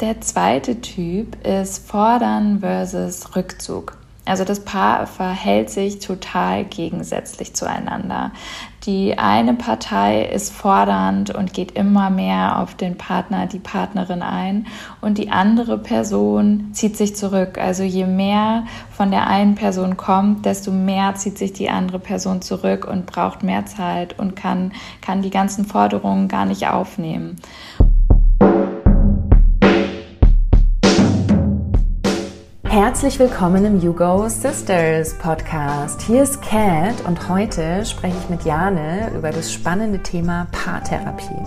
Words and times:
Der 0.00 0.20
zweite 0.20 0.80
Typ 0.80 1.44
ist 1.44 1.88
Fordern 1.88 2.60
versus 2.60 3.34
Rückzug. 3.34 3.96
Also 4.26 4.44
das 4.44 4.60
Paar 4.60 5.08
verhält 5.08 5.70
sich 5.70 5.98
total 5.98 6.64
gegensätzlich 6.66 7.54
zueinander. 7.54 8.30
Die 8.84 9.18
eine 9.18 9.54
Partei 9.54 10.22
ist 10.24 10.52
fordernd 10.52 11.34
und 11.34 11.52
geht 11.52 11.72
immer 11.72 12.10
mehr 12.10 12.60
auf 12.60 12.76
den 12.76 12.96
Partner, 12.96 13.46
die 13.46 13.58
Partnerin 13.58 14.22
ein 14.22 14.68
und 15.00 15.18
die 15.18 15.30
andere 15.30 15.78
Person 15.78 16.68
zieht 16.74 16.96
sich 16.96 17.16
zurück. 17.16 17.58
Also 17.58 17.82
je 17.82 18.06
mehr 18.06 18.66
von 18.92 19.10
der 19.10 19.26
einen 19.26 19.56
Person 19.56 19.96
kommt, 19.96 20.46
desto 20.46 20.70
mehr 20.70 21.16
zieht 21.16 21.38
sich 21.38 21.54
die 21.54 21.70
andere 21.70 21.98
Person 21.98 22.40
zurück 22.40 22.86
und 22.88 23.06
braucht 23.06 23.42
mehr 23.42 23.66
Zeit 23.66 24.16
und 24.16 24.36
kann, 24.36 24.70
kann 25.00 25.22
die 25.22 25.30
ganzen 25.30 25.64
Forderungen 25.64 26.28
gar 26.28 26.46
nicht 26.46 26.68
aufnehmen. 26.68 27.40
Herzlich 32.80 33.18
willkommen 33.18 33.64
im 33.64 33.80
You 33.80 33.92
Go 33.92 34.28
Sisters 34.28 35.12
Podcast. 35.14 36.00
Hier 36.02 36.22
ist 36.22 36.40
Kat 36.42 36.94
und 37.08 37.28
heute 37.28 37.84
spreche 37.84 38.16
ich 38.16 38.30
mit 38.30 38.44
Jane 38.44 39.10
über 39.16 39.30
das 39.30 39.52
spannende 39.52 40.00
Thema 40.00 40.46
Paartherapie. 40.52 41.42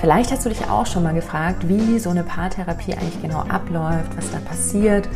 Vielleicht 0.00 0.32
hast 0.32 0.46
du 0.46 0.48
dich 0.48 0.66
auch 0.70 0.86
schon 0.86 1.02
mal 1.02 1.12
gefragt, 1.12 1.68
wie 1.68 1.98
so 1.98 2.08
eine 2.08 2.22
Paartherapie 2.22 2.94
eigentlich 2.94 3.20
genau 3.20 3.40
abläuft, 3.50 4.16
was 4.16 4.30
da 4.30 4.38
passiert 4.38 5.10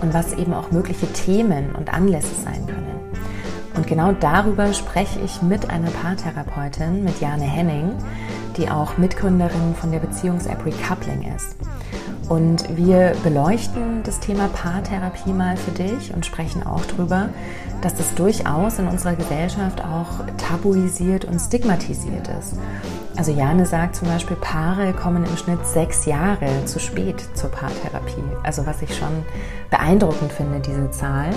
und 0.00 0.14
was 0.14 0.34
eben 0.34 0.54
auch 0.54 0.70
mögliche 0.70 1.12
Themen 1.12 1.74
und 1.74 1.92
Anlässe 1.92 2.36
sein 2.44 2.64
können. 2.64 3.00
Und 3.74 3.88
genau 3.88 4.12
darüber 4.12 4.72
spreche 4.74 5.18
ich 5.24 5.42
mit 5.42 5.70
einer 5.70 5.90
Paartherapeutin, 5.90 7.02
mit 7.02 7.20
Jane 7.20 7.42
Henning, 7.42 7.96
die 8.56 8.70
auch 8.70 8.96
Mitgründerin 8.96 9.74
von 9.74 9.90
der 9.90 9.98
Beziehungs-App 9.98 10.64
Recoupling 10.64 11.34
ist. 11.34 11.56
Und 12.28 12.76
wir 12.76 13.14
beleuchten 13.24 14.02
das 14.04 14.20
Thema 14.20 14.48
Paartherapie 14.48 15.32
mal 15.32 15.56
für 15.56 15.70
dich 15.70 16.12
und 16.12 16.26
sprechen 16.26 16.66
auch 16.66 16.84
darüber, 16.84 17.30
dass 17.80 17.94
das 17.94 18.14
durchaus 18.14 18.78
in 18.78 18.86
unserer 18.86 19.14
Gesellschaft 19.14 19.82
auch 19.82 20.26
tabuisiert 20.36 21.24
und 21.24 21.38
stigmatisiert 21.38 22.28
ist. 22.38 22.54
Also 23.16 23.32
Jane 23.32 23.64
sagt 23.64 23.96
zum 23.96 24.08
Beispiel, 24.08 24.36
Paare 24.36 24.92
kommen 24.92 25.24
im 25.24 25.36
Schnitt 25.38 25.66
sechs 25.66 26.04
Jahre 26.04 26.66
zu 26.66 26.78
spät 26.78 27.16
zur 27.34 27.50
Paartherapie. 27.50 28.22
Also 28.42 28.66
was 28.66 28.82
ich 28.82 28.94
schon 28.94 29.24
beeindruckend 29.70 30.30
finde, 30.30 30.60
diese 30.60 30.90
Zahl. 30.90 31.30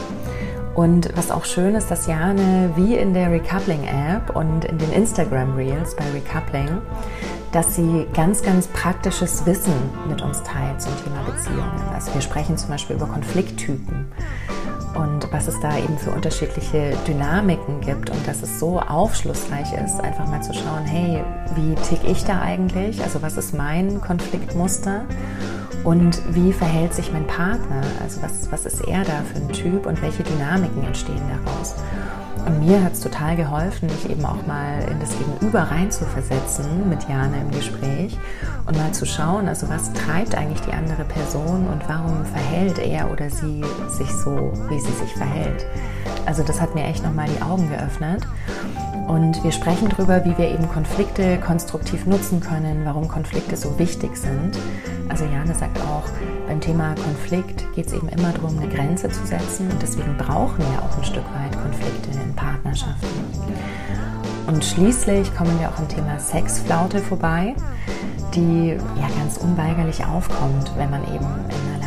Und 0.76 1.10
was 1.16 1.32
auch 1.32 1.46
schön 1.46 1.76
ist, 1.76 1.90
dass 1.90 2.08
Jane 2.08 2.72
wie 2.76 2.96
in 2.96 3.14
der 3.14 3.32
Recoupling 3.32 3.84
App 3.84 4.36
und 4.36 4.66
in 4.66 4.78
den 4.78 4.92
Instagram 4.92 5.56
Reels 5.56 5.96
bei 5.96 6.04
Recoupling 6.14 6.82
dass 7.52 7.76
sie 7.76 8.08
ganz, 8.14 8.42
ganz 8.42 8.68
praktisches 8.68 9.46
Wissen 9.46 9.74
mit 10.08 10.22
uns 10.22 10.42
teilt 10.44 10.82
zum 10.82 10.94
Thema 11.04 11.22
Beziehungen. 11.24 11.82
Also 11.94 12.14
wir 12.14 12.22
sprechen 12.22 12.58
zum 12.58 12.70
Beispiel 12.70 12.96
über 12.96 13.08
Konflikttypen 13.08 14.12
und 14.96 15.32
was 15.32 15.48
es 15.48 15.60
da 15.60 15.78
eben 15.78 15.98
für 15.98 16.12
unterschiedliche 16.12 16.98
Dynamiken 17.08 17.82
gibt 17.82 18.10
und 18.10 18.28
dass 18.28 18.42
es 18.42 18.60
so 18.60 18.80
aufschlussreich 18.80 19.74
ist, 19.74 20.02
einfach 20.02 20.28
mal 20.28 20.42
zu 20.44 20.54
schauen, 20.54 20.84
hey, 20.86 21.24
wie 21.56 21.76
tick 21.76 22.04
ich 22.04 22.24
da 22.26 22.42
eigentlich? 22.42 23.02
Also 23.02 23.22
was 23.22 23.38
ist 23.38 23.54
mein 23.54 24.02
Konfliktmuster? 24.02 25.06
Und 25.84 26.22
wie 26.36 26.54
verhält 26.54 26.94
sich 26.94 27.12
mein 27.12 27.26
Partner? 27.26 27.82
Also 28.04 28.22
was, 28.22 28.52
was 28.52 28.66
ist 28.66 28.82
er 28.88 29.04
da 29.04 29.24
für 29.34 29.40
ein 29.40 29.50
Typ 29.50 29.86
und 29.86 30.02
welche 30.02 30.24
Dynamiken 30.24 30.84
entstehen 30.84 31.22
daraus? 31.30 31.76
Und 32.46 32.66
mir 32.66 32.84
hat 32.84 32.94
es 32.94 33.02
total 33.02 33.36
geholfen, 33.36 33.88
mich 33.88 34.10
eben 34.10 34.26
auch 34.26 34.46
mal 34.48 34.84
in 34.90 35.00
das 35.00 35.16
Gegenüber 35.18 35.62
reinzuversetzen 35.62 36.90
mit 36.90 37.08
Jana 37.08 37.38
im 37.38 37.52
Gespräch 37.52 38.18
und 38.66 38.78
mal 38.78 38.92
zu 38.92 39.06
schauen, 39.06 39.48
also 39.48 39.70
was 39.70 39.94
treibt 39.94 40.36
eigentlich 40.36 40.62
die 40.62 40.72
andere 40.72 41.04
Person 41.04 41.68
und 41.68 41.88
warum 41.88 42.26
verhält 42.26 42.80
er 42.80 43.12
oder 43.12 43.30
sie 43.30 43.64
sich 43.90 44.12
so, 44.12 44.54
wie 44.70 44.80
sie 44.80 44.92
sich 44.94 45.14
verhält. 45.14 45.66
Also 46.26 46.44
das 46.44 46.60
hat 46.60 46.74
mir 46.74 46.86
echt 46.86 47.04
nochmal 47.04 47.28
die 47.28 47.42
Augen 47.42 47.70
geöffnet. 47.70 48.26
Und 49.08 49.44
wir 49.44 49.52
sprechen 49.52 49.90
darüber, 49.90 50.24
wie 50.26 50.38
wir 50.38 50.50
eben 50.50 50.70
Konflikte 50.70 51.38
konstruktiv 51.40 52.06
nutzen 52.06 52.40
können, 52.40 52.86
warum 52.86 53.08
Konflikte 53.08 53.58
so 53.58 53.78
wichtig 53.78 54.16
sind. 54.16 54.58
Also 55.10 55.26
Jane 55.26 55.54
sagt 55.54 55.80
auch, 55.82 56.04
beim 56.48 56.62
Thema 56.62 56.96
Konflikt 56.96 57.66
geht 57.74 57.88
es 57.88 57.94
eben 57.94 58.10
immer 58.10 58.32
darum, 58.32 58.58
eine 58.58 58.68
Grenze 58.68 59.10
zu 59.10 59.26
setzen. 59.26 59.70
Und 59.70 59.82
deswegen 59.82 60.16
brauchen 60.18 60.60
wir 60.60 60.82
auch 60.84 60.98
ein 60.98 61.04
Stück 61.04 61.26
weit 61.34 61.52
Konflikte 61.62 62.10
in 62.24 62.36
Partnerschaften. 62.36 63.08
Und 64.48 64.64
schließlich 64.64 65.34
kommen 65.36 65.58
wir 65.60 65.70
auch 65.70 65.78
am 65.78 65.88
Thema 65.88 66.20
Sexflaute 66.20 67.00
vorbei, 67.00 67.56
die 68.36 68.70
ja 68.70 69.08
ganz 69.18 69.38
unweigerlich 69.38 70.06
aufkommt, 70.06 70.72
wenn 70.78 70.90
man 70.90 71.04
eben 71.04 71.26
in 71.26 71.76
einer 71.76 71.81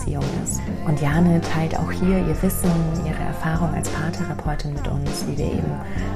Beziehung 0.00 0.24
ist. 0.42 0.60
Und 0.86 1.00
Jane 1.00 1.40
teilt 1.40 1.78
auch 1.78 1.90
hier 1.90 2.18
ihr 2.18 2.42
Wissen, 2.42 2.70
ihre 3.04 3.22
Erfahrung 3.22 3.74
als 3.74 3.88
Paartherapeutin 3.90 4.72
mit 4.72 4.88
uns, 4.88 5.26
wie 5.26 5.36
wir 5.36 5.46
eben 5.46 5.72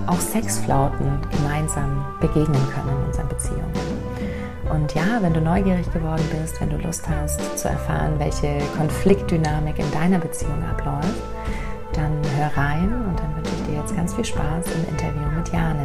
auch 0.06 0.18
Sexflauten 0.18 1.18
gemeinsam 1.30 2.04
begegnen 2.20 2.62
können 2.72 2.88
in 2.88 3.06
unseren 3.06 3.28
Beziehungen. 3.28 3.72
Und 4.72 4.94
ja, 4.94 5.20
wenn 5.20 5.34
du 5.34 5.40
neugierig 5.40 5.90
geworden 5.92 6.24
bist, 6.40 6.60
wenn 6.60 6.70
du 6.70 6.78
Lust 6.78 7.06
hast 7.08 7.58
zu 7.58 7.68
erfahren, 7.68 8.14
welche 8.18 8.58
Konfliktdynamik 8.76 9.78
in 9.78 9.90
deiner 9.92 10.18
Beziehung 10.18 10.62
abläuft, 10.64 11.22
dann 11.92 12.12
hör 12.36 12.56
rein 12.56 12.90
und 13.06 13.18
dann 13.18 13.36
wünsche 13.36 13.52
ich 13.58 13.66
dir 13.68 13.80
jetzt 13.80 13.94
ganz 13.94 14.14
viel 14.14 14.24
Spaß 14.24 14.66
im 14.74 14.88
Interview 14.88 15.28
mit 15.36 15.52
Jane. 15.52 15.84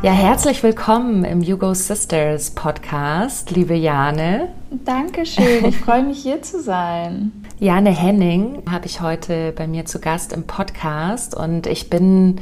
Ja, 0.00 0.12
herzlich 0.12 0.62
willkommen 0.62 1.24
im 1.24 1.42
You 1.42 1.56
Go 1.56 1.74
Sisters 1.74 2.52
Podcast, 2.52 3.50
liebe 3.50 3.74
Jane. 3.74 4.48
Dankeschön, 4.84 5.64
ich 5.64 5.76
freue 5.76 6.04
mich 6.04 6.22
hier 6.22 6.40
zu 6.40 6.62
sein. 6.62 7.32
Jane 7.58 7.90
Henning 7.90 8.62
habe 8.70 8.86
ich 8.86 9.00
heute 9.00 9.50
bei 9.50 9.66
mir 9.66 9.86
zu 9.86 9.98
Gast 9.98 10.32
im 10.32 10.44
Podcast 10.44 11.34
und 11.34 11.66
ich 11.66 11.90
bin 11.90 12.36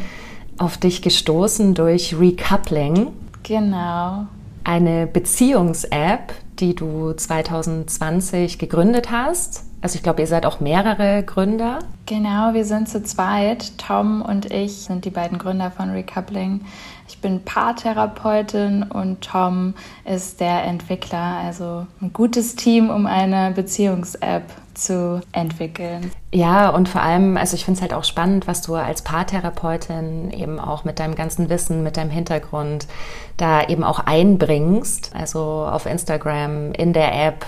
auf 0.58 0.76
dich 0.76 1.00
gestoßen 1.00 1.72
durch 1.72 2.14
Recoupling. 2.20 3.08
Genau. 3.42 4.26
Eine 4.64 5.06
Beziehungs-App, 5.06 6.34
die 6.58 6.74
du 6.74 7.14
2020 7.14 8.58
gegründet 8.58 9.10
hast. 9.10 9.64
Also 9.86 9.98
ich 9.98 10.02
glaube, 10.02 10.20
ihr 10.20 10.26
seid 10.26 10.46
auch 10.46 10.58
mehrere 10.58 11.22
Gründer. 11.22 11.78
Genau, 12.06 12.54
wir 12.54 12.64
sind 12.64 12.88
zu 12.88 13.04
zweit. 13.04 13.78
Tom 13.78 14.20
und 14.20 14.52
ich 14.52 14.78
sind 14.78 15.04
die 15.04 15.10
beiden 15.10 15.38
Gründer 15.38 15.70
von 15.70 15.90
Recoupling. 15.90 16.62
Ich 17.06 17.20
bin 17.20 17.44
Paartherapeutin 17.44 18.82
und 18.82 19.20
Tom 19.20 19.74
ist 20.04 20.40
der 20.40 20.64
Entwickler. 20.64 21.38
Also 21.44 21.86
ein 22.02 22.12
gutes 22.12 22.56
Team, 22.56 22.90
um 22.90 23.06
eine 23.06 23.52
Beziehungs-App 23.52 24.42
zu 24.74 25.20
entwickeln. 25.30 26.10
Ja, 26.32 26.70
und 26.70 26.88
vor 26.88 27.02
allem, 27.02 27.36
also 27.36 27.54
ich 27.54 27.64
finde 27.64 27.78
es 27.78 27.82
halt 27.82 27.94
auch 27.94 28.02
spannend, 28.02 28.48
was 28.48 28.62
du 28.62 28.74
als 28.74 29.02
Paartherapeutin 29.02 30.32
eben 30.32 30.58
auch 30.58 30.82
mit 30.82 30.98
deinem 30.98 31.14
ganzen 31.14 31.48
Wissen, 31.48 31.84
mit 31.84 31.96
deinem 31.96 32.10
Hintergrund 32.10 32.88
da 33.36 33.62
eben 33.68 33.84
auch 33.84 34.00
einbringst. 34.00 35.12
Also 35.14 35.40
auf 35.40 35.86
Instagram, 35.86 36.72
in 36.72 36.92
der 36.92 37.14
App. 37.26 37.46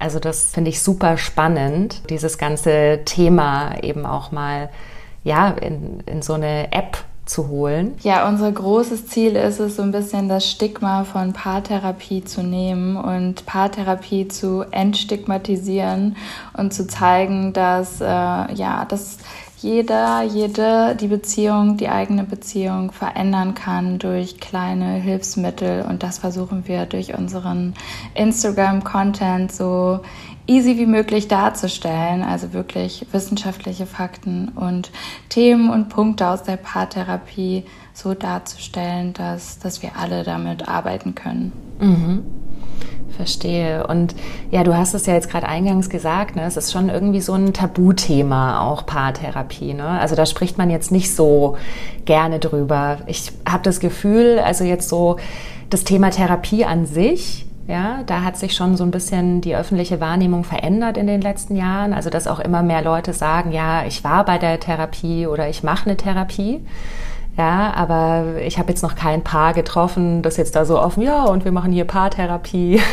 Also 0.00 0.18
das 0.18 0.46
finde 0.46 0.70
ich 0.70 0.82
super 0.82 1.16
spannend, 1.16 2.10
dieses 2.10 2.38
ganze 2.38 3.00
Thema 3.04 3.80
eben 3.82 4.06
auch 4.06 4.32
mal 4.32 4.70
ja, 5.22 5.50
in, 5.50 6.00
in 6.06 6.22
so 6.22 6.32
eine 6.32 6.72
App 6.72 7.04
zu 7.30 7.48
holen? 7.48 7.94
Ja, 8.02 8.28
unser 8.28 8.50
großes 8.50 9.06
Ziel 9.06 9.36
ist 9.36 9.60
es, 9.60 9.76
so 9.76 9.82
ein 9.82 9.92
bisschen 9.92 10.28
das 10.28 10.50
Stigma 10.50 11.04
von 11.04 11.32
Paartherapie 11.32 12.24
zu 12.24 12.42
nehmen 12.42 12.96
und 12.96 13.46
Paartherapie 13.46 14.26
zu 14.28 14.64
entstigmatisieren 14.70 16.16
und 16.54 16.74
zu 16.74 16.86
zeigen, 16.86 17.52
dass, 17.52 18.00
äh, 18.00 18.04
ja, 18.04 18.84
dass 18.88 19.18
jeder, 19.62 20.22
jede 20.22 20.96
die 20.96 21.06
Beziehung, 21.06 21.76
die 21.76 21.88
eigene 21.88 22.24
Beziehung 22.24 22.92
verändern 22.92 23.54
kann 23.54 23.98
durch 23.98 24.40
kleine 24.40 24.94
Hilfsmittel. 24.94 25.84
Und 25.88 26.02
das 26.02 26.18
versuchen 26.18 26.66
wir 26.66 26.86
durch 26.86 27.16
unseren 27.16 27.74
Instagram-Content 28.14 29.52
so 29.52 30.00
easy 30.46 30.78
wie 30.78 30.86
möglich 30.86 31.28
darzustellen, 31.28 32.22
also 32.22 32.52
wirklich 32.52 33.06
wissenschaftliche 33.12 33.86
Fakten 33.86 34.48
und 34.48 34.90
Themen 35.28 35.70
und 35.70 35.88
Punkte 35.88 36.28
aus 36.28 36.42
der 36.42 36.56
Paartherapie 36.56 37.64
so 37.92 38.14
darzustellen, 38.14 39.12
dass, 39.12 39.58
dass 39.58 39.82
wir 39.82 39.96
alle 39.96 40.24
damit 40.24 40.68
arbeiten 40.68 41.14
können. 41.14 41.52
Mhm. 41.78 42.24
Verstehe. 43.16 43.86
Und 43.86 44.14
ja, 44.50 44.64
du 44.64 44.76
hast 44.76 44.94
es 44.94 45.06
ja 45.06 45.14
jetzt 45.14 45.28
gerade 45.28 45.46
eingangs 45.46 45.90
gesagt, 45.90 46.36
ne? 46.36 46.44
es 46.44 46.56
ist 46.56 46.72
schon 46.72 46.88
irgendwie 46.88 47.20
so 47.20 47.34
ein 47.34 47.52
Tabuthema, 47.52 48.66
auch 48.66 48.86
Paartherapie. 48.86 49.74
Ne? 49.74 49.84
Also 49.84 50.14
da 50.14 50.24
spricht 50.24 50.56
man 50.56 50.70
jetzt 50.70 50.90
nicht 50.90 51.14
so 51.14 51.56
gerne 52.06 52.38
drüber. 52.38 52.98
Ich 53.06 53.32
habe 53.46 53.62
das 53.62 53.80
Gefühl, 53.80 54.38
also 54.38 54.64
jetzt 54.64 54.88
so 54.88 55.16
das 55.68 55.84
Thema 55.84 56.10
Therapie 56.10 56.64
an 56.64 56.86
sich, 56.86 57.46
ja, 57.70 58.02
da 58.06 58.22
hat 58.22 58.36
sich 58.36 58.54
schon 58.54 58.76
so 58.76 58.82
ein 58.82 58.90
bisschen 58.90 59.40
die 59.42 59.54
öffentliche 59.54 60.00
Wahrnehmung 60.00 60.42
verändert 60.42 60.96
in 60.96 61.06
den 61.06 61.20
letzten 61.20 61.54
Jahren. 61.54 61.92
Also, 61.92 62.10
dass 62.10 62.26
auch 62.26 62.40
immer 62.40 62.62
mehr 62.62 62.82
Leute 62.82 63.12
sagen, 63.12 63.52
ja, 63.52 63.84
ich 63.86 64.02
war 64.02 64.24
bei 64.24 64.38
der 64.38 64.58
Therapie 64.58 65.28
oder 65.28 65.48
ich 65.48 65.62
mache 65.62 65.86
eine 65.86 65.96
Therapie. 65.96 66.60
Ja, 67.36 67.72
aber 67.74 68.40
ich 68.44 68.58
habe 68.58 68.70
jetzt 68.70 68.82
noch 68.82 68.94
kein 68.94 69.22
Paar 69.22 69.54
getroffen, 69.54 70.22
das 70.22 70.36
jetzt 70.36 70.56
da 70.56 70.64
so 70.64 70.80
offen, 70.80 71.02
ja, 71.02 71.24
und 71.24 71.44
wir 71.44 71.52
machen 71.52 71.72
hier 71.72 71.84
Paartherapie. 71.84 72.80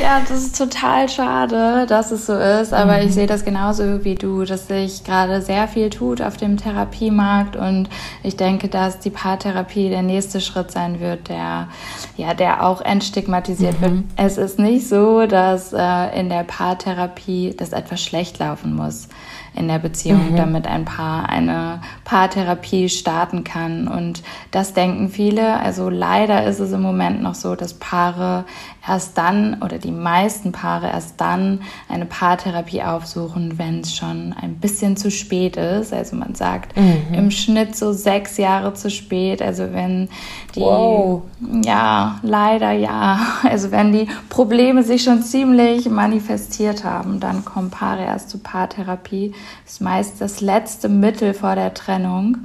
Ja, 0.00 0.20
das 0.28 0.42
ist 0.42 0.58
total 0.58 1.08
schade, 1.08 1.86
dass 1.88 2.10
es 2.10 2.26
so 2.26 2.34
ist, 2.34 2.74
aber 2.74 2.98
mhm. 2.98 3.08
ich 3.08 3.14
sehe 3.14 3.26
das 3.26 3.44
genauso 3.44 4.04
wie 4.04 4.14
du, 4.14 4.44
dass 4.44 4.68
sich 4.68 5.04
gerade 5.04 5.40
sehr 5.40 5.68
viel 5.68 5.90
tut 5.90 6.20
auf 6.20 6.36
dem 6.36 6.56
Therapiemarkt 6.58 7.56
und 7.56 7.88
ich 8.22 8.36
denke, 8.36 8.68
dass 8.68 8.98
die 8.98 9.10
Paartherapie 9.10 9.88
der 9.88 10.02
nächste 10.02 10.40
Schritt 10.40 10.70
sein 10.70 11.00
wird, 11.00 11.28
der 11.28 11.68
ja, 12.16 12.34
der 12.34 12.64
auch 12.64 12.80
entstigmatisiert 12.80 13.80
mhm. 13.80 13.82
wird. 13.82 14.04
Es 14.16 14.38
ist 14.38 14.58
nicht 14.58 14.88
so, 14.88 15.26
dass 15.26 15.72
äh, 15.72 16.18
in 16.18 16.28
der 16.28 16.44
Paartherapie 16.44 17.54
das 17.56 17.72
etwas 17.72 18.02
schlecht 18.02 18.38
laufen 18.38 18.74
muss 18.74 19.08
in 19.56 19.68
der 19.68 19.78
Beziehung, 19.78 20.32
mhm. 20.32 20.36
damit 20.36 20.66
ein 20.66 20.84
Paar 20.84 21.28
eine 21.28 21.80
Paartherapie 22.04 22.88
starten 22.88 23.42
kann. 23.42 23.88
Und 23.88 24.22
das 24.50 24.74
denken 24.74 25.08
viele. 25.08 25.58
Also 25.58 25.88
leider 25.88 26.44
ist 26.44 26.60
es 26.60 26.72
im 26.72 26.82
Moment 26.82 27.22
noch 27.22 27.34
so, 27.34 27.54
dass 27.54 27.74
Paare 27.74 28.44
erst 28.86 29.18
dann 29.18 29.62
oder 29.62 29.78
die 29.78 29.90
meisten 29.90 30.52
Paare 30.52 30.88
erst 30.88 31.20
dann 31.20 31.60
eine 31.88 32.06
Paartherapie 32.06 32.82
aufsuchen, 32.82 33.58
wenn 33.58 33.80
es 33.80 33.96
schon 33.96 34.34
ein 34.40 34.56
bisschen 34.56 34.96
zu 34.96 35.10
spät 35.10 35.56
ist. 35.56 35.92
Also 35.92 36.16
man 36.16 36.34
sagt 36.34 36.76
mhm. 36.76 37.14
im 37.14 37.30
Schnitt 37.30 37.74
so 37.74 37.92
sechs 37.92 38.36
Jahre 38.36 38.74
zu 38.74 38.90
spät. 38.90 39.42
Also 39.42 39.72
wenn 39.72 40.08
die, 40.54 40.60
wow. 40.60 41.22
ja, 41.64 42.20
leider 42.22 42.72
ja. 42.72 43.18
Also 43.42 43.70
wenn 43.70 43.92
die 43.92 44.08
Probleme 44.28 44.82
sich 44.82 45.02
schon 45.02 45.22
ziemlich 45.22 45.88
manifestiert 45.88 46.84
haben, 46.84 47.20
dann 47.20 47.44
kommen 47.44 47.70
Paare 47.70 48.04
erst 48.04 48.30
zur 48.30 48.42
Paartherapie. 48.42 49.32
Das 49.64 49.74
ist 49.74 49.80
meist 49.80 50.20
das 50.20 50.40
letzte 50.40 50.88
Mittel 50.88 51.34
vor 51.34 51.54
der 51.54 51.74
Trennung. 51.74 52.38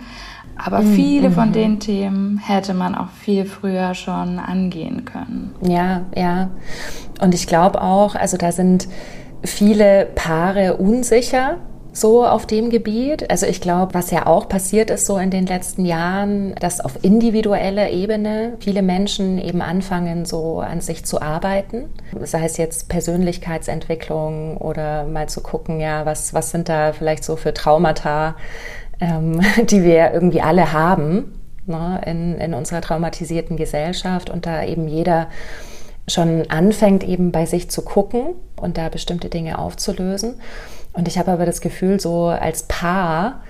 Aber 0.64 0.82
mhm, 0.82 0.94
viele 0.94 1.30
mhm. 1.30 1.34
von 1.34 1.52
den 1.54 1.80
Themen 1.80 2.38
hätte 2.38 2.74
man 2.74 2.96
auch 2.96 3.10
viel 3.10 3.46
früher 3.46 3.94
schon 3.96 4.38
angehen 4.38 5.06
können. 5.06 5.56
Ja, 5.62 6.04
ja. 6.16 6.50
Und 7.22 7.34
ich 7.34 7.48
glaube 7.48 7.82
auch, 7.82 8.16
also 8.16 8.38
da 8.38 8.52
sind 8.52 8.88
viele 9.44 10.08
Paare 10.16 10.78
unsicher 10.78 11.58
so 11.94 12.26
auf 12.26 12.46
dem 12.46 12.70
Gebiet. 12.70 13.30
Also 13.30 13.46
ich 13.46 13.62
glaube, 13.62 13.94
was 13.94 14.12
ja 14.12 14.26
auch 14.26 14.48
passiert 14.48 14.90
ist 14.90 15.06
so 15.06 15.18
in 15.18 15.30
den 15.30 15.46
letzten 15.46 15.86
Jahren, 15.86 16.56
dass 16.56 16.80
auf 16.80 17.04
individueller 17.04 17.90
Ebene 17.90 18.54
viele 18.60 18.82
Menschen 18.82 19.38
eben 19.38 19.62
anfangen, 19.62 20.26
so 20.26 20.60
an 20.60 20.82
sich 20.82 21.06
zu 21.06 21.22
arbeiten. 21.22 21.90
Sei 22.22 22.46
es 22.46 22.58
jetzt 22.58 22.90
Persönlichkeitsentwicklung 22.90 24.58
oder 24.58 25.06
mal 25.06 25.28
zu 25.28 25.42
gucken, 25.42 25.80
ja, 25.80 26.06
was, 26.06 26.34
was 26.34 26.52
sind 26.52 26.70
da 26.70 26.94
vielleicht 26.94 27.24
so 27.24 27.36
für 27.36 27.54
Traumata, 27.54 28.36
ähm, 29.00 29.42
die 29.70 29.84
wir 29.84 30.14
irgendwie 30.14 30.42
alle 30.42 30.72
haben 30.72 31.34
ne, 31.66 32.02
in, 32.06 32.38
in 32.38 32.54
unserer 32.54 32.82
traumatisierten 32.82 33.58
Gesellschaft 33.58 34.30
und 34.30 34.46
da 34.46 34.64
eben 34.64 34.88
jeder 34.88 35.28
schon 36.08 36.50
anfängt, 36.50 37.04
eben 37.04 37.32
bei 37.32 37.46
sich 37.46 37.70
zu 37.70 37.84
gucken 37.84 38.36
und 38.60 38.78
da 38.78 38.90
bestimmte 38.90 39.30
Dinge 39.30 39.60
aufzulösen. 39.60 40.36
Und 40.94 41.08
ich 41.08 41.18
habe 41.18 41.32
aber 41.32 41.46
das 41.46 41.62
Gefühl, 41.62 42.00
so 42.00 42.28
als 42.28 42.64
Paar 42.64 43.44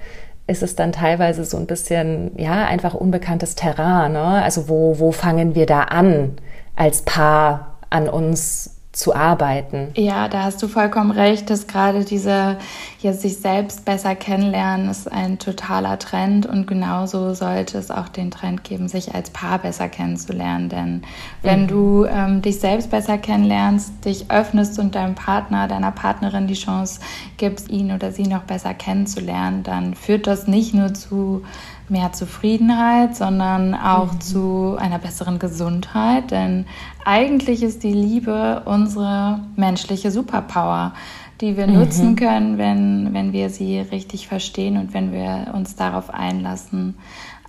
ist 0.48 0.64
es 0.64 0.76
dann 0.76 0.92
teilweise 0.92 1.46
so 1.46 1.58
ein 1.58 1.66
bisschen, 1.66 2.32
ja, 2.38 2.66
einfach 2.66 2.94
unbekanntes 2.94 3.56
Terrain. 3.56 4.12
Ne? 4.14 4.22
Also 4.22 4.68
wo, 4.70 5.00
wo 5.00 5.12
fangen 5.12 5.56
wir 5.56 5.66
da 5.66 5.84
an, 5.84 6.34
als 6.76 7.04
Paar 7.04 7.78
an 7.90 8.10
uns 8.10 8.81
zu 8.92 9.16
arbeiten. 9.16 9.90
Ja, 9.96 10.28
da 10.28 10.44
hast 10.44 10.62
du 10.62 10.68
vollkommen 10.68 11.12
recht, 11.12 11.50
dass 11.50 11.68
gerade 11.68 12.04
diese 12.04 12.58
ja, 13.00 13.14
sich 13.14 13.38
selbst 13.38 13.86
besser 13.86 14.16
kennenlernen 14.16 14.90
ist 14.90 15.10
ein 15.10 15.40
totaler 15.40 15.98
Trend 15.98 16.46
und 16.46 16.68
genauso 16.68 17.34
sollte 17.34 17.78
es 17.78 17.90
auch 17.90 18.10
den 18.10 18.32
Trend 18.32 18.66
geben, 18.66 18.90
sich 18.90 19.16
als 19.16 19.30
Paar 19.30 19.60
besser 19.60 19.88
kennenzulernen. 19.88 20.68
Denn 20.68 21.04
wenn 21.42 21.64
mhm. 21.64 21.68
du 21.68 22.06
ähm, 22.06 22.42
dich 22.42 22.60
selbst 22.60 22.92
besser 22.92 23.18
kennenlernst, 23.18 24.04
dich 24.04 24.30
öffnest 24.30 24.78
und 24.78 24.94
deinem 24.94 25.16
Partner, 25.16 25.70
deiner 25.70 25.92
Partnerin 25.92 26.48
die 26.48 26.54
Chance 26.54 27.00
gibst, 27.38 27.70
ihn 27.70 27.94
oder 27.94 28.12
sie 28.12 28.28
noch 28.28 28.44
besser 28.44 28.74
kennenzulernen, 28.74 29.64
dann 29.64 29.96
führt 29.96 30.28
das 30.28 30.48
nicht 30.48 30.74
nur 30.74 30.94
zu 30.94 31.44
mehr 31.92 32.14
Zufriedenheit, 32.14 33.16
sondern 33.16 33.76
auch 33.76 34.14
mhm. 34.14 34.22
zu 34.22 34.78
einer 34.80 34.98
besseren 34.98 35.38
Gesundheit. 35.38 36.32
Denn 36.32 36.66
eigentlich 37.06 37.62
ist 37.62 37.84
die 37.84 37.94
Liebe 37.94 38.64
unsere 38.66 39.42
menschliche 39.58 40.10
Superpower, 40.10 40.94
die 41.42 41.58
wir 41.58 41.68
mhm. 41.68 41.74
nutzen 41.74 42.16
können, 42.16 42.58
wenn, 42.58 43.14
wenn 43.14 43.34
wir 43.34 43.50
sie 43.50 43.80
richtig 43.80 44.28
verstehen 44.28 44.78
und 44.78 44.94
wenn 44.94 45.12
wir 45.12 45.54
uns 45.54 45.76
darauf 45.76 46.10
einlassen, 46.10 46.96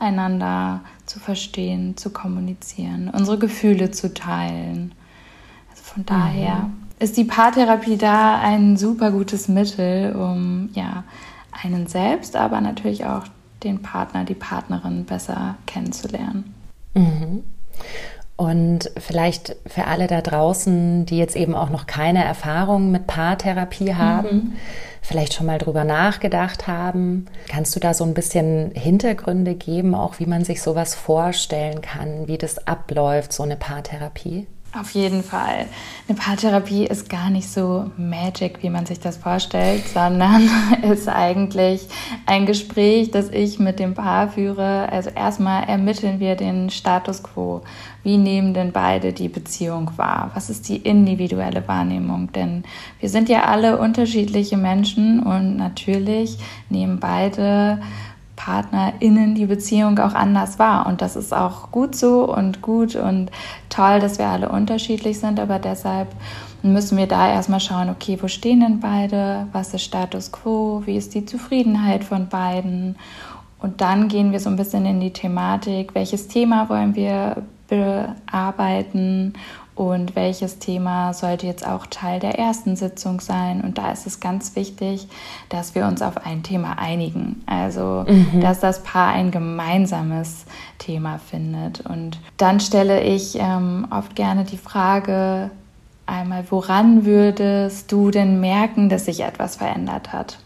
einander 0.01 0.81
zu 1.07 1.21
verstehen, 1.21 1.97
zu 1.97 2.11
kommunizieren, 2.11 3.11
unsere 3.15 3.39
Gefühle 3.39 3.93
zu 3.93 4.13
teilen. 4.13 4.93
Also 5.71 5.85
von 5.85 6.05
daher 6.05 6.55
mhm. 6.57 6.73
ist 6.99 7.17
die 7.17 7.25
Paartherapie 7.25 7.97
da 7.97 8.41
ein 8.41 8.77
super 8.77 9.13
gutes 9.13 9.47
Mittel, 9.47 10.17
um 10.17 10.71
ja 10.73 11.05
einen 11.53 11.87
selbst, 11.87 12.35
aber 12.35 12.61
natürlich 12.61 13.05
auch 13.05 13.23
den 13.65 13.83
Partner, 13.83 14.25
die 14.25 14.35
Partnerin 14.35 15.05
besser 15.05 15.57
kennenzulernen. 15.67 16.55
Mhm. 16.95 17.45
Und 18.37 18.91
vielleicht 18.97 19.57
für 19.67 19.87
alle 19.87 20.07
da 20.07 20.21
draußen, 20.21 21.07
die 21.07 21.19
jetzt 21.19 21.37
eben 21.37 21.55
auch 21.55 21.71
noch 21.71 21.87
keine 21.87 22.25
Erfahrung 22.25 22.91
mit 22.91 23.07
Paartherapie 23.07 23.95
haben, 23.95 24.37
mhm. 24.37 24.53
vielleicht 25.01 25.35
schon 25.35 25.47
mal 25.47 25.59
drüber 25.59 25.85
nachgedacht 25.85 26.67
haben, 26.67 27.27
kannst 27.49 27.77
du 27.77 27.81
da 27.81 27.95
so 27.95 28.05
ein 28.05 28.15
bisschen 28.15 28.73
Hintergründe 28.75 29.55
geben, 29.55 29.95
auch 29.95 30.19
wie 30.19 30.27
man 30.27 30.45
sich 30.45 30.63
sowas 30.63 30.95
vorstellen 30.95 31.83
kann, 31.83 32.27
wie 32.27 32.39
das 32.39 32.67
abläuft, 32.67 33.33
so 33.33 33.43
eine 33.43 33.57
Paartherapie? 33.57 34.47
Auf 34.75 34.93
jeden 34.93 35.23
Fall. 35.23 35.67
Eine 36.09 36.17
Paartherapie 36.17 36.87
ist 36.87 37.11
gar 37.11 37.29
nicht 37.29 37.47
so 37.47 37.91
magic, 37.99 38.63
wie 38.63 38.71
man 38.71 38.87
sich 38.87 38.99
das 39.01 39.19
vorstellt, 39.19 39.87
sondern 39.87 40.49
ist 40.91 41.11
eigentlich 41.11 41.87
ein 42.25 42.47
Gespräch, 42.47 43.11
das 43.11 43.29
ich 43.29 43.59
mit 43.59 43.79
dem 43.79 43.93
Paar 43.93 44.31
führe. 44.31 44.89
Also 44.91 45.11
erstmal 45.11 45.65
ermitteln 45.65 46.21
wir 46.21 46.37
den 46.37 46.71
Status 46.71 47.23
quo. 47.23 47.61
Wie 48.03 48.17
nehmen 48.17 48.55
denn 48.55 48.73
beide 48.73 49.13
die 49.13 49.29
Beziehung 49.29 49.91
wahr? 49.97 50.31
Was 50.33 50.49
ist 50.49 50.71
die 50.71 50.79
individuelle 50.79 51.69
Wahrnehmung? 51.69 52.33
Denn 52.33 52.65
wir 52.99 53.11
sind 53.11 53.29
ja 53.29 53.45
alle 53.45 53.79
unterschiedliche 53.79 54.57
Menschen 54.57 55.23
und 55.23 55.57
natürlich 55.57 56.39
nehmen 56.71 56.99
beide 56.99 57.79
PartnerInnen 58.45 59.37
die 59.37 59.47
Beziehung 59.47 59.99
auch 60.01 60.15
anders 60.15 60.59
wahr. 60.59 60.87
Und 60.87 61.01
das 61.01 61.15
ist 61.15 61.33
auch 61.33 61.71
gut 61.71 61.95
so 61.95 62.25
und 62.35 62.61
gut 62.61 62.97
und 62.97 63.31
toll, 63.69 64.01
dass 64.01 64.19
wir 64.19 64.27
alle 64.27 64.49
unterschiedlich 64.49 65.21
sind, 65.21 65.39
aber 65.39 65.61
deshalb 65.61 66.09
müssen 66.63 66.99
wir 66.99 67.07
da 67.07 67.31
erstmal 67.33 67.61
schauen, 67.61 67.89
okay, 67.89 68.19
wo 68.21 68.27
stehen 68.27 68.61
denn 68.61 68.81
beide? 68.81 69.47
Was 69.53 69.75
ist 69.75 69.83
Status 69.83 70.33
quo? 70.33 70.83
Wie 70.87 70.97
ist 70.97 71.15
die 71.15 71.25
Zufriedenheit 71.25 72.03
von 72.03 72.29
beiden? 72.29 72.97
Und 73.61 73.81
dann 73.81 74.09
gehen 74.09 74.33
wir 74.33 74.41
so 74.41 74.51
ein 74.51 74.57
bisschen 74.57 74.87
in 74.87 74.99
die 74.99 75.13
Thematik, 75.13 75.95
welches 75.95 76.27
Thema 76.27 76.69
wollen 76.69 76.97
wir 76.97 77.45
bearbeiten 77.69 79.35
und 79.75 80.15
welches 80.17 80.59
Thema 80.59 81.15
sollte 81.15 81.47
jetzt 81.47 81.67
auch 81.67 81.87
Teil 81.87 82.21
der 82.21 82.39
ersten 82.39 82.77
Sitzung 82.77 83.21
sein. 83.21 83.63
Und 83.63 83.79
da 83.79 83.91
ist 83.91 84.07
es 84.07 84.21
ganz 84.21 84.55
wichtig, 84.55 85.09
dass 85.49 85.75
wir 85.75 85.87
uns 85.87 86.03
auf 86.03 86.27
ein 86.27 86.43
Thema 86.43 86.79
einigen. 86.79 87.43
Also, 87.47 88.05
mhm. 88.07 88.41
dass 88.41 88.61
das 88.61 88.83
Paar 88.83 89.13
ein 89.13 89.31
gemeinsames 89.31 90.45
Thema 90.79 91.19
findet. 91.19 91.81
Und 91.81 92.19
dann 92.37 92.61
stelle 92.61 93.03
ich 93.03 93.39
ähm, 93.39 93.87
oft 93.91 94.15
gerne 94.15 94.45
die 94.45 94.59
Frage, 94.59 95.51
einmal, 96.05 96.45
woran 96.51 97.07
würdest 97.07 97.91
du 97.91 98.11
denn 98.11 98.41
merken, 98.41 98.91
dass 98.91 99.07
sich 99.07 99.21
etwas 99.21 99.57
verändert 99.57 100.13
hat? 100.13 100.39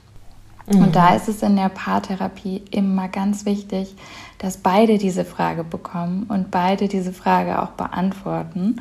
Mhm. 0.67 0.85
Und 0.85 0.97
da 0.97 1.15
ist 1.15 1.29
es 1.29 1.43
in 1.43 1.57
der 1.57 1.69
Paartherapie 1.69 2.63
immer 2.71 3.09
ganz 3.09 3.45
wichtig, 3.45 3.95
dass 4.39 4.59
beide 4.59 4.99
diese 4.99 5.25
Frage 5.25 5.65
bekommen 5.65 6.25
und 6.29 6.51
beide 6.51 6.89
diese 6.89 7.13
Frage 7.13 7.63
auch 7.63 7.71
beantworten 7.71 8.77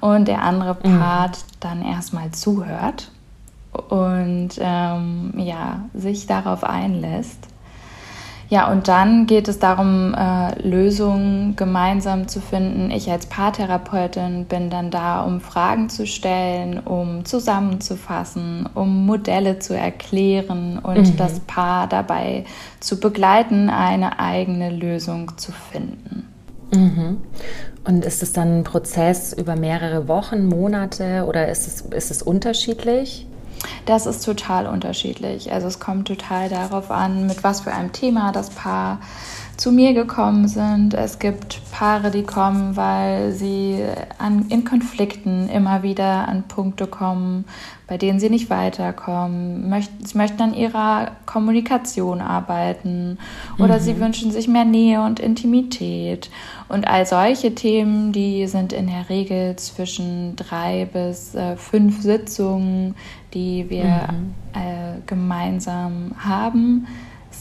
und 0.00 0.28
der 0.28 0.42
andere 0.42 0.74
mhm. 0.74 0.98
Part 0.98 1.38
mhm. 1.38 1.56
dann 1.60 1.84
erstmal 1.84 2.30
zuhört 2.30 3.10
und 3.88 4.50
ähm, 4.58 5.32
ja, 5.36 5.84
sich 5.94 6.26
darauf 6.26 6.64
einlässt 6.64 7.49
ja, 8.50 8.68
und 8.68 8.88
dann 8.88 9.26
geht 9.26 9.46
es 9.46 9.60
darum, 9.60 10.12
äh, 10.12 10.60
Lösungen 10.60 11.54
gemeinsam 11.54 12.26
zu 12.26 12.40
finden. 12.40 12.90
Ich 12.90 13.08
als 13.08 13.26
Paartherapeutin 13.26 14.46
bin 14.46 14.70
dann 14.70 14.90
da, 14.90 15.22
um 15.22 15.40
Fragen 15.40 15.88
zu 15.88 16.04
stellen, 16.04 16.80
um 16.80 17.24
zusammenzufassen, 17.24 18.68
um 18.74 19.06
Modelle 19.06 19.60
zu 19.60 19.76
erklären 19.76 20.80
und 20.82 21.12
mhm. 21.12 21.16
das 21.16 21.38
Paar 21.38 21.86
dabei 21.86 22.44
zu 22.80 22.98
begleiten, 22.98 23.70
eine 23.70 24.18
eigene 24.18 24.70
Lösung 24.70 25.38
zu 25.38 25.52
finden. 25.52 26.26
Mhm. 26.74 27.18
Und 27.84 28.04
ist 28.04 28.20
es 28.20 28.32
dann 28.32 28.58
ein 28.58 28.64
Prozess 28.64 29.32
über 29.32 29.54
mehrere 29.54 30.08
Wochen, 30.08 30.46
Monate 30.46 31.24
oder 31.24 31.48
ist 31.48 31.68
es, 31.68 31.82
ist 31.82 32.10
es 32.10 32.20
unterschiedlich? 32.20 33.28
Das 33.86 34.06
ist 34.06 34.24
total 34.24 34.66
unterschiedlich. 34.66 35.52
Also 35.52 35.66
es 35.66 35.80
kommt 35.80 36.08
total 36.08 36.48
darauf 36.48 36.90
an, 36.90 37.26
mit 37.26 37.42
was 37.42 37.62
für 37.62 37.72
einem 37.72 37.92
Thema 37.92 38.32
das 38.32 38.50
Paar 38.50 39.00
zu 39.60 39.72
mir 39.72 39.92
gekommen 39.92 40.48
sind. 40.48 40.94
Es 40.94 41.18
gibt 41.18 41.60
Paare, 41.70 42.10
die 42.10 42.22
kommen, 42.22 42.76
weil 42.76 43.32
sie 43.32 43.84
an, 44.16 44.46
in 44.48 44.64
Konflikten 44.64 45.50
immer 45.50 45.82
wieder 45.82 46.26
an 46.28 46.44
Punkte 46.48 46.86
kommen, 46.86 47.44
bei 47.86 47.98
denen 47.98 48.20
sie 48.20 48.30
nicht 48.30 48.48
weiterkommen. 48.48 49.68
Möchten, 49.68 50.06
sie 50.06 50.16
möchten 50.16 50.40
an 50.40 50.54
ihrer 50.54 51.10
Kommunikation 51.26 52.22
arbeiten 52.22 53.18
oder 53.58 53.76
mhm. 53.76 53.80
sie 53.80 54.00
wünschen 54.00 54.32
sich 54.32 54.48
mehr 54.48 54.64
Nähe 54.64 55.02
und 55.02 55.20
Intimität. 55.20 56.30
Und 56.70 56.88
all 56.88 57.04
solche 57.04 57.54
Themen, 57.54 58.12
die 58.12 58.46
sind 58.46 58.72
in 58.72 58.86
der 58.86 59.10
Regel 59.10 59.56
zwischen 59.56 60.36
drei 60.36 60.88
bis 60.90 61.34
äh, 61.34 61.58
fünf 61.58 62.00
Sitzungen, 62.00 62.94
die 63.34 63.68
wir 63.68 64.08
mhm. 64.10 64.34
äh, 64.54 65.00
gemeinsam 65.04 66.12
haben. 66.18 66.86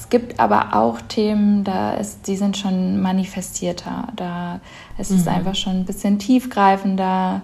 Es 0.10 0.18
gibt 0.20 0.40
aber 0.40 0.74
auch 0.74 1.02
Themen, 1.02 1.64
da 1.64 1.94
ist, 1.94 2.28
die 2.28 2.36
sind 2.36 2.58
schon 2.58 3.00
manifestierter. 3.00 4.08
Da 4.16 4.60
ist 4.98 5.12
es 5.12 5.26
mhm. 5.26 5.34
einfach 5.34 5.54
schon 5.54 5.74
ein 5.74 5.86
bisschen 5.86 6.18
tiefgreifender 6.18 7.44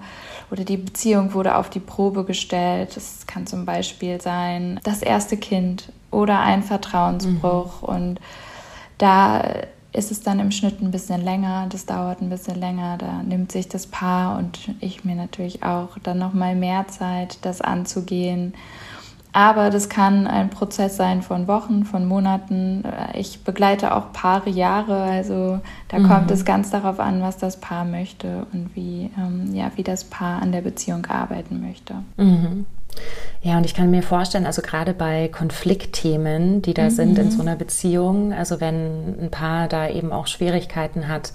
oder 0.50 0.64
die 0.64 0.78
Beziehung 0.78 1.36
wurde 1.36 1.58
auf 1.58 1.70
die 1.70 1.80
Probe 1.80 2.24
gestellt. 2.24 2.96
Das 2.96 3.28
kann 3.28 3.46
zum 3.46 3.66
Beispiel 3.66 4.20
sein 4.20 4.80
das 4.84 5.04
erste 5.04 5.38
Kind 5.38 5.92
oder 6.10 6.40
ein 6.40 6.64
Vertrauensbruch. 6.64 7.84
Mhm. 7.84 7.88
Und 7.88 8.20
da 8.98 9.44
ist 9.94 10.10
es 10.10 10.24
dann 10.24 10.40
im 10.40 10.50
Schnitt 10.50 10.82
ein 10.82 10.90
bisschen 10.90 11.24
länger, 11.24 11.68
das 11.70 11.86
dauert 11.86 12.20
ein 12.20 12.30
bisschen 12.32 12.60
länger, 12.60 12.98
da 12.98 13.22
nimmt 13.22 13.52
sich 13.52 13.70
das 13.70 13.86
Paar 13.86 14.40
und 14.40 14.58
ich 14.80 15.06
mir 15.06 15.16
natürlich 15.16 15.62
auch 15.62 16.00
dann 16.02 16.18
nochmal 16.18 16.56
mehr 16.56 16.88
Zeit, 16.88 17.38
das 17.44 17.62
anzugehen. 17.62 18.56
Aber 19.36 19.70
das 19.70 19.90
kann 19.90 20.28
ein 20.28 20.50
Prozess 20.50 20.96
sein 20.96 21.22
von 21.22 21.50
Wochen, 21.50 21.84
von 21.84 22.06
Monaten. 22.06 22.86
Ich 23.16 23.44
begleite 23.44 23.94
auch 23.94 24.14
Paare 24.14 24.50
Jahre. 24.50 24.96
Also 24.96 25.60
da 25.90 26.00
mhm. 26.00 26.08
kommt 26.08 26.32
es 26.32 26.46
ganz 26.46 26.70
darauf 26.70 27.02
an, 27.02 27.22
was 27.22 27.38
das 27.38 27.58
Paar 27.58 27.84
möchte 27.84 28.48
und 28.54 28.70
wie, 28.76 29.12
ähm, 29.18 29.54
ja, 29.54 29.72
wie 29.76 29.84
das 29.84 30.06
Paar 30.06 30.42
an 30.42 30.54
der 30.54 30.62
Beziehung 30.62 31.06
arbeiten 31.08 31.60
möchte. 31.60 31.96
Mhm. 32.16 32.66
Ja, 33.42 33.58
und 33.58 33.66
ich 33.66 33.74
kann 33.74 33.92
mir 33.92 34.04
vorstellen, 34.04 34.46
also 34.46 34.62
gerade 34.62 34.94
bei 34.94 35.28
Konfliktthemen, 35.28 36.62
die 36.62 36.74
da 36.74 36.84
mhm. 36.84 36.92
sind 36.92 37.20
in 37.20 37.30
so 37.30 37.42
einer 37.42 37.58
Beziehung, 37.58 38.32
also 38.32 38.62
wenn 38.62 39.20
ein 39.22 39.32
Paar 39.32 39.68
da 39.68 39.90
eben 39.90 40.14
auch 40.14 40.28
Schwierigkeiten 40.28 41.10
hat, 41.10 41.34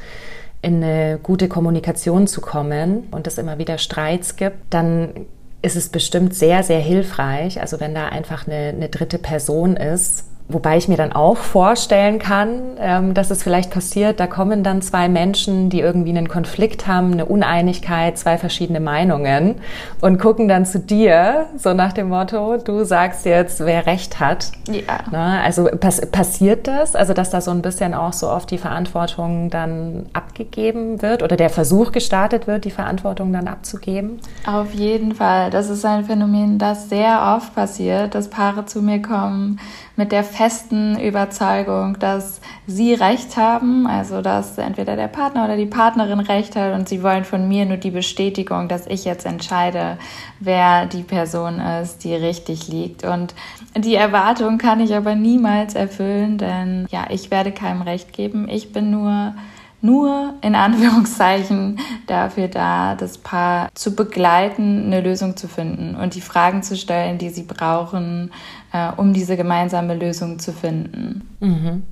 in 0.62 0.82
eine 0.82 1.18
gute 1.22 1.48
Kommunikation 1.48 2.26
zu 2.26 2.40
kommen 2.40 3.08
und 3.10 3.26
es 3.26 3.36
immer 3.36 3.58
wieder 3.58 3.76
Streits 3.76 4.36
gibt, 4.36 4.72
dann 4.72 5.26
ist 5.62 5.76
es 5.76 5.88
bestimmt 5.88 6.34
sehr, 6.34 6.62
sehr 6.62 6.80
hilfreich. 6.80 7.60
Also 7.60 7.80
wenn 7.80 7.94
da 7.94 8.08
einfach 8.08 8.46
eine, 8.46 8.68
eine 8.68 8.88
dritte 8.88 9.18
Person 9.18 9.76
ist, 9.76 10.24
Wobei 10.52 10.76
ich 10.76 10.88
mir 10.88 10.96
dann 10.96 11.12
auch 11.12 11.36
vorstellen 11.36 12.18
kann, 12.18 12.76
ähm, 12.78 13.14
dass 13.14 13.30
es 13.30 13.42
vielleicht 13.42 13.70
passiert, 13.70 14.18
da 14.20 14.26
kommen 14.26 14.64
dann 14.64 14.82
zwei 14.82 15.08
Menschen, 15.08 15.70
die 15.70 15.80
irgendwie 15.80 16.10
einen 16.10 16.28
Konflikt 16.28 16.86
haben, 16.86 17.12
eine 17.12 17.26
Uneinigkeit, 17.26 18.18
zwei 18.18 18.36
verschiedene 18.38 18.80
Meinungen 18.80 19.56
und 20.00 20.18
gucken 20.18 20.48
dann 20.48 20.66
zu 20.66 20.80
dir, 20.80 21.46
so 21.56 21.72
nach 21.74 21.92
dem 21.92 22.08
Motto, 22.08 22.56
du 22.56 22.84
sagst 22.84 23.26
jetzt, 23.26 23.60
wer 23.60 23.86
recht 23.86 24.18
hat. 24.18 24.50
Ja. 24.70 25.00
Also 25.44 25.68
pass 25.78 26.00
passiert 26.10 26.66
das, 26.66 26.96
also 26.96 27.12
dass 27.12 27.30
da 27.30 27.40
so 27.40 27.50
ein 27.50 27.62
bisschen 27.62 27.94
auch 27.94 28.12
so 28.12 28.28
oft 28.28 28.50
die 28.50 28.58
Verantwortung 28.58 29.50
dann 29.50 30.06
abgegeben 30.12 31.02
wird 31.02 31.22
oder 31.22 31.36
der 31.36 31.50
Versuch 31.50 31.92
gestartet 31.92 32.46
wird, 32.46 32.64
die 32.64 32.70
Verantwortung 32.70 33.32
dann 33.32 33.48
abzugeben? 33.48 34.18
Auf 34.46 34.74
jeden 34.74 35.14
Fall. 35.14 35.50
Das 35.50 35.70
ist 35.70 35.84
ein 35.84 36.04
Phänomen, 36.04 36.58
das 36.58 36.88
sehr 36.88 37.36
oft 37.36 37.54
passiert, 37.54 38.14
dass 38.14 38.28
Paare 38.28 38.66
zu 38.66 38.82
mir 38.82 39.00
kommen 39.00 39.60
mit 40.00 40.12
der 40.12 40.24
festen 40.24 40.98
Überzeugung, 40.98 41.98
dass 41.98 42.40
sie 42.66 42.94
Recht 42.94 43.36
haben, 43.36 43.86
also 43.86 44.22
dass 44.22 44.56
entweder 44.56 44.96
der 44.96 45.08
Partner 45.08 45.44
oder 45.44 45.58
die 45.58 45.66
Partnerin 45.66 46.20
Recht 46.20 46.56
hat 46.56 46.72
und 46.72 46.88
sie 46.88 47.02
wollen 47.02 47.24
von 47.24 47.46
mir 47.46 47.66
nur 47.66 47.76
die 47.76 47.90
Bestätigung, 47.90 48.66
dass 48.66 48.86
ich 48.86 49.04
jetzt 49.04 49.26
entscheide, 49.26 49.98
wer 50.38 50.86
die 50.86 51.02
Person 51.02 51.60
ist, 51.60 52.02
die 52.02 52.14
richtig 52.14 52.66
liegt. 52.68 53.04
Und 53.04 53.34
die 53.76 53.94
Erwartung 53.94 54.56
kann 54.56 54.80
ich 54.80 54.94
aber 54.94 55.14
niemals 55.14 55.74
erfüllen, 55.74 56.38
denn 56.38 56.86
ja, 56.90 57.04
ich 57.10 57.30
werde 57.30 57.52
keinem 57.52 57.82
Recht 57.82 58.14
geben. 58.14 58.48
Ich 58.48 58.72
bin 58.72 58.90
nur 58.90 59.34
nur 59.82 60.34
in 60.42 60.54
Anführungszeichen 60.54 61.78
dafür 62.06 62.48
da, 62.48 62.94
das 62.94 63.18
Paar 63.18 63.68
zu 63.74 63.94
begleiten, 63.94 64.86
eine 64.86 65.00
Lösung 65.00 65.36
zu 65.36 65.48
finden 65.48 65.94
und 65.94 66.14
die 66.14 66.20
Fragen 66.20 66.62
zu 66.62 66.76
stellen, 66.76 67.18
die 67.18 67.30
sie 67.30 67.42
brauchen, 67.42 68.32
äh, 68.72 68.90
um 68.96 69.12
diese 69.12 69.36
gemeinsame 69.36 69.94
Lösung 69.94 70.38
zu 70.38 70.52
finden. 70.52 71.28
Mhm. 71.40 71.82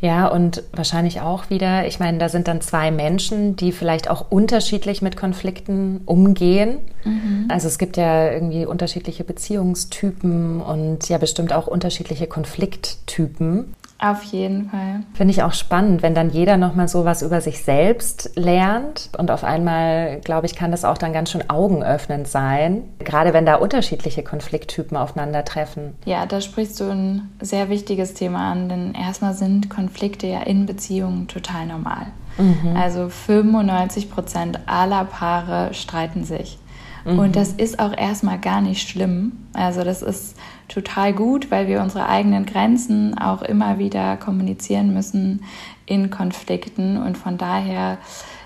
Ja, 0.00 0.28
und 0.28 0.62
wahrscheinlich 0.72 1.20
auch 1.20 1.50
wieder, 1.50 1.86
ich 1.88 1.98
meine, 1.98 2.18
da 2.18 2.28
sind 2.28 2.46
dann 2.46 2.60
zwei 2.60 2.92
Menschen, 2.92 3.56
die 3.56 3.72
vielleicht 3.72 4.08
auch 4.08 4.26
unterschiedlich 4.30 5.02
mit 5.02 5.16
Konflikten 5.16 6.02
umgehen. 6.06 6.78
Mhm. 7.04 7.46
Also 7.48 7.66
es 7.66 7.78
gibt 7.78 7.96
ja 7.96 8.30
irgendwie 8.30 8.64
unterschiedliche 8.64 9.24
Beziehungstypen 9.24 10.60
und 10.60 11.08
ja 11.08 11.18
bestimmt 11.18 11.52
auch 11.52 11.66
unterschiedliche 11.66 12.28
Konflikttypen. 12.28 13.74
Auf 14.00 14.22
jeden 14.22 14.70
Fall. 14.70 15.02
Finde 15.14 15.32
ich 15.32 15.42
auch 15.42 15.52
spannend, 15.52 16.02
wenn 16.02 16.14
dann 16.14 16.30
jeder 16.30 16.56
nochmal 16.56 16.86
so 16.86 17.04
was 17.04 17.22
über 17.22 17.40
sich 17.40 17.64
selbst 17.64 18.30
lernt. 18.36 19.10
Und 19.18 19.32
auf 19.32 19.42
einmal, 19.42 20.20
glaube 20.20 20.46
ich, 20.46 20.54
kann 20.54 20.70
das 20.70 20.84
auch 20.84 20.98
dann 20.98 21.12
ganz 21.12 21.32
schön 21.32 21.50
augenöffnend 21.50 22.28
sein. 22.28 22.84
Gerade 23.00 23.32
wenn 23.32 23.44
da 23.44 23.56
unterschiedliche 23.56 24.22
Konflikttypen 24.22 24.96
aufeinandertreffen. 24.96 25.94
Ja, 26.04 26.26
da 26.26 26.40
sprichst 26.40 26.78
du 26.78 26.84
ein 26.84 27.28
sehr 27.40 27.70
wichtiges 27.70 28.14
Thema 28.14 28.52
an, 28.52 28.68
denn 28.68 28.94
erstmal 28.94 29.34
sind 29.34 29.68
Konflikte 29.68 30.28
ja 30.28 30.42
in 30.42 30.66
Beziehungen 30.66 31.26
total 31.26 31.66
normal. 31.66 32.06
Mhm. 32.38 32.76
Also 32.76 33.08
95 33.08 34.10
Prozent 34.12 34.60
aller 34.66 35.04
Paare 35.06 35.74
streiten 35.74 36.24
sich. 36.24 36.58
Mhm. 37.04 37.18
Und 37.18 37.36
das 37.36 37.52
ist 37.52 37.78
auch 37.78 37.96
erstmal 37.96 38.38
gar 38.38 38.60
nicht 38.60 38.88
schlimm. 38.88 39.32
Also 39.52 39.84
das 39.84 40.02
ist 40.02 40.36
total 40.68 41.12
gut, 41.12 41.50
weil 41.50 41.66
wir 41.66 41.80
unsere 41.80 42.08
eigenen 42.08 42.46
Grenzen 42.46 43.16
auch 43.18 43.42
immer 43.42 43.78
wieder 43.78 44.16
kommunizieren 44.16 44.92
müssen 44.92 45.44
in 45.86 46.10
Konflikten. 46.10 46.96
Und 46.96 47.16
von 47.16 47.38
daher 47.38 47.98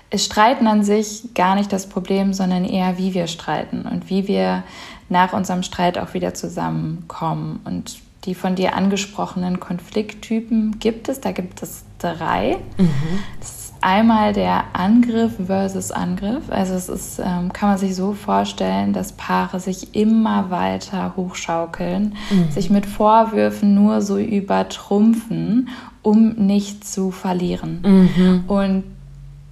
ist 0.09 0.25
Streiten 0.25 0.67
an 0.67 0.83
sich 0.83 1.33
gar 1.33 1.55
nicht 1.55 1.73
das 1.73 1.87
Problem, 1.87 2.33
sondern 2.33 2.65
eher, 2.65 2.97
wie 2.97 3.13
wir 3.13 3.27
streiten 3.27 3.83
und 3.83 4.09
wie 4.09 4.27
wir 4.27 4.63
nach 5.09 5.33
unserem 5.33 5.63
Streit 5.63 5.97
auch 5.97 6.13
wieder 6.13 6.33
zusammenkommen. 6.33 7.59
Und 7.65 7.97
die 8.25 8.35
von 8.35 8.55
dir 8.55 8.75
angesprochenen 8.75 9.59
Konflikttypen 9.59 10.79
gibt 10.79 11.09
es. 11.09 11.19
Da 11.19 11.31
gibt 11.31 11.61
es 11.61 11.83
drei. 11.99 12.57
Mhm. 12.77 12.89
Das 13.39 13.62
einmal 13.83 14.33
der 14.33 14.63
Angriff 14.73 15.33
versus 15.45 15.91
Angriff. 15.91 16.43
Also 16.49 16.73
es 16.73 16.89
ist, 16.89 17.19
ähm, 17.19 17.51
kann 17.51 17.69
man 17.69 17.77
sich 17.77 17.95
so 17.95 18.13
vorstellen, 18.13 18.93
dass 18.93 19.11
Paare 19.11 19.59
sich 19.59 19.95
immer 19.95 20.49
weiter 20.49 21.13
hochschaukeln, 21.15 22.15
mhm. 22.29 22.51
sich 22.51 22.69
mit 22.69 22.85
Vorwürfen 22.85 23.75
nur 23.75 24.01
so 24.01 24.17
übertrumpfen, 24.17 25.69
um 26.01 26.29
nicht 26.33 26.87
zu 26.87 27.11
verlieren. 27.11 27.81
Mhm. 27.85 28.43
Und 28.47 28.83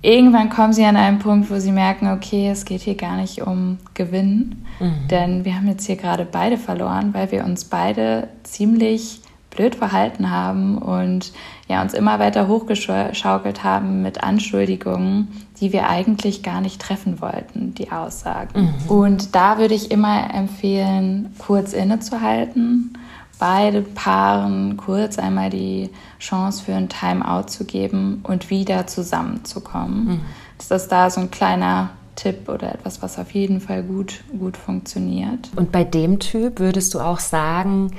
irgendwann 0.01 0.50
kommen 0.50 0.73
sie 0.73 0.85
an 0.85 0.95
einen 0.95 1.19
Punkt, 1.19 1.51
wo 1.51 1.59
sie 1.59 1.71
merken, 1.71 2.07
okay, 2.07 2.50
es 2.50 2.65
geht 2.65 2.81
hier 2.81 2.95
gar 2.95 3.17
nicht 3.17 3.41
um 3.41 3.77
Gewinn, 3.93 4.65
mhm. 4.79 5.07
denn 5.09 5.45
wir 5.45 5.55
haben 5.55 5.67
jetzt 5.67 5.85
hier 5.85 5.97
gerade 5.97 6.25
beide 6.25 6.57
verloren, 6.57 7.13
weil 7.13 7.31
wir 7.31 7.43
uns 7.43 7.65
beide 7.65 8.29
ziemlich 8.43 9.21
blöd 9.51 9.75
verhalten 9.75 10.31
haben 10.31 10.77
und 10.77 11.31
ja, 11.67 11.81
uns 11.81 11.93
immer 11.93 12.17
weiter 12.20 12.48
hochgeschaukelt 12.48 13.63
haben 13.63 14.01
mit 14.01 14.24
Anschuldigungen, 14.24 15.27
die 15.60 15.72
wir 15.72 15.88
eigentlich 15.88 16.41
gar 16.41 16.62
nicht 16.62 16.81
treffen 16.81 17.22
wollten, 17.22 17.75
die 17.75 17.91
Aussagen. 17.91 18.74
Mhm. 18.88 18.89
Und 18.89 19.36
da 19.36 19.60
würde 19.60 19.75
ich 19.75 19.91
immer 19.91 20.34
empfehlen, 20.34 21.36
kurz 21.38 21.74
innezuhalten, 21.74 22.98
beide 23.38 23.81
Paaren 23.81 24.77
kurz 24.77 25.20
einmal 25.20 25.50
die 25.50 25.89
Chance 26.20 26.63
für 26.63 26.74
ein 26.74 26.89
Timeout 26.89 27.48
zu 27.48 27.65
geben 27.65 28.22
und 28.24 28.50
wieder 28.50 28.88
zusammenzukommen. 28.88 30.05
Mhm. 30.05 30.22
Das 30.58 30.84
ist 30.84 30.91
da 30.91 31.10
so 31.10 31.22
ein 31.22 31.31
kleiner 31.31 31.91
Tipp 32.15 32.50
oder 32.50 32.74
etwas, 32.74 33.01
was 33.01 33.17
auf 33.17 33.31
jeden 33.31 33.62
Fall 33.62 33.84
gut, 33.84 34.24
gut 34.38 34.58
funktioniert. 34.58 35.50
Und 35.55 35.72
bei 35.72 35.84
dem 35.84 36.20
Typ 36.20 36.60
würdest 36.60 36.93
du 36.93 37.00
auch 37.00 37.20
sagen, 37.20 37.91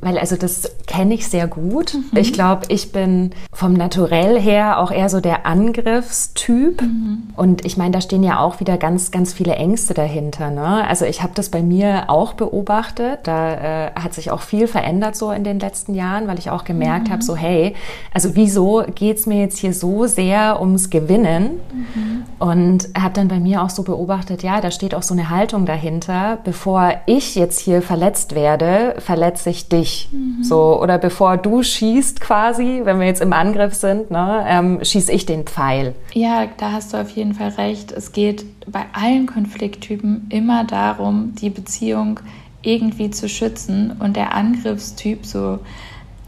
weil 0.00 0.18
also 0.18 0.36
das 0.36 0.76
kenne 0.86 1.14
ich 1.14 1.26
sehr 1.26 1.46
gut. 1.46 1.94
Mhm. 1.94 2.18
Ich 2.18 2.32
glaube, 2.34 2.66
ich 2.68 2.92
bin 2.92 3.30
vom 3.52 3.72
Naturell 3.72 4.38
her 4.38 4.78
auch 4.78 4.90
eher 4.90 5.08
so 5.08 5.20
der 5.20 5.46
Angriffstyp. 5.46 6.82
Mhm. 6.82 7.30
Und 7.36 7.64
ich 7.64 7.78
meine, 7.78 7.92
da 7.92 8.00
stehen 8.02 8.22
ja 8.22 8.40
auch 8.40 8.60
wieder 8.60 8.76
ganz, 8.76 9.10
ganz 9.10 9.32
viele 9.32 9.54
Ängste 9.54 9.94
dahinter. 9.94 10.50
Ne? 10.50 10.86
Also 10.86 11.06
ich 11.06 11.22
habe 11.22 11.32
das 11.34 11.48
bei 11.48 11.62
mir 11.62 12.04
auch 12.08 12.34
beobachtet. 12.34 13.20
Da 13.22 13.86
äh, 13.86 13.90
hat 13.94 14.12
sich 14.12 14.30
auch 14.30 14.42
viel 14.42 14.66
verändert 14.66 15.16
so 15.16 15.30
in 15.30 15.44
den 15.44 15.58
letzten 15.58 15.94
Jahren, 15.94 16.26
weil 16.26 16.38
ich 16.38 16.50
auch 16.50 16.64
gemerkt 16.64 17.08
mhm. 17.08 17.12
habe, 17.12 17.22
so 17.22 17.34
hey, 17.34 17.74
also 18.12 18.36
wieso 18.36 18.84
geht 18.94 19.18
es 19.18 19.26
mir 19.26 19.40
jetzt 19.40 19.58
hier 19.58 19.72
so 19.72 20.06
sehr 20.06 20.60
ums 20.60 20.90
Gewinnen? 20.90 21.60
Mhm. 21.72 22.24
Und 22.38 22.88
habe 22.98 23.14
dann 23.14 23.28
bei 23.28 23.40
mir 23.40 23.62
auch 23.62 23.70
auch 23.70 23.74
so 23.74 23.82
beobachtet, 23.84 24.42
ja, 24.42 24.60
da 24.60 24.70
steht 24.70 24.94
auch 24.94 25.02
so 25.02 25.14
eine 25.14 25.30
Haltung 25.30 25.64
dahinter, 25.64 26.38
bevor 26.42 26.94
ich 27.06 27.36
jetzt 27.36 27.60
hier 27.60 27.82
verletzt 27.82 28.34
werde, 28.34 28.96
verletze 28.98 29.50
ich 29.50 29.68
dich. 29.68 29.89
Mhm. 30.10 30.42
So, 30.42 30.80
oder 30.80 30.98
bevor 30.98 31.36
du 31.36 31.62
schießt 31.62 32.20
quasi, 32.20 32.82
wenn 32.84 32.98
wir 33.00 33.06
jetzt 33.06 33.22
im 33.22 33.32
Angriff 33.32 33.74
sind, 33.74 34.10
ne, 34.10 34.44
ähm, 34.48 34.78
schieße 34.82 35.12
ich 35.12 35.26
den 35.26 35.44
Pfeil. 35.44 35.94
Ja, 36.12 36.46
da 36.56 36.72
hast 36.72 36.92
du 36.92 36.98
auf 36.98 37.10
jeden 37.10 37.34
Fall 37.34 37.50
recht. 37.50 37.92
Es 37.92 38.12
geht 38.12 38.44
bei 38.70 38.84
allen 38.92 39.26
Konflikttypen 39.26 40.26
immer 40.30 40.64
darum, 40.64 41.34
die 41.40 41.50
Beziehung 41.50 42.20
irgendwie 42.62 43.10
zu 43.10 43.28
schützen 43.28 43.96
und 43.98 44.16
der 44.16 44.34
Angriffstyp 44.34 45.24
so 45.24 45.60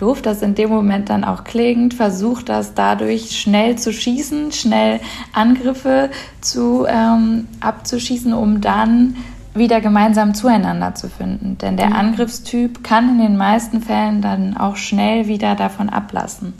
doof 0.03 0.21
das 0.21 0.43
in 0.43 0.57
dem 0.57 0.69
Moment 0.69 1.11
dann 1.11 1.23
auch 1.23 1.45
klingt, 1.45 1.95
versucht 1.95 2.49
das 2.49 2.75
dadurch 2.75 3.39
schnell 3.39 3.77
zu 3.77 3.93
schießen, 3.93 4.51
schnell 4.51 4.99
Angriffe 5.33 6.11
zu, 6.41 6.87
ähm, 6.89 7.47
abzuschießen, 7.61 8.33
um 8.33 8.61
dann 8.61 9.17
wieder 9.55 9.81
gemeinsam 9.81 10.35
zueinander 10.35 10.95
zu 10.95 11.09
finden. 11.09 11.59
Denn 11.59 11.77
der 11.77 11.89
mhm. 11.89 11.97
Angriffstyp 11.97 12.83
kann 12.83 13.11
in 13.11 13.19
den 13.19 13.37
meisten 13.37 13.83
Fällen 13.83 14.23
dann 14.23 14.57
auch 14.57 14.77
schnell 14.77 15.27
wieder 15.27 15.55
davon 15.55 15.89
ablassen 15.89 16.55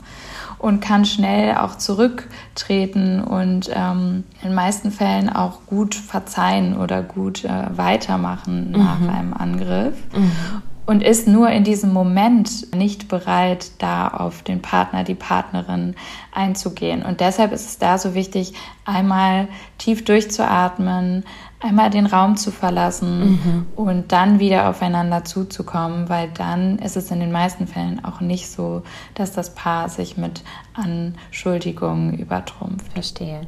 und 0.59 0.79
kann 0.79 1.05
schnell 1.05 1.57
auch 1.57 1.75
zurücktreten 1.75 3.21
und 3.21 3.69
ähm, 3.73 4.23
in 4.41 4.49
den 4.49 4.55
meisten 4.55 4.91
Fällen 4.91 5.29
auch 5.29 5.65
gut 5.65 5.95
verzeihen 5.95 6.77
oder 6.77 7.03
gut 7.03 7.43
äh, 7.43 7.49
weitermachen 7.75 8.71
nach 8.71 8.99
mhm. 8.99 9.09
einem 9.09 9.33
Angriff. 9.33 9.95
Mhm 10.15 10.61
und 10.85 11.01
ist 11.01 11.27
nur 11.27 11.49
in 11.49 11.63
diesem 11.63 11.93
Moment 11.93 12.75
nicht 12.75 13.07
bereit, 13.07 13.71
da 13.79 14.09
auf 14.09 14.43
den 14.43 14.61
Partner, 14.61 15.03
die 15.03 15.15
Partnerin 15.15 15.95
einzugehen. 16.33 17.03
Und 17.03 17.21
deshalb 17.21 17.53
ist 17.53 17.67
es 17.67 17.77
da 17.77 17.97
so 17.97 18.15
wichtig, 18.15 18.53
einmal 18.85 19.47
tief 19.77 20.03
durchzuatmen, 20.03 21.23
einmal 21.63 21.89
den 21.89 22.05
Raum 22.05 22.35
zu 22.35 22.51
verlassen 22.51 23.19
mhm. 23.19 23.65
und 23.75 24.11
dann 24.11 24.39
wieder 24.39 24.69
aufeinander 24.69 25.23
zuzukommen, 25.23 26.09
weil 26.09 26.29
dann 26.29 26.77
ist 26.79 26.97
es 26.97 27.09
in 27.09 27.19
den 27.19 27.31
meisten 27.31 27.67
Fällen 27.67 28.03
auch 28.03 28.19
nicht 28.19 28.49
so, 28.49 28.83
dass 29.15 29.31
das 29.31 29.55
Paar 29.55 29.89
sich 29.89 30.17
mit 30.17 30.43
Anschuldigungen 30.73 32.17
übertrumpft. 32.17 32.91
Verstehe. 32.93 33.47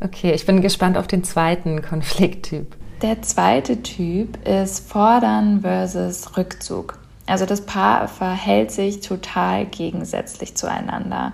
Okay, 0.00 0.32
ich 0.32 0.46
bin 0.46 0.62
gespannt 0.62 0.96
auf 0.96 1.06
den 1.06 1.24
zweiten 1.24 1.82
Konflikttyp. 1.82 2.76
Der 3.02 3.22
zweite 3.22 3.82
Typ 3.82 4.46
ist 4.46 4.88
Fordern 4.88 5.62
versus 5.62 6.36
Rückzug. 6.36 6.98
Also 7.26 7.46
das 7.46 7.66
Paar 7.66 8.08
verhält 8.08 8.72
sich 8.72 9.00
total 9.00 9.66
gegensätzlich 9.66 10.56
zueinander. 10.56 11.32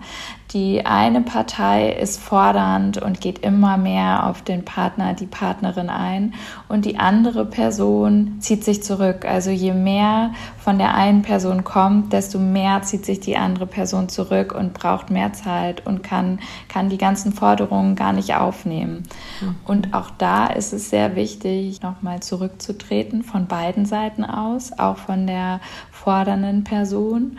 Die 0.53 0.87
eine 0.87 1.21
Partei 1.21 1.93
ist 1.93 2.19
fordernd 2.19 2.97
und 2.97 3.21
geht 3.21 3.41
immer 3.41 3.77
mehr 3.77 4.27
auf 4.27 4.41
den 4.41 4.65
Partner, 4.65 5.13
die 5.13 5.27
Partnerin 5.27 5.91
ein 5.91 6.33
und 6.69 6.87
die 6.87 6.97
andere 6.97 7.45
Person 7.45 8.39
zieht 8.41 8.65
sich 8.65 8.83
zurück. 8.83 9.27
Also 9.27 9.51
je 9.51 9.75
mehr 9.75 10.33
von 10.59 10.79
der 10.79 10.95
einen 10.95 11.21
Person 11.21 11.65
kommt, 11.65 12.15
desto 12.15 12.39
mehr 12.39 12.81
zieht 12.81 13.05
sich 13.05 13.21
die 13.21 13.37
andere 13.37 13.67
Person 13.67 14.09
zurück 14.09 14.55
und 14.55 14.73
braucht 14.73 15.11
mehr 15.11 15.35
Zeit 15.35 15.87
und 15.87 16.03
kann, 16.03 16.39
kann 16.71 16.89
die 16.89 16.99
ganzen 16.99 17.35
Forderungen 17.35 17.95
gar 17.95 18.15
nicht 18.15 18.35
aufnehmen. 18.35 19.03
Mhm. 19.43 19.55
Und 19.67 19.93
auch 19.93 20.09
da 20.17 20.47
ist 20.47 20.73
es 20.73 20.89
sehr 20.89 21.15
wichtig, 21.15 21.83
nochmal 21.83 22.21
zurückzutreten 22.21 23.23
von 23.23 23.49
beiden 23.49 23.85
Seiten 23.85 24.25
aus, 24.25 24.73
auch 24.79 24.97
von 24.97 25.27
der 25.27 25.61
fordernden 25.91 26.65
Person. 26.65 27.39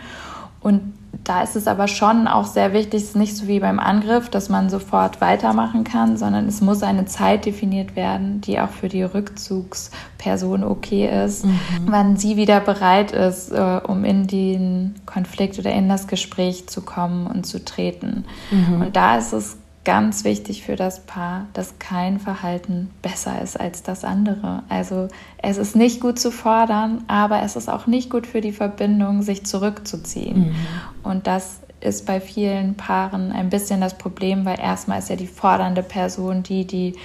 Und 0.62 0.94
da 1.24 1.42
ist 1.44 1.56
es 1.56 1.68
aber 1.68 1.88
schon 1.88 2.28
auch 2.28 2.46
sehr 2.46 2.74
wichtig, 2.74 3.02
es 3.02 3.10
ist 3.10 3.16
nicht 3.16 3.38
so 3.38 3.48
wie 3.48 3.60
beim 3.60 3.80
Angriff, 3.80 4.30
dass 4.30 4.50
man 4.50 4.70
sofort 4.70 5.22
weitermachen 5.22 5.84
kann, 5.84 6.18
sondern 6.18 6.48
es 6.48 6.62
muss 6.62 6.82
eine 6.82 7.06
Zeit 7.06 7.46
definiert 7.46 7.96
werden, 7.96 8.42
die 8.42 8.60
auch 8.60 8.70
für 8.70 8.90
die 8.90 9.04
Rückzugsperson 9.04 10.64
okay 10.64 11.26
ist, 11.26 11.46
mhm. 11.46 11.60
wann 11.86 12.18
sie 12.18 12.36
wieder 12.36 12.60
bereit 12.60 13.12
ist, 13.12 13.52
äh, 13.52 13.82
um 13.86 14.06
in 14.06 14.28
den 14.28 14.96
Konflikt 15.06 15.60
oder 15.60 15.72
in 15.72 15.88
das 15.88 16.08
Gespräch 16.08 16.68
zu 16.68 16.82
kommen 16.82 17.28
und 17.28 17.46
zu 17.46 17.64
treten. 17.64 18.26
Mhm. 18.50 18.82
Und 18.82 18.96
da 18.96 19.18
ist 19.18 19.34
es 19.34 19.58
ganz 19.86 20.24
wichtig 20.24 20.64
für 20.64 20.76
das 20.76 21.00
Paar, 21.00 21.48
dass 21.54 21.80
kein 21.80 22.20
Verhalten 22.20 22.90
besser 23.02 23.42
ist 23.42 23.60
als 23.60 23.82
das 23.82 24.04
andere. 24.04 24.64
Also 24.70 25.08
es 25.42 25.58
ist 25.58 25.76
nicht 25.76 26.02
gut 26.02 26.20
zu 26.20 26.32
fordern, 26.32 27.04
aber 27.08 27.42
es 27.42 27.56
ist 27.56 27.70
auch 27.70 27.88
nicht 27.88 28.10
gut 28.10 28.28
für 28.28 28.42
die 28.42 28.52
Verbindung, 28.52 29.22
sich 29.22 29.46
zurückzuziehen. 29.46 30.50
Mhm. 30.50 30.56
Und 31.04 31.28
das 31.28 31.62
ist 31.82 32.06
bei 32.06 32.20
vielen 32.20 32.76
Paaren 32.76 33.32
ein 33.32 33.50
bisschen 33.50 33.80
das 33.80 33.98
Problem, 33.98 34.46
weil 34.46 34.60
erstmal 34.60 35.00
ist 35.00 35.10
ja 35.10 35.16
die 35.16 35.28
fordernde 35.28 35.84
Person 35.84 36.44
die, 36.44 36.66
die 36.66 36.96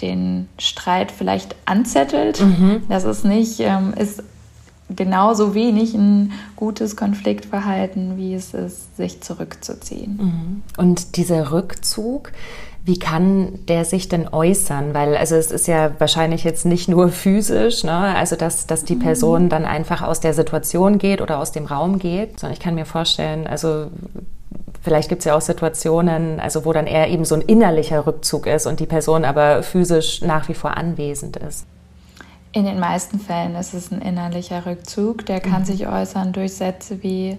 den 0.00 0.48
Streit 0.58 1.10
vielleicht 1.10 1.56
anzettelt. 1.64 2.40
Mhm. 2.40 2.82
Das 2.88 3.04
ist 3.04 3.24
nicht, 3.24 3.60
ähm, 3.60 3.94
ist 3.94 4.22
genauso 4.94 5.54
wenig 5.54 5.94
ein 5.94 6.32
gutes 6.54 6.96
Konfliktverhalten, 6.96 8.16
wie 8.16 8.34
es 8.34 8.54
ist, 8.54 8.96
sich 8.96 9.20
zurückzuziehen. 9.20 10.16
Mhm. 10.16 10.62
Und 10.76 11.16
dieser 11.16 11.52
Rückzug, 11.52 12.32
wie 12.84 12.98
kann 12.98 13.66
der 13.66 13.84
sich 13.84 14.08
denn 14.08 14.28
äußern? 14.28 14.94
Weil, 14.94 15.16
also 15.16 15.34
es 15.34 15.50
ist 15.50 15.66
ja 15.66 15.90
wahrscheinlich 15.98 16.44
jetzt 16.44 16.66
nicht 16.66 16.88
nur 16.88 17.08
physisch, 17.08 17.82
ne? 17.82 17.92
also 17.92 18.36
dass, 18.36 18.68
dass 18.68 18.84
die 18.84 18.94
mhm. 18.94 19.00
Person 19.00 19.48
dann 19.48 19.64
einfach 19.64 20.02
aus 20.02 20.20
der 20.20 20.34
Situation 20.34 20.98
geht 20.98 21.20
oder 21.20 21.38
aus 21.40 21.50
dem 21.50 21.66
Raum 21.66 21.98
geht, 21.98 22.38
sondern 22.38 22.54
ich 22.54 22.60
kann 22.60 22.76
mir 22.76 22.86
vorstellen, 22.86 23.46
also 23.46 23.88
Vielleicht 24.82 25.08
gibt 25.08 25.18
es 25.18 25.24
ja 25.24 25.36
auch 25.36 25.40
Situationen, 25.40 26.38
also 26.38 26.64
wo 26.64 26.72
dann 26.72 26.86
eher 26.86 27.08
eben 27.08 27.24
so 27.24 27.34
ein 27.34 27.40
innerlicher 27.40 28.06
Rückzug 28.06 28.46
ist 28.46 28.66
und 28.66 28.78
die 28.78 28.86
Person 28.86 29.24
aber 29.24 29.64
physisch 29.64 30.22
nach 30.22 30.48
wie 30.48 30.54
vor 30.54 30.76
anwesend 30.76 31.36
ist. 31.38 31.66
In 32.56 32.64
den 32.64 32.80
meisten 32.80 33.20
Fällen 33.20 33.54
ist 33.54 33.74
es 33.74 33.92
ein 33.92 34.00
innerlicher 34.00 34.64
Rückzug, 34.64 35.26
der 35.26 35.40
kann 35.40 35.60
mhm. 35.60 35.66
sich 35.66 35.88
äußern 35.88 36.32
durch 36.32 36.54
Sätze 36.54 37.02
wie 37.02 37.36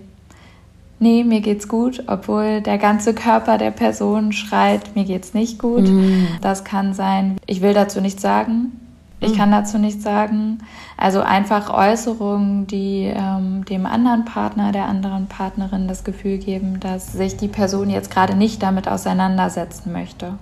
Nee, 0.99 1.23
mir 1.23 1.41
geht's 1.41 1.67
gut, 1.67 2.03
obwohl 2.05 2.61
der 2.61 2.77
ganze 2.77 3.15
Körper 3.15 3.57
der 3.57 3.71
Person 3.71 4.31
schreit, 4.31 4.95
mir 4.95 5.05
geht's 5.05 5.33
nicht 5.33 5.57
gut. 5.57 5.87
Mhm. 5.87 6.27
Das 6.41 6.63
kann 6.63 6.93
sein, 6.93 7.37
ich 7.47 7.61
will 7.61 7.73
dazu 7.73 7.99
nichts 7.99 8.21
sagen, 8.21 8.79
ich 9.19 9.33
mhm. 9.33 9.37
kann 9.37 9.51
dazu 9.51 9.79
nichts 9.79 10.03
sagen. 10.03 10.59
Also 10.97 11.21
einfach 11.21 11.73
Äußerungen, 11.73 12.67
die 12.67 13.11
ähm, 13.11 13.65
dem 13.65 13.87
anderen 13.87 14.23
Partner, 14.23 14.71
der 14.71 14.85
anderen 14.85 15.25
Partnerin 15.25 15.87
das 15.87 16.03
Gefühl 16.03 16.37
geben, 16.37 16.79
dass 16.79 17.13
sich 17.13 17.37
die 17.37 17.47
Person 17.47 17.89
jetzt 17.89 18.11
gerade 18.11 18.35
nicht 18.35 18.61
damit 18.61 18.87
auseinandersetzen 18.87 19.91
möchte. 19.91 20.33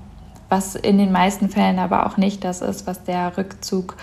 Was 0.49 0.75
in 0.75 0.97
den 0.97 1.13
meisten 1.13 1.47
Fällen 1.47 1.79
aber 1.79 2.05
auch 2.05 2.17
nicht 2.17 2.43
das 2.43 2.61
ist, 2.61 2.85
was 2.87 3.05
der 3.05 3.37
Rückzug 3.37 3.95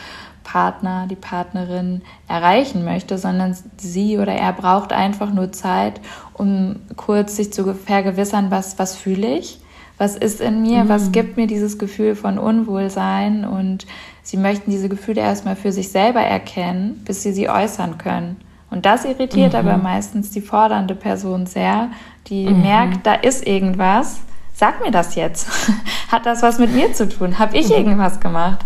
Partner, 0.44 1.06
die 1.10 1.16
Partnerin 1.16 2.02
erreichen 2.28 2.84
möchte, 2.84 3.18
sondern 3.18 3.56
sie 3.76 4.18
oder 4.18 4.32
er 4.32 4.52
braucht 4.52 4.92
einfach 4.92 5.32
nur 5.32 5.52
Zeit, 5.52 6.00
um 6.34 6.76
kurz 6.96 7.36
sich 7.36 7.52
zu 7.52 7.74
vergewissern, 7.74 8.50
was, 8.50 8.78
was 8.78 8.96
fühle 8.96 9.38
ich, 9.38 9.60
was 9.98 10.16
ist 10.16 10.40
in 10.40 10.62
mir, 10.62 10.84
mhm. 10.84 10.88
was 10.88 11.12
gibt 11.12 11.36
mir 11.36 11.46
dieses 11.46 11.78
Gefühl 11.78 12.14
von 12.14 12.38
Unwohlsein 12.38 13.44
und 13.44 13.86
sie 14.22 14.36
möchten 14.36 14.70
diese 14.70 14.88
Gefühle 14.88 15.20
erstmal 15.20 15.56
für 15.56 15.72
sich 15.72 15.90
selber 15.90 16.20
erkennen, 16.20 17.02
bis 17.04 17.22
sie 17.22 17.32
sie 17.32 17.48
äußern 17.48 17.98
können. 17.98 18.36
Und 18.70 18.86
das 18.86 19.04
irritiert 19.04 19.52
mhm. 19.52 19.58
aber 19.58 19.76
meistens 19.76 20.30
die 20.30 20.40
fordernde 20.40 20.94
Person 20.94 21.46
sehr, 21.46 21.90
die 22.28 22.46
mhm. 22.46 22.62
merkt, 22.62 23.06
da 23.06 23.14
ist 23.14 23.46
irgendwas 23.46 24.20
sag 24.62 24.80
mir 24.80 24.92
das 24.92 25.16
jetzt. 25.16 25.48
Hat 26.08 26.24
das 26.24 26.40
was 26.40 26.60
mit 26.60 26.72
mir 26.72 26.92
zu 26.94 27.08
tun? 27.08 27.40
Habe 27.40 27.58
ich 27.58 27.70
mhm. 27.70 27.74
irgendwas 27.74 28.20
gemacht? 28.20 28.60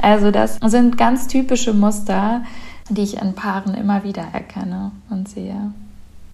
Also 0.00 0.30
das 0.30 0.56
sind 0.64 0.96
ganz 0.96 1.28
typische 1.28 1.74
Muster, 1.74 2.40
die 2.88 3.02
ich 3.02 3.20
in 3.20 3.34
Paaren 3.34 3.74
immer 3.74 4.02
wieder 4.02 4.26
erkenne 4.32 4.92
und 5.10 5.28
sehe. 5.28 5.72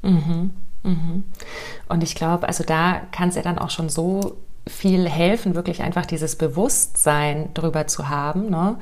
Mhm. 0.02 0.52
Mhm. 0.84 1.24
Und 1.88 2.04
ich 2.04 2.14
glaube, 2.14 2.46
also 2.46 2.62
da 2.62 3.00
kann 3.10 3.30
es 3.30 3.34
ja 3.34 3.42
dann 3.42 3.58
auch 3.58 3.70
schon 3.70 3.88
so 3.88 4.36
viel 4.68 5.08
helfen, 5.08 5.56
wirklich 5.56 5.82
einfach 5.82 6.06
dieses 6.06 6.36
Bewusstsein 6.36 7.52
drüber 7.54 7.88
zu 7.88 8.08
haben. 8.08 8.50
Ne? 8.50 8.76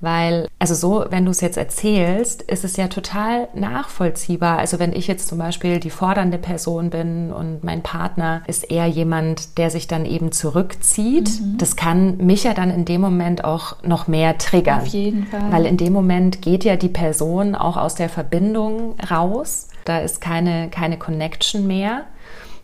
Weil, 0.00 0.48
also 0.58 0.74
so, 0.74 1.04
wenn 1.10 1.26
du 1.26 1.30
es 1.30 1.42
jetzt 1.42 1.58
erzählst, 1.58 2.40
ist 2.42 2.64
es 2.64 2.76
ja 2.76 2.88
total 2.88 3.48
nachvollziehbar. 3.54 4.58
Also 4.58 4.78
wenn 4.78 4.94
ich 4.94 5.06
jetzt 5.06 5.28
zum 5.28 5.38
Beispiel 5.38 5.78
die 5.78 5.90
fordernde 5.90 6.38
Person 6.38 6.88
bin 6.88 7.30
und 7.32 7.62
mein 7.64 7.82
Partner 7.82 8.42
ist 8.46 8.70
eher 8.70 8.86
jemand, 8.86 9.58
der 9.58 9.70
sich 9.70 9.88
dann 9.88 10.06
eben 10.06 10.32
zurückzieht, 10.32 11.28
mhm. 11.28 11.58
das 11.58 11.76
kann 11.76 12.16
mich 12.16 12.44
ja 12.44 12.54
dann 12.54 12.70
in 12.70 12.86
dem 12.86 13.02
Moment 13.02 13.44
auch 13.44 13.82
noch 13.82 14.08
mehr 14.08 14.38
triggern. 14.38 14.80
Auf 14.80 14.86
jeden 14.86 15.26
Fall. 15.26 15.52
Weil 15.52 15.66
in 15.66 15.76
dem 15.76 15.92
Moment 15.92 16.40
geht 16.40 16.64
ja 16.64 16.76
die 16.76 16.88
Person 16.88 17.54
auch 17.54 17.76
aus 17.76 17.94
der 17.94 18.08
Verbindung 18.08 18.94
raus. 19.10 19.68
Da 19.84 19.98
ist 19.98 20.22
keine, 20.22 20.70
keine 20.70 20.98
Connection 20.98 21.66
mehr. 21.66 22.04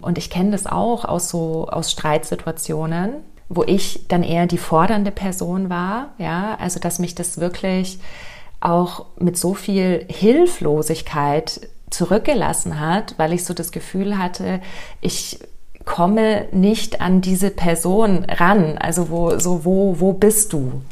Und 0.01 0.17
ich 0.17 0.31
kenne 0.31 0.53
das 0.53 0.67
auch 0.67 1.05
aus 1.05 1.29
so, 1.29 1.67
aus 1.69 1.91
Streitsituationen 1.91 3.15
wo 3.49 3.63
ich 3.65 4.07
dann 4.09 4.23
eher 4.23 4.47
die 4.47 4.59
fordernde 4.59 5.11
Person 5.11 5.71
war, 5.71 6.15
ja, 6.19 6.57
also 6.61 6.81
dass 6.81 6.99
mich 6.99 7.15
das 7.15 7.39
wirklich 7.39 7.99
auch 8.61 9.07
mit 9.19 9.37
so 9.37 9.55
viel 9.55 10.05
Hilflosigkeit 10.09 11.69
zurückgelassen 11.91 12.81
hat, 12.81 13.15
weil 13.17 13.33
ich 13.33 13.45
so 13.45 13.55
das 13.55 13.71
Gefühl 13.71 14.19
hatte, 14.19 14.61
ich 15.01 15.39
komme 15.85 16.47
nicht 16.51 17.01
an 17.01 17.21
diese 17.21 17.51
Person 17.51 18.25
ran. 18.25 18.77
Also 18.79 19.09
wo, 19.09 19.39
so, 19.39 19.65
wo, 19.65 20.01
wo 20.01 20.13
bist 20.13 20.53
du? 20.53 20.83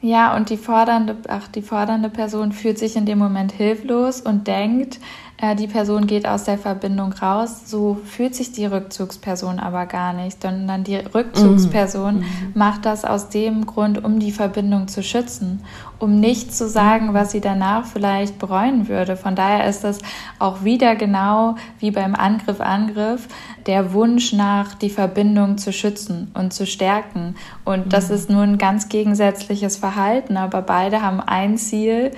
Ja, 0.00 0.36
und 0.36 0.50
die 0.50 0.56
fordernde, 0.56 1.16
ach, 1.26 1.48
die 1.48 1.62
fordernde 1.62 2.08
Person 2.08 2.52
fühlt 2.52 2.78
sich 2.78 2.94
in 2.94 3.04
dem 3.04 3.18
Moment 3.18 3.50
hilflos 3.50 4.20
und 4.20 4.46
denkt, 4.46 5.00
die 5.40 5.68
Person 5.68 6.08
geht 6.08 6.26
aus 6.26 6.44
der 6.44 6.58
Verbindung 6.58 7.12
raus. 7.12 7.62
So 7.66 7.98
fühlt 8.04 8.34
sich 8.34 8.50
die 8.50 8.66
Rückzugsperson 8.66 9.60
aber 9.60 9.86
gar 9.86 10.12
nicht, 10.12 10.42
sondern 10.42 10.82
die 10.82 10.96
Rückzugsperson 10.96 12.18
mhm. 12.18 12.24
macht 12.54 12.84
das 12.84 13.04
aus 13.04 13.28
dem 13.28 13.64
Grund, 13.64 14.04
um 14.04 14.18
die 14.18 14.32
Verbindung 14.32 14.88
zu 14.88 15.00
schützen, 15.00 15.60
um 16.00 16.18
nicht 16.18 16.52
zu 16.52 16.68
sagen, 16.68 17.14
was 17.14 17.30
sie 17.30 17.40
danach 17.40 17.86
vielleicht 17.86 18.40
bereuen 18.40 18.88
würde. 18.88 19.16
Von 19.16 19.36
daher 19.36 19.68
ist 19.68 19.84
das 19.84 20.00
auch 20.40 20.64
wieder 20.64 20.96
genau 20.96 21.54
wie 21.78 21.92
beim 21.92 22.16
Angriff, 22.16 22.60
Angriff, 22.60 23.28
der 23.66 23.92
Wunsch 23.92 24.32
nach, 24.32 24.74
die 24.74 24.90
Verbindung 24.90 25.56
zu 25.56 25.72
schützen 25.72 26.32
und 26.34 26.52
zu 26.52 26.66
stärken. 26.66 27.36
Und 27.64 27.92
das 27.92 28.08
mhm. 28.08 28.14
ist 28.16 28.30
nur 28.30 28.42
ein 28.42 28.58
ganz 28.58 28.88
gegensätzliches 28.88 29.76
Verhalten, 29.76 30.36
aber 30.36 30.62
beide 30.62 31.00
haben 31.00 31.20
ein 31.20 31.58
Ziel 31.58 32.10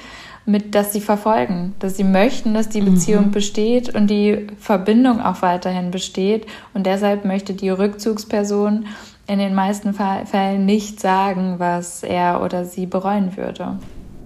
mit, 0.51 0.75
dass 0.75 0.93
sie 0.93 1.01
verfolgen, 1.01 1.75
dass 1.79 1.97
sie 1.97 2.05
möchten, 2.05 2.55
dass 2.55 2.69
die 2.69 2.81
Beziehung 2.81 3.27
mhm. 3.27 3.31
besteht 3.31 3.95
und 3.95 4.09
die 4.09 4.49
Verbindung 4.59 5.21
auch 5.21 5.43
weiterhin 5.43 5.91
besteht. 5.91 6.47
Und 6.75 6.87
deshalb 6.87 7.25
möchte 7.25 7.55
die 7.55 7.71
Rückzugsperson 7.71 8.87
in 9.27 9.39
den 9.39 9.55
meisten 9.55 9.95
Fällen 9.95 10.67
nicht 10.67 11.01
sagen, 11.01 11.55
was 11.59 12.03
er 12.03 12.43
oder 12.43 12.65
sie 12.65 12.87
bereuen 12.87 13.37
würde. 13.37 13.79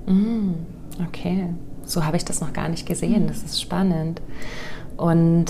Mhm. 0.06 0.54
Okay, 1.08 1.46
so 1.84 2.04
habe 2.06 2.16
ich 2.16 2.24
das 2.24 2.40
noch 2.40 2.52
gar 2.52 2.68
nicht 2.68 2.86
gesehen. 2.86 3.26
Das 3.26 3.42
ist 3.42 3.60
spannend. 3.60 4.22
Und 4.96 5.46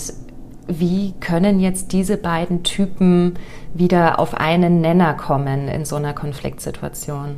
wie 0.67 1.13
können 1.21 1.61
jetzt 1.61 1.93
diese 1.93 2.17
beiden 2.17 2.65
Typen 2.65 3.35
wieder 3.75 4.19
auf 4.19 4.35
einen 4.35 4.81
Nenner 4.81 5.15
kommen 5.15 5.69
in 5.69 5.85
so 5.85 5.97
einer 5.97 6.15
Konfliktsituation? 6.15 7.37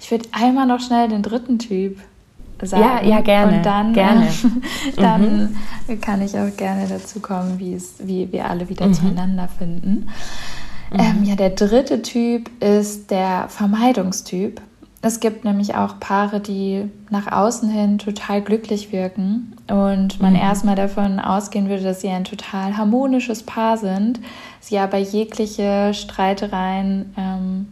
Ich 0.00 0.10
würde 0.10 0.28
einmal 0.32 0.66
noch 0.66 0.80
schnell 0.80 1.08
den 1.08 1.22
dritten 1.22 1.58
Typ 1.58 1.98
sagen. 2.62 2.82
Ja, 2.82 3.02
ja, 3.02 3.20
gerne. 3.20 3.56
Und 3.58 3.66
dann, 3.66 3.92
gerne. 3.92 4.26
Äh, 4.26 4.30
dann 4.96 5.56
mhm. 5.86 6.00
kann 6.00 6.22
ich 6.22 6.38
auch 6.38 6.56
gerne 6.56 6.86
dazu 6.88 7.20
kommen, 7.20 7.58
wie, 7.58 7.74
es, 7.74 7.94
wie 7.98 8.30
wir 8.32 8.48
alle 8.48 8.68
wieder 8.68 8.86
mhm. 8.86 8.94
zueinander 8.94 9.48
finden. 9.48 10.08
Mhm. 10.90 10.98
Ähm, 10.98 11.24
ja, 11.24 11.34
der 11.34 11.50
dritte 11.50 12.02
Typ 12.02 12.50
ist 12.62 13.10
der 13.10 13.46
Vermeidungstyp. 13.48 14.60
Es 15.02 15.20
gibt 15.20 15.44
nämlich 15.44 15.74
auch 15.76 16.00
Paare, 16.00 16.40
die 16.40 16.90
nach 17.10 17.30
außen 17.30 17.68
hin 17.68 17.98
total 17.98 18.40
glücklich 18.42 18.92
wirken 18.92 19.54
und 19.68 20.20
man 20.20 20.32
mhm. 20.32 20.40
erstmal 20.40 20.74
davon 20.74 21.20
ausgehen 21.20 21.68
würde, 21.68 21.84
dass 21.84 22.00
sie 22.00 22.08
ein 22.08 22.24
total 22.24 22.76
harmonisches 22.76 23.42
Paar 23.42 23.76
sind, 23.76 24.20
sie 24.60 24.78
aber 24.78 24.98
jegliche 24.98 25.92
Streitereien 25.94 27.14
ähm, 27.16 27.68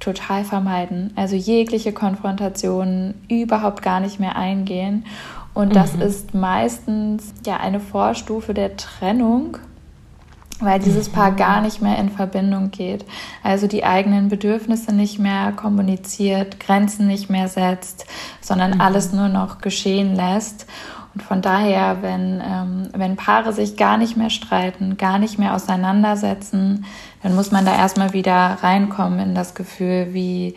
total 0.00 0.44
vermeiden. 0.44 1.12
Also 1.16 1.36
jegliche 1.36 1.92
Konfrontationen 1.92 3.14
überhaupt 3.28 3.82
gar 3.82 4.00
nicht 4.00 4.20
mehr 4.20 4.36
eingehen. 4.36 5.04
Und 5.54 5.74
das 5.74 5.94
mhm. 5.94 6.02
ist 6.02 6.34
meistens 6.34 7.34
ja 7.44 7.56
eine 7.56 7.80
Vorstufe 7.80 8.54
der 8.54 8.76
Trennung, 8.76 9.58
weil 10.60 10.78
dieses 10.78 11.08
Paar 11.08 11.32
mhm. 11.32 11.36
gar 11.36 11.60
nicht 11.60 11.82
mehr 11.82 11.98
in 11.98 12.10
Verbindung 12.10 12.70
geht. 12.70 13.04
Also 13.42 13.66
die 13.66 13.84
eigenen 13.84 14.28
Bedürfnisse 14.28 14.94
nicht 14.94 15.18
mehr 15.18 15.52
kommuniziert, 15.52 16.60
Grenzen 16.60 17.06
nicht 17.06 17.28
mehr 17.28 17.48
setzt, 17.48 18.06
sondern 18.40 18.74
mhm. 18.74 18.80
alles 18.80 19.12
nur 19.12 19.28
noch 19.28 19.60
geschehen 19.60 20.14
lässt. 20.14 20.66
Und 21.14 21.22
von 21.22 21.42
daher, 21.42 22.02
wenn, 22.02 22.42
ähm, 22.44 22.88
wenn 22.94 23.16
Paare 23.16 23.52
sich 23.52 23.76
gar 23.76 23.96
nicht 23.96 24.16
mehr 24.16 24.30
streiten, 24.30 24.96
gar 24.96 25.18
nicht 25.18 25.38
mehr 25.38 25.54
auseinandersetzen, 25.54 26.84
dann 27.22 27.34
muss 27.34 27.50
man 27.50 27.64
da 27.64 27.74
erstmal 27.74 28.12
wieder 28.12 28.58
reinkommen 28.62 29.18
in 29.18 29.34
das 29.34 29.54
Gefühl, 29.54 30.08
wie, 30.12 30.54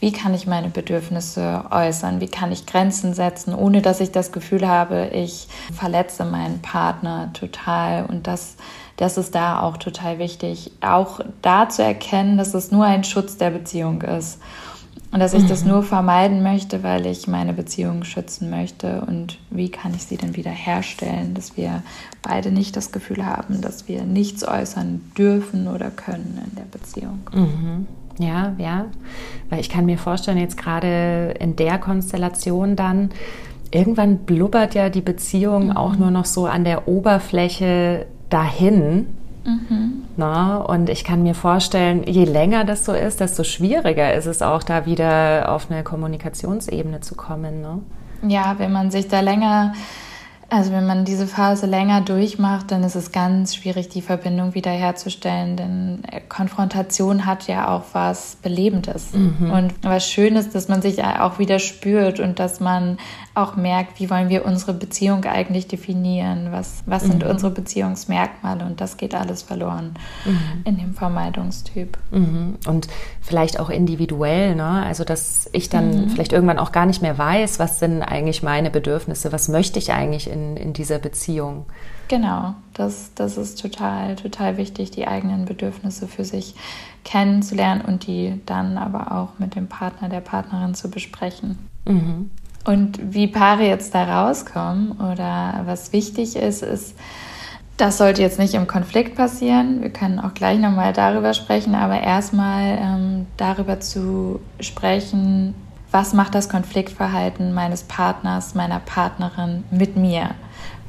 wie 0.00 0.12
kann 0.12 0.34
ich 0.34 0.46
meine 0.46 0.68
Bedürfnisse 0.68 1.64
äußern, 1.70 2.20
wie 2.20 2.28
kann 2.28 2.50
ich 2.50 2.66
Grenzen 2.66 3.12
setzen, 3.14 3.54
ohne 3.54 3.82
dass 3.82 4.00
ich 4.00 4.10
das 4.10 4.32
Gefühl 4.32 4.66
habe, 4.66 5.10
ich 5.12 5.46
verletze 5.74 6.24
meinen 6.24 6.62
Partner 6.62 7.30
total. 7.34 8.06
Und 8.06 8.26
das, 8.26 8.56
das 8.96 9.18
ist 9.18 9.34
da 9.34 9.60
auch 9.60 9.76
total 9.76 10.18
wichtig, 10.18 10.72
auch 10.80 11.20
da 11.42 11.68
zu 11.68 11.84
erkennen, 11.84 12.38
dass 12.38 12.54
es 12.54 12.72
nur 12.72 12.86
ein 12.86 13.04
Schutz 13.04 13.36
der 13.36 13.50
Beziehung 13.50 14.02
ist. 14.02 14.40
Und 15.12 15.18
dass 15.18 15.34
ich 15.34 15.42
mhm. 15.42 15.48
das 15.48 15.64
nur 15.64 15.82
vermeiden 15.82 16.42
möchte, 16.42 16.84
weil 16.84 17.04
ich 17.06 17.26
meine 17.26 17.52
Beziehung 17.52 18.04
schützen 18.04 18.48
möchte. 18.48 19.00
Und 19.00 19.38
wie 19.50 19.68
kann 19.68 19.92
ich 19.94 20.04
sie 20.04 20.16
denn 20.16 20.36
wieder 20.36 20.52
herstellen, 20.52 21.34
dass 21.34 21.56
wir 21.56 21.82
beide 22.22 22.52
nicht 22.52 22.76
das 22.76 22.92
Gefühl 22.92 23.26
haben, 23.26 23.60
dass 23.60 23.88
wir 23.88 24.04
nichts 24.04 24.46
äußern 24.46 25.00
dürfen 25.18 25.66
oder 25.66 25.90
können 25.90 26.40
in 26.48 26.54
der 26.56 26.64
Beziehung. 26.64 27.20
Mhm. 27.32 27.86
Ja, 28.18 28.54
ja. 28.58 28.86
Weil 29.48 29.60
ich 29.60 29.70
kann 29.70 29.86
mir 29.86 29.98
vorstellen, 29.98 30.38
jetzt 30.38 30.56
gerade 30.56 31.34
in 31.40 31.56
der 31.56 31.78
Konstellation 31.78 32.76
dann, 32.76 33.10
irgendwann 33.70 34.18
blubbert 34.18 34.74
ja 34.74 34.90
die 34.90 35.00
Beziehung 35.00 35.66
mhm. 35.66 35.76
auch 35.76 35.96
nur 35.96 36.10
noch 36.10 36.26
so 36.26 36.46
an 36.46 36.64
der 36.64 36.86
Oberfläche 36.86 38.06
dahin. 38.28 39.06
Mhm. 39.50 40.04
Na, 40.16 40.58
und 40.58 40.88
ich 40.88 41.04
kann 41.04 41.22
mir 41.22 41.34
vorstellen, 41.34 42.04
je 42.06 42.24
länger 42.24 42.64
das 42.64 42.84
so 42.84 42.92
ist, 42.92 43.20
desto 43.20 43.44
schwieriger 43.44 44.14
ist 44.14 44.26
es 44.26 44.42
auch, 44.42 44.62
da 44.62 44.86
wieder 44.86 45.52
auf 45.52 45.70
eine 45.70 45.82
Kommunikationsebene 45.82 47.00
zu 47.00 47.14
kommen. 47.14 47.60
Ne? 47.60 47.80
Ja, 48.28 48.54
wenn 48.58 48.72
man 48.72 48.90
sich 48.90 49.08
da 49.08 49.20
länger 49.20 49.72
also 50.52 50.72
wenn 50.72 50.84
man 50.84 51.04
diese 51.04 51.28
Phase 51.28 51.66
länger 51.66 52.00
durchmacht, 52.00 52.72
dann 52.72 52.82
ist 52.82 52.96
es 52.96 53.12
ganz 53.12 53.54
schwierig, 53.54 53.88
die 53.88 54.02
Verbindung 54.02 54.54
wiederherzustellen, 54.54 55.56
denn 55.56 56.02
Konfrontation 56.28 57.24
hat 57.24 57.46
ja 57.46 57.68
auch 57.68 57.84
was 57.92 58.36
Belebendes 58.42 59.12
mhm. 59.12 59.52
und 59.52 59.74
was 59.82 60.08
Schönes, 60.08 60.50
dass 60.50 60.66
man 60.66 60.82
sich 60.82 61.04
auch 61.04 61.38
wieder 61.38 61.60
spürt 61.60 62.18
und 62.18 62.40
dass 62.40 62.58
man 62.58 62.98
auch 63.40 63.56
merkt, 63.56 63.98
wie 63.98 64.10
wollen 64.10 64.28
wir 64.28 64.44
unsere 64.44 64.74
Beziehung 64.74 65.24
eigentlich 65.24 65.66
definieren, 65.66 66.48
was, 66.50 66.82
was 66.86 67.02
sind 67.02 67.24
mhm. 67.24 67.30
unsere 67.30 67.50
Beziehungsmerkmale 67.50 68.64
und 68.64 68.80
das 68.80 68.96
geht 68.96 69.14
alles 69.14 69.42
verloren 69.42 69.94
mhm. 70.24 70.62
in 70.64 70.78
dem 70.78 70.94
Vermeidungstyp. 70.94 71.98
Mhm. 72.10 72.58
Und 72.66 72.88
vielleicht 73.20 73.58
auch 73.58 73.70
individuell, 73.70 74.54
ne? 74.54 74.84
also 74.84 75.04
dass 75.04 75.48
ich 75.52 75.68
dann 75.68 76.04
mhm. 76.04 76.10
vielleicht 76.10 76.32
irgendwann 76.32 76.58
auch 76.58 76.72
gar 76.72 76.86
nicht 76.86 77.02
mehr 77.02 77.18
weiß, 77.18 77.58
was 77.58 77.78
sind 77.78 78.02
eigentlich 78.02 78.42
meine 78.42 78.70
Bedürfnisse, 78.70 79.32
was 79.32 79.48
möchte 79.48 79.78
ich 79.78 79.92
eigentlich 79.92 80.30
in, 80.30 80.56
in 80.56 80.72
dieser 80.72 80.98
Beziehung. 80.98 81.66
Genau, 82.08 82.54
das, 82.74 83.12
das 83.14 83.36
ist 83.36 83.60
total, 83.60 84.16
total 84.16 84.56
wichtig, 84.56 84.90
die 84.90 85.06
eigenen 85.06 85.44
Bedürfnisse 85.44 86.08
für 86.08 86.24
sich 86.24 86.56
kennenzulernen 87.04 87.82
und 87.82 88.06
die 88.06 88.40
dann 88.46 88.78
aber 88.78 89.12
auch 89.12 89.38
mit 89.38 89.54
dem 89.54 89.68
Partner, 89.68 90.08
der 90.08 90.20
Partnerin 90.20 90.74
zu 90.74 90.90
besprechen. 90.90 91.58
Mhm. 91.86 92.30
Und 92.64 93.14
wie 93.14 93.26
Paare 93.26 93.66
jetzt 93.66 93.94
da 93.94 94.24
rauskommen 94.24 94.92
oder 94.92 95.62
was 95.64 95.92
wichtig 95.92 96.36
ist, 96.36 96.62
ist, 96.62 96.94
das 97.76 97.96
sollte 97.96 98.20
jetzt 98.20 98.38
nicht 98.38 98.52
im 98.52 98.66
Konflikt 98.66 99.16
passieren. 99.16 99.80
Wir 99.80 99.90
können 99.90 100.18
auch 100.18 100.34
gleich 100.34 100.58
nochmal 100.58 100.92
darüber 100.92 101.32
sprechen, 101.32 101.74
aber 101.74 102.00
erstmal 102.00 102.78
ähm, 102.78 103.26
darüber 103.38 103.80
zu 103.80 104.40
sprechen, 104.60 105.54
was 105.90 106.12
macht 106.12 106.34
das 106.34 106.48
Konfliktverhalten 106.48 107.52
meines 107.54 107.82
Partners, 107.82 108.54
meiner 108.54 108.80
Partnerin 108.80 109.64
mit 109.70 109.96
mir? 109.96 110.30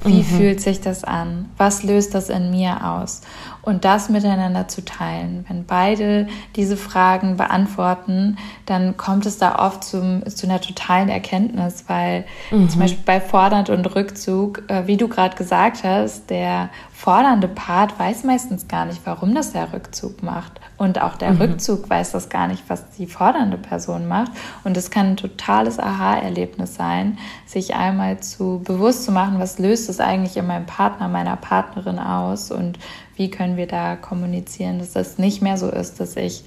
Wie 0.04 0.20
mhm. 0.20 0.24
fühlt 0.24 0.62
sich 0.62 0.82
das 0.82 1.04
an? 1.04 1.50
Was 1.58 1.84
löst 1.84 2.16
das 2.16 2.30
in 2.30 2.50
mir 2.50 2.88
aus? 2.90 3.22
Und 3.62 3.86
das 3.86 4.10
miteinander 4.10 4.68
zu 4.68 4.84
teilen. 4.84 5.46
Wenn 5.48 5.66
beide 5.66 6.28
diese 6.56 6.76
Fragen 6.76 7.38
beantworten, 7.38 8.38
dann 8.66 8.98
kommt 8.98 9.28
es 9.28 9.38
da 9.38 9.60
oft 9.60 9.84
zum, 9.84 10.26
zu 10.26 10.48
einer 10.48 10.60
totalen 10.60 11.10
Erkenntnis, 11.10 11.86
weil 11.88 12.26
mhm. 12.50 12.70
zum 12.70 12.80
Beispiel 12.80 13.04
bei 13.06 13.22
Fordernd 13.22 13.70
und 13.70 13.86
Rückzug, 13.96 14.64
äh, 14.68 14.88
wie 14.88 14.98
du 14.98 15.08
gerade 15.08 15.36
gesagt 15.36 15.84
hast, 15.84 16.32
der 16.32 16.70
fordernde 17.02 17.48
Part 17.48 17.98
weiß 17.98 18.26
meistens 18.26 18.68
gar 18.68 18.86
nicht, 18.86 19.02
warum 19.06 19.34
das 19.34 19.54
der 19.54 19.74
Rückzug 19.74 20.22
macht. 20.22 20.62
Und 20.78 21.02
auch 21.02 21.16
der 21.16 21.32
mhm. 21.32 21.42
Rückzug 21.42 21.90
weiß 21.90 22.12
das 22.12 22.30
gar 22.30 22.48
nicht, 22.48 22.62
was 22.68 22.92
die 22.92 23.08
fordernde 23.08 23.58
Person 23.58 24.08
macht. 24.08 24.32
Und 24.64 24.78
es 24.78 24.92
kann 24.92 25.08
ein 25.08 25.18
totales 25.18 25.80
Aha-Erlebnis 25.80 26.76
sein, 26.76 27.18
sich 27.48 27.74
einmal 27.74 28.20
zu 28.20 28.62
bewusst 28.64 29.04
zu 29.04 29.12
machen, 29.12 29.40
was 29.40 29.58
löst 29.58 29.90
es 29.90 30.00
eigentlich 30.00 30.38
in 30.38 30.46
meinem 30.46 30.68
Partner, 30.68 31.08
meiner 31.08 31.38
Partnerin 31.38 31.98
aus 31.98 32.52
und 32.52 32.78
wie 33.16 33.32
können 33.32 33.58
wir 33.58 33.68
da 33.68 33.96
kommunizieren, 33.96 34.78
dass 34.78 34.92
das 34.92 35.18
nicht 35.18 35.42
mehr 35.42 35.58
so 35.58 35.72
ist, 35.72 36.00
dass 36.00 36.16
ich 36.16 36.44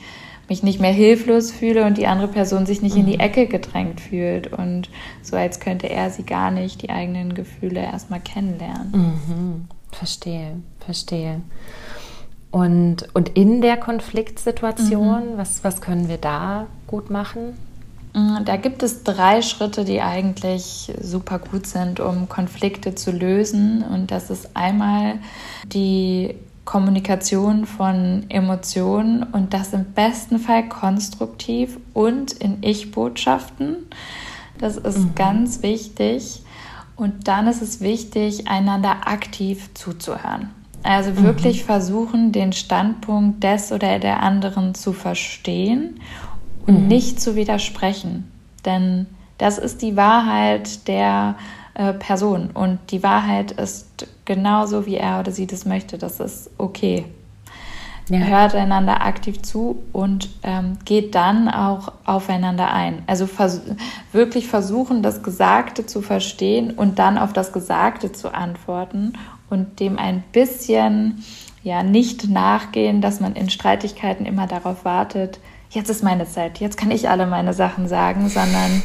mich 0.49 0.63
nicht 0.63 0.79
mehr 0.79 0.93
hilflos 0.93 1.51
fühle 1.51 1.85
und 1.85 1.99
die 1.99 2.07
andere 2.07 2.29
Person 2.29 2.65
sich 2.65 2.81
nicht 2.81 2.95
mhm. 2.95 3.01
in 3.01 3.07
die 3.07 3.15
mhm. 3.15 3.21
Ecke 3.21 3.47
gedrängt 3.49 4.01
fühlt 4.01 4.53
und 4.53 4.89
so 5.21 5.35
als 5.37 5.59
könnte 5.59 5.91
er 5.91 6.11
sie 6.11 6.23
gar 6.23 6.53
nicht 6.53 6.83
die 6.83 6.91
eigenen 6.91 7.35
Gefühle 7.35 7.81
erstmal 7.81 8.21
kennenlernen. 8.21 8.93
Mhm. 8.93 9.74
Verstehe, 9.99 10.57
verstehe. 10.81 11.41
Und, 12.51 13.09
und 13.15 13.31
in 13.31 13.61
der 13.61 13.77
Konfliktsituation, 13.77 15.33
mhm. 15.33 15.39
was, 15.39 15.65
was 15.65 15.81
können 15.81 16.09
wir 16.09 16.19
da 16.19 16.67
gut 16.87 17.11
machen? 17.11 17.57
Mm, 18.13 18.45
da 18.45 18.57
gibt 18.57 18.83
es 18.83 19.03
drei 19.03 19.43
Schritte, 19.43 19.85
die 19.85 20.01
eigentlich 20.01 20.93
super 21.01 21.41
gut 21.41 21.67
sind, 21.67 21.99
um 21.99 22.29
Konflikte 22.29 22.95
zu 22.95 23.11
lösen. 23.11 23.83
Und 23.83 24.13
das 24.13 24.31
ist 24.31 24.57
einmal 24.57 25.19
die 25.67 26.37
Kommunikation 26.65 27.67
von 27.67 28.25
Emotionen 28.29 29.23
und 29.25 29.53
das 29.53 29.73
im 29.73 29.85
besten 29.93 30.39
Fall 30.39 30.69
konstruktiv 30.69 31.79
und 31.93 32.33
in 32.33 32.63
Ich-Botschaften. 32.63 33.77
Das 34.59 34.77
ist 34.77 34.99
mhm. 34.99 35.15
ganz 35.17 35.63
wichtig. 35.63 36.44
Und 36.97 37.27
dann 37.29 37.47
ist 37.47 37.63
es 37.63 37.81
wichtig, 37.81 38.49
einander 38.49 39.09
aktiv 39.09 39.71
zuzuhören. 39.75 40.51
Also 40.83 41.17
wirklich 41.23 41.63
mhm. 41.63 41.67
versuchen, 41.67 42.33
den 42.33 42.53
Standpunkt 42.53 43.43
des 43.43 43.73
oder 43.73 43.99
der 43.99 44.23
anderen 44.23 44.75
zu 44.75 44.93
verstehen 44.93 46.01
und 46.67 46.83
mhm. 46.83 46.89
nicht 46.89 47.21
zu 47.21 47.37
widersprechen. 47.37 48.31
Denn 48.65 49.07
das 49.39 49.59
ist 49.59 49.83
die 49.83 49.97
Wahrheit 49.97 50.87
der 50.87 51.37
äh, 51.75 51.93
Person 51.95 52.51
und 52.53 52.79
die 52.91 53.03
Wahrheit 53.03 53.53
ist 53.53 54.07
genauso, 54.25 54.87
wie 54.87 54.97
er 54.97 55.21
oder 55.21 55.33
sie 55.33 55.47
das 55.47 55.65
möchte. 55.65 55.99
Das 55.99 56.21
ist 56.21 56.51
okay. 56.59 57.07
Ja. 58.09 58.19
Hört 58.19 58.55
einander 58.55 59.01
aktiv 59.01 59.41
zu 59.41 59.83
und 59.93 60.29
ähm, 60.43 60.77
geht 60.85 61.15
dann 61.15 61.49
auch 61.49 61.93
aufeinander 62.05 62.71
ein. 62.71 63.03
Also 63.07 63.27
vers 63.27 63.63
wirklich 64.13 64.47
versuchen, 64.47 65.03
das 65.03 65.23
Gesagte 65.23 65.87
zu 65.87 66.03
verstehen 66.03 66.71
und 66.71 66.99
dann 66.99 67.17
auf 67.17 67.33
das 67.33 67.53
Gesagte 67.53 68.13
zu 68.13 68.35
antworten 68.35 69.15
und 69.49 69.81
dem 69.81 69.99
ein 69.99 70.23
bisschen 70.33 71.25
ja 71.63 71.83
nicht 71.83 72.29
nachgehen, 72.29 73.01
dass 73.01 73.21
man 73.21 73.35
in 73.35 73.49
Streitigkeiten 73.49 74.27
immer 74.27 74.47
darauf 74.47 74.85
wartet, 74.85 75.41
jetzt 75.71 75.89
ist 75.89 76.05
meine 76.05 76.27
Zeit, 76.27 76.61
jetzt 76.61 76.77
kann 76.77 76.91
ich 76.91 77.09
alle 77.09 77.27
meine 77.27 77.55
Sachen 77.55 77.89
sagen, 77.89 78.29
sondern 78.29 78.83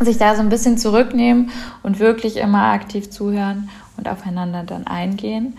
sich 0.00 0.18
da 0.18 0.36
so 0.36 0.42
ein 0.42 0.48
bisschen 0.48 0.78
zurücknehmen 0.78 1.50
und 1.82 1.98
wirklich 1.98 2.36
immer 2.36 2.72
aktiv 2.72 3.10
zuhören 3.10 3.70
und 3.96 4.08
aufeinander 4.08 4.62
dann 4.62 4.86
eingehen. 4.86 5.56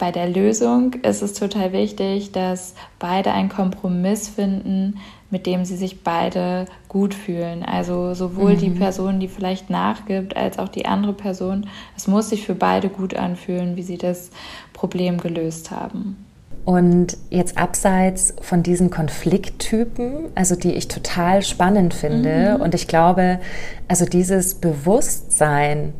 Bei 0.00 0.10
der 0.10 0.30
Lösung 0.30 0.94
ist 1.02 1.20
es 1.20 1.34
total 1.34 1.74
wichtig, 1.74 2.32
dass 2.32 2.74
beide 2.98 3.32
einen 3.32 3.50
Kompromiss 3.50 4.28
finden, 4.28 4.96
mit 5.30 5.44
dem 5.44 5.66
sie 5.66 5.76
sich 5.76 6.02
beide 6.02 6.64
gut 6.88 7.12
fühlen. 7.12 7.62
Also 7.62 8.14
sowohl 8.14 8.54
mhm. 8.54 8.58
die 8.58 8.70
Person, 8.70 9.20
die 9.20 9.28
vielleicht 9.28 9.68
nachgibt, 9.68 10.38
als 10.38 10.58
auch 10.58 10.68
die 10.68 10.86
andere 10.86 11.12
Person. 11.12 11.66
Es 11.98 12.08
muss 12.08 12.30
sich 12.30 12.46
für 12.46 12.54
beide 12.54 12.88
gut 12.88 13.14
anfühlen, 13.14 13.76
wie 13.76 13.82
sie 13.82 13.98
das 13.98 14.30
Problem 14.72 15.18
gelöst 15.18 15.70
haben. 15.70 16.16
Und 16.64 17.18
jetzt 17.28 17.58
abseits 17.58 18.34
von 18.40 18.62
diesen 18.62 18.88
Konflikttypen, 18.88 20.30
also 20.34 20.56
die 20.56 20.72
ich 20.72 20.88
total 20.88 21.42
spannend 21.42 21.92
finde, 21.92 22.54
mhm. 22.56 22.62
und 22.62 22.74
ich 22.74 22.88
glaube, 22.88 23.38
also 23.86 24.06
dieses 24.06 24.54
Bewusstsein, 24.54 25.92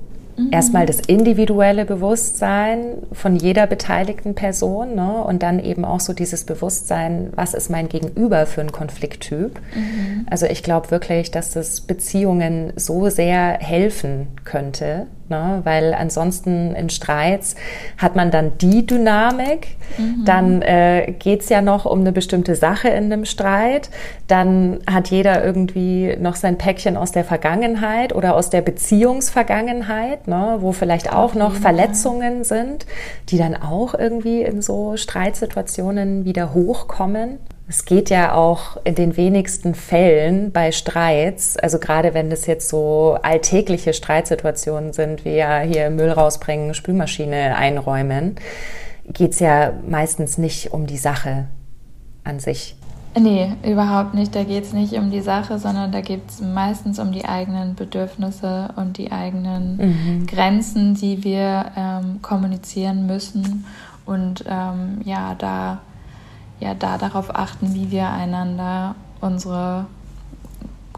mhm. 0.46 0.52
erstmal 0.52 0.86
das 0.86 1.00
individuelle 1.00 1.84
Bewusstsein 1.84 2.98
von 3.12 3.36
jeder 3.36 3.66
beteiligten 3.66 4.34
Person 4.34 4.94
ne, 4.94 5.22
und 5.24 5.42
dann 5.42 5.58
eben 5.58 5.84
auch 5.84 6.00
so 6.00 6.12
dieses 6.12 6.44
Bewusstsein, 6.44 7.32
was 7.34 7.54
ist 7.54 7.70
mein 7.70 7.88
Gegenüber 7.88 8.46
für 8.46 8.60
ein 8.60 8.72
Konflikttyp. 8.72 9.60
Mhm. 9.74 10.26
Also 10.28 10.46
ich 10.46 10.62
glaube 10.62 10.90
wirklich, 10.90 11.30
dass 11.30 11.52
das 11.52 11.80
Beziehungen 11.80 12.72
so 12.76 13.08
sehr 13.08 13.58
helfen 13.60 14.28
könnte, 14.44 15.06
ne? 15.30 15.60
weil 15.64 15.94
ansonsten 15.94 16.74
in 16.74 16.90
Streits 16.90 17.54
hat 17.96 18.16
man 18.16 18.30
dann 18.30 18.58
die 18.58 18.86
Dynamik, 18.86 19.76
mhm. 19.96 20.24
dann 20.24 20.62
äh, 20.62 21.14
geht 21.18 21.42
es 21.42 21.48
ja 21.48 21.62
noch 21.62 21.86
um 21.86 22.00
eine 22.00 22.12
bestimmte 22.12 22.54
Sache 22.54 22.88
in 22.88 23.04
einem 23.04 23.24
Streit, 23.24 23.90
dann 24.26 24.80
hat 24.90 25.08
jeder 25.08 25.44
irgendwie 25.44 26.16
noch 26.20 26.36
sein 26.36 26.58
Päckchen 26.58 26.96
aus 26.96 27.12
der 27.12 27.24
Vergangenheit 27.24 28.14
oder 28.14 28.34
aus 28.34 28.50
der 28.50 28.60
Beziehungsvergangenheit, 28.60 30.28
ne? 30.28 30.58
wo 30.60 30.72
vielleicht 30.72 31.12
auch 31.12 31.34
noch 31.34 31.54
Verletzungen 31.54 32.44
sind, 32.44 32.86
die 33.28 33.38
dann 33.38 33.54
auch 33.54 33.94
irgendwie 33.94 34.42
in 34.42 34.62
so 34.62 34.96
Streitsituationen 34.96 36.24
wieder 36.24 36.52
hochkommen. 36.54 37.38
Es 37.70 37.84
geht 37.84 38.10
ja 38.10 38.34
auch 38.34 38.78
in 38.82 38.96
den 38.96 39.16
wenigsten 39.16 39.76
Fällen 39.76 40.50
bei 40.50 40.72
Streits, 40.72 41.56
also 41.56 41.78
gerade 41.78 42.14
wenn 42.14 42.28
das 42.28 42.46
jetzt 42.46 42.68
so 42.68 43.16
alltägliche 43.22 43.92
Streitsituationen 43.92 44.92
sind, 44.92 45.24
wie 45.24 45.36
ja 45.36 45.60
hier 45.60 45.88
Müll 45.88 46.10
rausbringen, 46.10 46.74
Spülmaschine 46.74 47.54
einräumen, 47.54 48.34
geht 49.06 49.34
es 49.34 49.38
ja 49.38 49.72
meistens 49.88 50.36
nicht 50.36 50.72
um 50.72 50.88
die 50.88 50.96
Sache 50.96 51.46
an 52.24 52.40
sich. 52.40 52.74
Nee, 53.16 53.52
überhaupt 53.62 54.14
nicht. 54.14 54.34
Da 54.34 54.42
geht 54.42 54.64
es 54.64 54.72
nicht 54.72 54.94
um 54.94 55.12
die 55.12 55.20
Sache, 55.20 55.60
sondern 55.60 55.92
da 55.92 56.00
geht 56.00 56.22
es 56.28 56.40
meistens 56.40 56.98
um 56.98 57.12
die 57.12 57.24
eigenen 57.24 57.76
Bedürfnisse 57.76 58.70
und 58.74 58.98
die 58.98 59.12
eigenen 59.12 59.76
mhm. 59.76 60.26
Grenzen, 60.26 60.94
die 60.94 61.22
wir 61.22 61.66
ähm, 61.76 62.20
kommunizieren 62.20 63.06
müssen. 63.06 63.64
Und 64.06 64.44
ähm, 64.48 65.02
ja, 65.04 65.36
da 65.38 65.78
ja 66.60 66.74
da 66.74 66.98
darauf 66.98 67.34
achten, 67.34 67.74
wie 67.74 67.90
wir 67.90 68.08
einander 68.08 68.94
unsere 69.20 69.86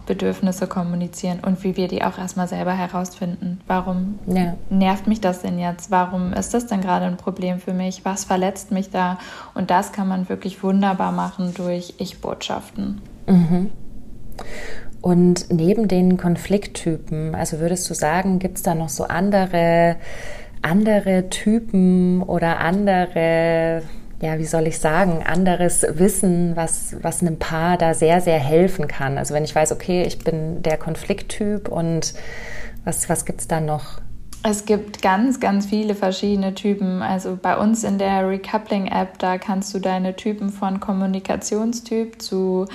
Bedürfnisse 0.07 0.66
kommunizieren 0.66 1.40
und 1.40 1.62
wie 1.62 1.77
wir 1.77 1.88
die 1.88 2.03
auch 2.03 2.18
erstmal 2.18 2.48
selber 2.48 2.72
herausfinden. 2.72 3.61
Warum 3.66 4.18
ja. 4.27 4.57
nervt 4.68 5.07
mich 5.07 5.20
das 5.20 5.42
denn 5.42 5.59
jetzt? 5.59 5.90
Warum 5.90 6.33
ist 6.33 6.55
das 6.55 6.66
denn 6.66 6.81
gerade 6.81 7.07
ein 7.07 7.16
Problem 7.16 7.61
für 7.61 7.72
mich? 7.72 8.05
Was 8.05 8.25
verletzt 8.25 8.72
mich 8.72 8.90
da? 8.90 9.18
Und 9.55 9.70
das 9.70 9.92
kann 9.92 10.09
man 10.09 10.29
wirklich 10.29 10.62
wunderbar 10.62 11.12
machen 11.12 11.55
durch 11.55 11.94
Ich-Botschaften. 11.98 13.01
Mhm. 13.29 13.70
Und 15.01 15.46
neben 15.51 15.88
den 15.88 16.16
Konflikttypen, 16.16 17.35
also 17.35 17.59
würdest 17.59 17.88
du 17.88 17.94
sagen, 17.94 18.38
gibt 18.38 18.59
es 18.59 18.62
da 18.62 18.75
noch 18.75 18.88
so 18.88 19.05
andere, 19.05 19.96
andere 20.62 21.29
Typen 21.29 22.22
oder 22.22 22.59
andere 22.59 23.83
ja, 24.22 24.38
wie 24.38 24.46
soll 24.46 24.68
ich 24.68 24.78
sagen, 24.78 25.24
anderes 25.24 25.85
Wissen, 25.88 26.54
was, 26.54 26.94
was 27.02 27.22
einem 27.22 27.40
Paar 27.40 27.76
da 27.76 27.92
sehr, 27.92 28.20
sehr 28.20 28.38
helfen 28.38 28.87
kann. 28.87 29.18
Also 29.18 29.35
wenn 29.35 29.42
ich 29.42 29.52
weiß, 29.52 29.72
okay, 29.72 30.04
ich 30.04 30.20
bin 30.20 30.62
der 30.62 30.76
Konflikttyp 30.76 31.68
und 31.68 32.14
was, 32.85 33.08
was 33.08 33.24
gibt 33.24 33.40
es 33.40 33.48
da 33.48 33.61
noch? 33.61 34.00
Es 34.44 34.64
gibt 34.64 35.02
ganz, 35.02 35.38
ganz 35.38 35.66
viele 35.66 35.94
verschiedene 35.94 36.55
Typen. 36.55 37.00
Also 37.00 37.38
bei 37.40 37.57
uns 37.57 37.85
in 37.85 37.98
der 37.98 38.28
Recoupling-App, 38.28 39.18
da 39.18 39.38
kannst 39.38 39.72
du 39.72 39.78
deine 39.78 40.16
Typen 40.16 40.50
von 40.50 40.81
Kommunikationstyp 40.81 42.20
zu 42.20 42.66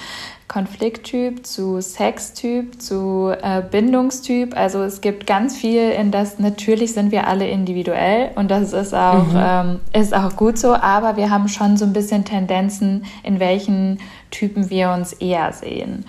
Konflikttyp, 0.47 1.45
zu 1.45 1.81
Sextyp, 1.81 2.81
zu 2.81 3.33
äh, 3.41 3.61
Bindungstyp. 3.61 4.55
Also 4.55 4.81
es 4.81 5.01
gibt 5.01 5.27
ganz 5.27 5.57
viel 5.57 5.89
in 5.89 6.09
das, 6.11 6.39
natürlich 6.39 6.93
sind 6.93 7.11
wir 7.11 7.27
alle 7.27 7.49
individuell 7.49 8.31
und 8.35 8.49
das 8.49 8.71
ist 8.71 8.93
auch, 8.93 9.27
mhm. 9.27 9.35
ähm, 9.37 9.79
ist 9.91 10.15
auch 10.15 10.37
gut 10.37 10.57
so, 10.57 10.73
aber 10.73 11.17
wir 11.17 11.29
haben 11.29 11.49
schon 11.49 11.75
so 11.75 11.83
ein 11.83 11.91
bisschen 11.91 12.23
Tendenzen, 12.23 13.03
in 13.23 13.41
welchen 13.41 13.99
Typen 14.31 14.69
wir 14.69 14.91
uns 14.91 15.11
eher 15.11 15.51
sehen. 15.51 16.05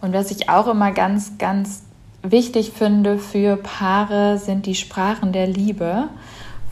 Und 0.00 0.14
was 0.14 0.30
ich 0.30 0.48
auch 0.48 0.66
immer 0.66 0.92
ganz, 0.92 1.36
ganz 1.36 1.82
wichtig 2.24 2.72
finde 2.72 3.18
für 3.18 3.56
Paare, 3.56 4.38
sind 4.38 4.66
die 4.66 4.74
Sprachen 4.74 5.32
der 5.32 5.46
Liebe 5.46 6.08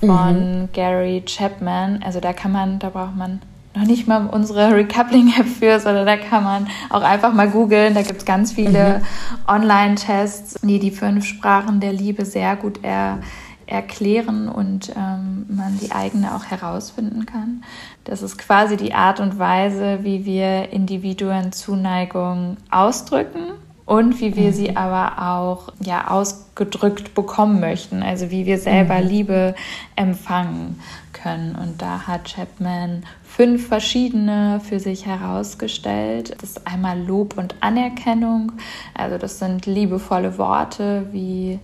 von 0.00 0.62
mhm. 0.62 0.68
Gary 0.72 1.22
Chapman. 1.24 2.02
Also 2.02 2.20
da 2.20 2.32
kann 2.32 2.52
man, 2.52 2.78
da 2.78 2.90
braucht 2.90 3.16
man 3.16 3.40
noch 3.74 3.84
nicht 3.84 4.06
mal 4.06 4.26
unsere 4.26 4.74
Recoupling-App 4.74 5.46
für, 5.46 5.80
sondern 5.80 6.06
da 6.06 6.16
kann 6.16 6.44
man 6.44 6.68
auch 6.90 7.02
einfach 7.02 7.32
mal 7.32 7.48
googeln. 7.48 7.94
Da 7.94 8.02
gibt 8.02 8.18
es 8.18 8.24
ganz 8.24 8.52
viele 8.52 8.98
mhm. 8.98 9.02
Online-Tests, 9.46 10.60
die 10.62 10.78
die 10.78 10.90
fünf 10.90 11.24
Sprachen 11.24 11.80
der 11.80 11.92
Liebe 11.92 12.24
sehr 12.24 12.56
gut 12.56 12.80
er, 12.82 13.18
erklären 13.66 14.48
und 14.48 14.90
ähm, 14.90 15.46
man 15.48 15.78
die 15.80 15.92
eigene 15.92 16.34
auch 16.34 16.44
herausfinden 16.44 17.24
kann. 17.24 17.62
Das 18.04 18.20
ist 18.20 18.36
quasi 18.36 18.76
die 18.76 18.92
Art 18.92 19.20
und 19.20 19.38
Weise, 19.38 20.00
wie 20.02 20.26
wir 20.26 20.72
Individuen 20.72 21.52
Zuneigung 21.52 22.56
ausdrücken 22.70 23.52
und 23.84 24.20
wie 24.20 24.36
wir 24.36 24.48
mhm. 24.48 24.52
sie 24.52 24.76
aber 24.76 25.32
auch 25.32 25.72
ja 25.80 26.08
ausgedrückt 26.08 27.14
bekommen 27.14 27.60
möchten, 27.60 28.02
also 28.02 28.30
wie 28.30 28.46
wir 28.46 28.58
selber 28.58 29.00
mhm. 29.00 29.08
Liebe 29.08 29.54
empfangen 29.96 30.80
können. 31.12 31.54
Und 31.54 31.82
da 31.82 32.06
hat 32.06 32.32
Chapman 32.34 33.04
fünf 33.24 33.68
verschiedene 33.68 34.60
für 34.60 34.80
sich 34.80 35.06
herausgestellt. 35.06 36.34
Das 36.40 36.50
ist 36.50 36.66
einmal 36.66 37.00
Lob 37.00 37.36
und 37.38 37.54
Anerkennung, 37.60 38.52
also 38.94 39.18
das 39.18 39.38
sind 39.38 39.66
liebevolle 39.66 40.38
Worte 40.38 41.06
wie 41.12 41.58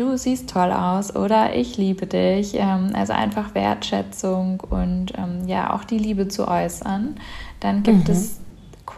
du 0.00 0.16
siehst 0.16 0.50
toll 0.50 0.72
aus 0.72 1.14
oder 1.14 1.54
ich 1.54 1.76
liebe 1.76 2.06
dich. 2.06 2.54
Ähm, 2.54 2.90
also 2.94 3.12
einfach 3.12 3.54
Wertschätzung 3.54 4.60
und 4.60 5.12
ähm, 5.16 5.46
ja 5.46 5.74
auch 5.74 5.84
die 5.84 5.98
Liebe 5.98 6.28
zu 6.28 6.48
äußern. 6.48 7.16
Dann 7.60 7.82
gibt 7.82 8.08
mhm. 8.08 8.14
es 8.14 8.40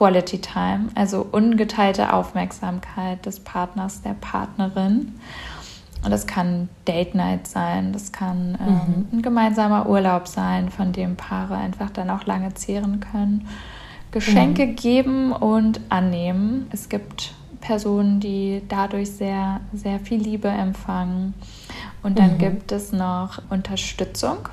Quality 0.03 0.39
Time, 0.39 0.89
also 0.97 1.25
ungeteilte 1.31 2.13
Aufmerksamkeit 2.13 3.25
des 3.25 3.39
Partners, 3.39 4.03
der 4.03 4.15
Partnerin. 4.15 5.15
Und 6.05 6.11
das 6.11 6.27
kann 6.27 6.69
Date 6.89 7.15
Night 7.15 7.47
sein, 7.47 7.93
das 7.93 8.11
kann 8.11 8.59
ähm, 8.61 8.75
mhm. 8.75 9.07
ein 9.13 9.23
gemeinsamer 9.23 9.89
Urlaub 9.89 10.27
sein, 10.27 10.71
von 10.71 10.93
dem 10.93 11.15
Paare 11.15 11.55
einfach 11.55 11.89
dann 11.91 12.11
auch 12.11 12.27
lange 12.27 12.53
zehren 12.55 12.99
können. 12.99 13.47
Geschenke 14.11 14.67
mhm. 14.67 14.75
geben 14.75 15.33
und 15.33 15.81
annehmen. 15.89 16.67
Es 16.73 16.89
gibt 16.89 17.33
Personen, 17.61 18.19
die 18.19 18.61
dadurch 18.69 19.13
sehr, 19.13 19.61
sehr 19.73 20.01
viel 20.01 20.21
Liebe 20.21 20.49
empfangen. 20.49 21.35
Und 22.03 22.19
dann 22.19 22.33
mhm. 22.33 22.39
gibt 22.39 22.73
es 22.73 22.91
noch 22.91 23.41
Unterstützung. 23.51 24.49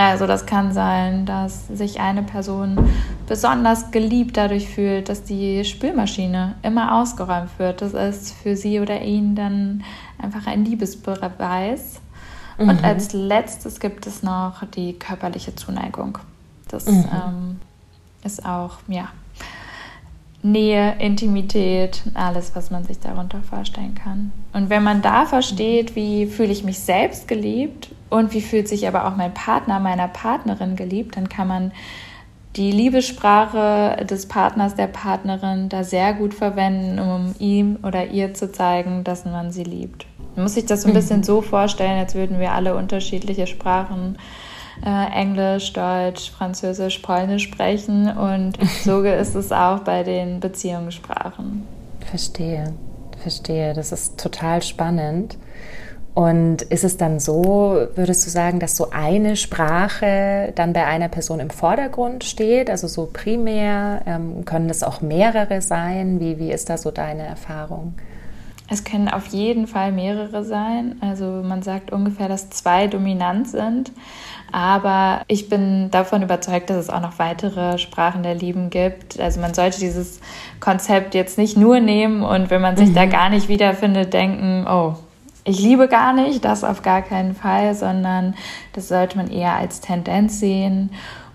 Also 0.00 0.26
das 0.26 0.46
kann 0.46 0.72
sein, 0.72 1.26
dass 1.26 1.66
sich 1.68 2.00
eine 2.00 2.22
Person 2.22 2.90
besonders 3.26 3.90
geliebt 3.90 4.38
dadurch 4.38 4.66
fühlt, 4.66 5.10
dass 5.10 5.24
die 5.24 5.62
Spülmaschine 5.62 6.54
immer 6.62 6.98
ausgeräumt 6.98 7.50
wird. 7.58 7.82
Das 7.82 7.92
ist 7.92 8.32
für 8.32 8.56
sie 8.56 8.80
oder 8.80 9.02
ihn 9.02 9.34
dann 9.34 9.84
einfach 10.16 10.46
ein 10.46 10.64
Liebesbeweis. 10.64 12.00
Mhm. 12.56 12.68
Und 12.70 12.82
als 12.82 13.12
letztes 13.12 13.78
gibt 13.78 14.06
es 14.06 14.22
noch 14.22 14.64
die 14.74 14.94
körperliche 14.94 15.54
Zuneigung. 15.54 16.16
Das 16.68 16.86
mhm. 16.86 17.04
ähm, 17.12 17.60
ist 18.24 18.46
auch, 18.46 18.78
ja, 18.88 19.08
Nähe, 20.42 20.96
Intimität, 20.98 22.02
alles, 22.14 22.52
was 22.54 22.70
man 22.70 22.84
sich 22.84 22.98
darunter 22.98 23.42
vorstellen 23.42 23.94
kann. 23.94 24.32
Und 24.52 24.70
wenn 24.70 24.82
man 24.82 25.02
da 25.02 25.26
versteht, 25.26 25.94
wie 25.96 26.26
fühle 26.26 26.52
ich 26.52 26.64
mich 26.64 26.78
selbst 26.78 27.28
geliebt 27.28 27.90
und 28.08 28.32
wie 28.32 28.40
fühlt 28.40 28.66
sich 28.66 28.88
aber 28.88 29.06
auch 29.06 29.16
mein 29.16 29.34
Partner, 29.34 29.80
meiner 29.80 30.08
Partnerin 30.08 30.76
geliebt, 30.76 31.16
dann 31.16 31.28
kann 31.28 31.46
man 31.46 31.72
die 32.56 32.72
Liebessprache 32.72 34.04
des 34.06 34.26
Partners, 34.26 34.74
der 34.74 34.88
Partnerin 34.88 35.68
da 35.68 35.84
sehr 35.84 36.14
gut 36.14 36.34
verwenden, 36.34 36.98
um 36.98 37.34
ihm 37.38 37.78
oder 37.82 38.06
ihr 38.06 38.34
zu 38.34 38.50
zeigen, 38.50 39.04
dass 39.04 39.24
man 39.24 39.52
sie 39.52 39.62
liebt. 39.62 40.06
Man 40.34 40.44
muss 40.44 40.54
sich 40.54 40.66
das 40.66 40.82
so 40.82 40.88
ein 40.88 40.94
bisschen 40.94 41.18
mhm. 41.18 41.24
so 41.24 41.42
vorstellen, 41.42 41.98
als 41.98 42.14
würden 42.14 42.40
wir 42.40 42.52
alle 42.52 42.74
unterschiedliche 42.76 43.46
Sprachen 43.46 44.16
äh, 44.16 44.49
Englisch, 44.88 45.72
Deutsch, 45.72 46.30
Französisch, 46.30 46.98
Polnisch 46.98 47.44
sprechen. 47.44 48.08
Und 48.16 48.58
so 48.84 49.02
ist 49.02 49.34
es 49.34 49.52
auch 49.52 49.80
bei 49.80 50.02
den 50.02 50.40
Beziehungssprachen. 50.40 51.66
Verstehe, 52.06 52.72
verstehe. 53.22 53.74
Das 53.74 53.92
ist 53.92 54.18
total 54.18 54.62
spannend. 54.62 55.36
Und 56.12 56.62
ist 56.62 56.82
es 56.82 56.96
dann 56.96 57.20
so, 57.20 57.86
würdest 57.94 58.26
du 58.26 58.30
sagen, 58.30 58.58
dass 58.58 58.76
so 58.76 58.90
eine 58.90 59.36
Sprache 59.36 60.52
dann 60.56 60.72
bei 60.72 60.84
einer 60.84 61.08
Person 61.08 61.38
im 61.38 61.50
Vordergrund 61.50 62.24
steht, 62.24 62.68
also 62.68 62.88
so 62.88 63.08
primär? 63.12 64.02
Ähm, 64.06 64.44
können 64.44 64.66
das 64.66 64.82
auch 64.82 65.00
mehrere 65.00 65.62
sein? 65.62 66.18
Wie, 66.18 66.38
wie 66.38 66.50
ist 66.50 66.68
da 66.68 66.78
so 66.78 66.90
deine 66.90 67.22
Erfahrung? 67.22 67.94
Es 68.68 68.84
können 68.84 69.08
auf 69.08 69.26
jeden 69.26 69.66
Fall 69.66 69.92
mehrere 69.92 70.44
sein. 70.44 70.96
Also 71.00 71.42
man 71.44 71.62
sagt 71.62 71.92
ungefähr, 71.92 72.28
dass 72.28 72.50
zwei 72.50 72.86
dominant 72.86 73.48
sind. 73.48 73.90
Aber 74.52 75.22
ich 75.28 75.48
bin 75.48 75.90
davon 75.90 76.22
überzeugt, 76.22 76.70
dass 76.70 76.76
es 76.76 76.90
auch 76.90 77.00
noch 77.00 77.18
weitere 77.18 77.78
Sprachen 77.78 78.22
der 78.22 78.34
Lieben 78.34 78.70
gibt. 78.70 79.18
Also 79.20 79.40
man 79.40 79.54
sollte 79.54 79.80
dieses 79.80 80.20
Konzept 80.58 81.14
jetzt 81.14 81.38
nicht 81.38 81.56
nur 81.56 81.80
nehmen 81.80 82.22
und 82.22 82.50
wenn 82.50 82.60
man 82.60 82.76
sich 82.76 82.90
mhm. 82.90 82.94
da 82.94 83.06
gar 83.06 83.30
nicht 83.30 83.48
wiederfindet, 83.48 84.12
denken, 84.12 84.66
oh, 84.68 84.96
ich 85.44 85.60
liebe 85.60 85.88
gar 85.88 86.12
nicht, 86.12 86.44
das 86.44 86.64
auf 86.64 86.82
gar 86.82 87.02
keinen 87.02 87.34
Fall, 87.34 87.74
sondern 87.74 88.34
das 88.72 88.88
sollte 88.88 89.16
man 89.16 89.30
eher 89.30 89.54
als 89.54 89.80
Tendenz 89.80 90.40
sehen. 90.40 90.90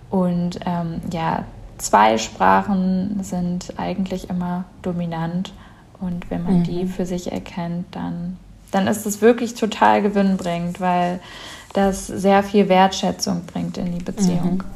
Und 0.09 0.59
ähm, 0.65 1.01
ja, 1.11 1.43
zwei 1.77 2.17
Sprachen 2.17 3.23
sind 3.23 3.73
eigentlich 3.77 4.29
immer 4.29 4.65
dominant. 4.81 5.53
Und 5.99 6.29
wenn 6.29 6.43
man 6.43 6.59
mhm. 6.59 6.63
die 6.63 6.85
für 6.85 7.05
sich 7.05 7.31
erkennt, 7.31 7.87
dann, 7.91 8.37
dann 8.75 8.87
ist 8.87 9.05
es 9.05 9.21
wirklich 9.21 9.53
total 9.53 10.01
gewinnbringend, 10.01 10.81
weil 10.81 11.21
das 11.73 12.07
sehr 12.07 12.43
viel 12.43 12.67
Wertschätzung 12.67 13.43
bringt 13.45 13.77
in 13.77 13.97
die 13.97 14.03
Beziehung. 14.03 14.57
Mhm. 14.57 14.75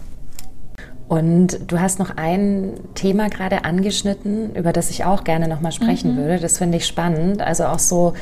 Und 1.10 1.72
du 1.72 1.80
hast 1.80 2.00
noch 2.00 2.16
ein 2.16 2.76
Thema 2.96 3.30
gerade 3.30 3.66
angeschnitten, 3.66 4.56
über 4.56 4.72
das 4.72 4.90
ich 4.90 5.06
auch 5.06 5.24
gerne 5.24 5.48
nochmal 5.48 5.72
sprechen 5.72 6.14
mhm. 6.14 6.18
würde. 6.18 6.40
Das 6.40 6.60
finde 6.60 6.78
ich 6.78 6.86
spannend. 6.86 7.42
Also 7.42 7.66
auch 7.66 7.80
so 7.80 8.14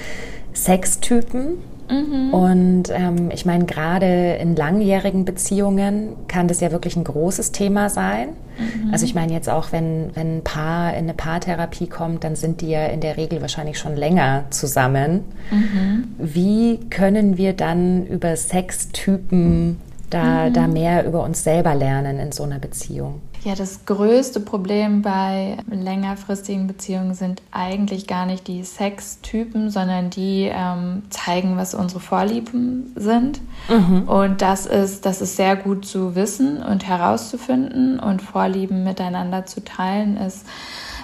Sextypen. 0.56 1.58
Mhm. 1.90 2.34
Und 2.34 2.84
ähm, 2.90 3.32
ich 3.32 3.46
meine, 3.46 3.66
gerade 3.66 4.36
in 4.36 4.56
langjährigen 4.56 5.26
Beziehungen 5.26 6.16
kann 6.28 6.48
das 6.48 6.60
ja 6.60 6.72
wirklich 6.72 6.96
ein 6.96 7.04
großes 7.04 7.52
Thema 7.52 7.90
sein. 7.90 8.30
Mhm. 8.58 8.92
Also 8.92 9.06
ich 9.06 9.16
meine 9.16 9.34
jetzt 9.34 9.50
auch, 9.50 9.72
wenn, 9.72 10.12
wenn 10.16 10.38
ein 10.38 10.44
Paar 10.44 10.92
in 10.94 11.06
eine 11.06 11.14
Paartherapie 11.14 11.88
kommt, 11.88 12.24
dann 12.24 12.36
sind 12.36 12.62
die 12.62 12.70
ja 12.70 12.86
in 12.88 13.02
der 13.02 13.18
Regel 13.18 13.42
wahrscheinlich 13.42 13.78
schon 13.78 13.96
länger 13.96 14.46
zusammen. 14.50 15.24
Mhm. 15.52 16.16
Wie 16.18 16.80
können 16.90 17.38
wir 17.38 17.54
dann 17.54 18.06
über 18.06 18.36
Sextypen 18.36 19.80
da, 20.10 20.50
da 20.50 20.68
mhm. 20.68 20.74
mehr 20.74 21.06
über 21.06 21.24
uns 21.24 21.44
selber 21.44 21.76
lernen 21.76 22.20
in 22.20 22.32
so 22.32 22.44
einer 22.44 22.60
Beziehung? 22.60 23.22
Ja, 23.48 23.56
das 23.56 23.86
größte 23.86 24.42
Problem 24.42 25.02
bei 25.02 25.56
längerfristigen 25.72 26.68
Beziehungen 26.68 27.14
sind 27.14 27.42
eigentlich 27.50 28.06
gar 28.06 28.26
nicht 28.26 28.46
die 28.46 28.62
Sextypen, 28.66 29.70
sondern 29.70 30.10
die 30.10 30.52
ähm, 30.54 31.04
zeigen, 31.10 31.56
was 31.56 31.74
unsere 31.74 32.02
Vorlieben 32.02 32.92
sind. 32.96 33.40
Mhm. 33.70 34.04
Und 34.04 34.42
das 34.42 34.66
ist, 34.66 35.06
das 35.06 35.22
ist 35.22 35.38
sehr 35.38 35.56
gut 35.56 35.86
zu 35.86 36.14
wissen 36.14 36.62
und 36.62 36.86
herauszufinden 36.86 38.02
und 38.02 38.22
Vorlieben 38.22 38.84
miteinander 38.84 39.46
zu 39.46 39.64
teilen, 39.64 40.18
ist, 40.18 40.46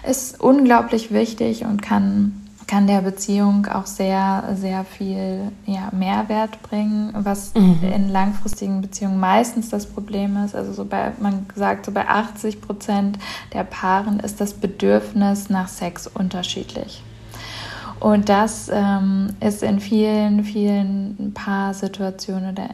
ist 0.06 0.42
unglaublich 0.42 1.14
wichtig 1.14 1.64
und 1.64 1.82
kann 1.82 2.43
kann 2.68 2.88
der 2.88 3.02
Beziehung 3.02 3.68
auch 3.68 3.86
sehr, 3.86 4.56
sehr 4.56 4.84
viel 4.84 5.52
ja, 5.66 5.90
Mehrwert 5.92 6.62
bringen, 6.64 7.12
was 7.14 7.54
mhm. 7.54 7.80
in 7.84 8.10
langfristigen 8.10 8.82
Beziehungen 8.82 9.20
meistens 9.20 9.70
das 9.70 9.86
Problem 9.86 10.38
ist. 10.44 10.56
Also 10.56 10.74
so 10.74 10.86
bei, 10.86 11.12
man 11.20 11.46
sagt, 11.56 11.86
so 11.86 11.92
bei 11.92 12.08
80 12.08 12.62
Prozent 12.62 13.20
der 13.54 13.64
Paaren 13.64 14.20
ist 14.20 14.40
das 14.42 14.54
Bedürfnis 14.54 15.50
nach 15.50 15.68
Sex 15.68 16.08
unterschiedlich. 16.08 17.04
Und 18.00 18.28
das 18.28 18.70
ähm, 18.74 19.30
ist 19.40 19.64
in 19.64 19.80
vielen, 19.80 20.44
vielen 20.44 21.32
Paarsituationen 21.34 22.52
oder 22.52 22.70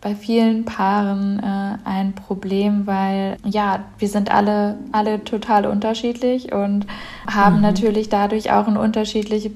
bei 0.00 0.14
vielen 0.14 0.64
Paaren 0.64 1.40
äh, 1.40 1.78
ein 1.84 2.14
Problem, 2.14 2.86
weil 2.86 3.36
ja, 3.44 3.84
wir 3.98 4.08
sind 4.08 4.30
alle, 4.30 4.78
alle 4.92 5.24
total 5.24 5.66
unterschiedlich 5.66 6.52
und 6.52 6.86
haben 7.26 7.56
mhm. 7.56 7.62
natürlich 7.62 8.08
dadurch 8.08 8.52
auch 8.52 8.68
ein 8.68 8.76
unterschiedliche, 8.76 9.48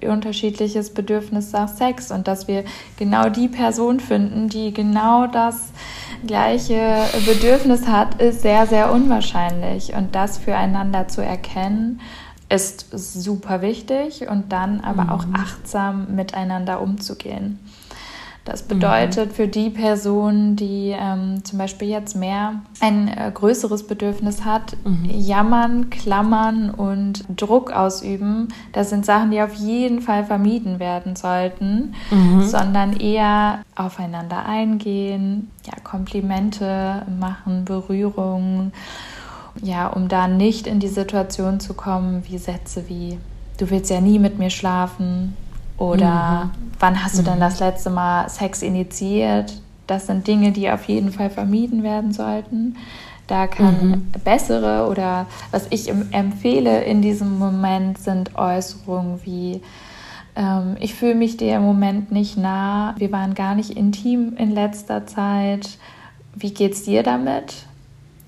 äh, 0.00 0.06
unterschiedliches 0.06 0.92
Bedürfnis 0.92 1.52
nach 1.52 1.68
Sex 1.68 2.10
und 2.10 2.28
dass 2.28 2.46
wir 2.46 2.64
genau 2.98 3.30
die 3.30 3.48
Person 3.48 3.98
finden, 3.98 4.50
die 4.50 4.74
genau 4.74 5.28
das 5.28 5.70
gleiche 6.26 7.04
Bedürfnis 7.24 7.86
hat, 7.86 8.20
ist 8.20 8.42
sehr, 8.42 8.66
sehr 8.66 8.92
unwahrscheinlich 8.92 9.94
und 9.94 10.14
das 10.14 10.36
füreinander 10.36 11.08
zu 11.08 11.22
erkennen 11.22 12.00
ist 12.48 12.86
super 12.92 13.60
wichtig 13.60 14.28
und 14.28 14.52
dann 14.52 14.80
aber 14.80 15.04
mhm. 15.04 15.10
auch 15.10 15.24
achtsam 15.32 16.14
miteinander 16.14 16.80
umzugehen. 16.80 17.58
Das 18.46 18.62
bedeutet 18.62 19.30
mhm. 19.30 19.34
für 19.34 19.48
die 19.48 19.70
Person, 19.70 20.54
die 20.54 20.94
ähm, 20.96 21.44
zum 21.44 21.58
Beispiel 21.58 21.88
jetzt 21.88 22.14
mehr 22.14 22.60
ein 22.78 23.08
äh, 23.08 23.32
größeres 23.34 23.88
Bedürfnis 23.88 24.44
hat, 24.44 24.76
mhm. 24.84 25.10
jammern, 25.10 25.90
klammern 25.90 26.70
und 26.70 27.24
Druck 27.28 27.72
ausüben, 27.72 28.46
das 28.72 28.90
sind 28.90 29.04
Sachen, 29.04 29.32
die 29.32 29.42
auf 29.42 29.54
jeden 29.54 30.00
Fall 30.00 30.24
vermieden 30.24 30.78
werden 30.78 31.16
sollten, 31.16 31.94
mhm. 32.12 32.44
sondern 32.44 32.92
eher 32.92 33.62
aufeinander 33.74 34.46
eingehen, 34.46 35.50
ja, 35.66 35.72
Komplimente 35.82 37.02
machen, 37.18 37.64
Berührungen, 37.64 38.72
ja, 39.60 39.88
um 39.88 40.06
da 40.06 40.28
nicht 40.28 40.68
in 40.68 40.78
die 40.78 40.86
Situation 40.86 41.58
zu 41.58 41.74
kommen, 41.74 42.22
wie 42.28 42.38
Sätze 42.38 42.84
wie, 42.86 43.18
du 43.58 43.70
willst 43.70 43.90
ja 43.90 44.00
nie 44.00 44.20
mit 44.20 44.38
mir 44.38 44.50
schlafen, 44.50 45.36
oder 45.78 46.46
mhm. 46.46 46.50
wann 46.78 47.04
hast 47.04 47.18
du 47.18 47.22
denn 47.22 47.36
mhm. 47.36 47.40
das 47.40 47.60
letzte 47.60 47.90
Mal 47.90 48.28
Sex 48.28 48.62
initiiert? 48.62 49.60
Das 49.86 50.06
sind 50.06 50.26
Dinge, 50.26 50.52
die 50.52 50.70
auf 50.70 50.84
jeden 50.84 51.12
Fall 51.12 51.30
vermieden 51.30 51.82
werden 51.82 52.12
sollten. 52.12 52.76
Da 53.26 53.46
kann 53.46 53.88
mhm. 53.88 54.12
bessere 54.24 54.88
oder 54.88 55.26
was 55.50 55.66
ich 55.70 55.92
empfehle 56.12 56.82
in 56.84 57.02
diesem 57.02 57.38
Moment 57.38 57.98
sind 57.98 58.36
Äußerungen 58.36 59.20
wie 59.24 59.60
ähm, 60.36 60.76
ich 60.78 60.94
fühle 60.94 61.14
mich 61.14 61.36
dir 61.36 61.56
im 61.56 61.62
Moment 61.62 62.12
nicht 62.12 62.36
nah, 62.36 62.94
wir 62.98 63.10
waren 63.10 63.34
gar 63.34 63.54
nicht 63.54 63.70
intim 63.70 64.36
in 64.36 64.52
letzter 64.52 65.06
Zeit. 65.06 65.78
Wie 66.34 66.52
geht's 66.52 66.82
dir 66.82 67.02
damit? 67.02 67.54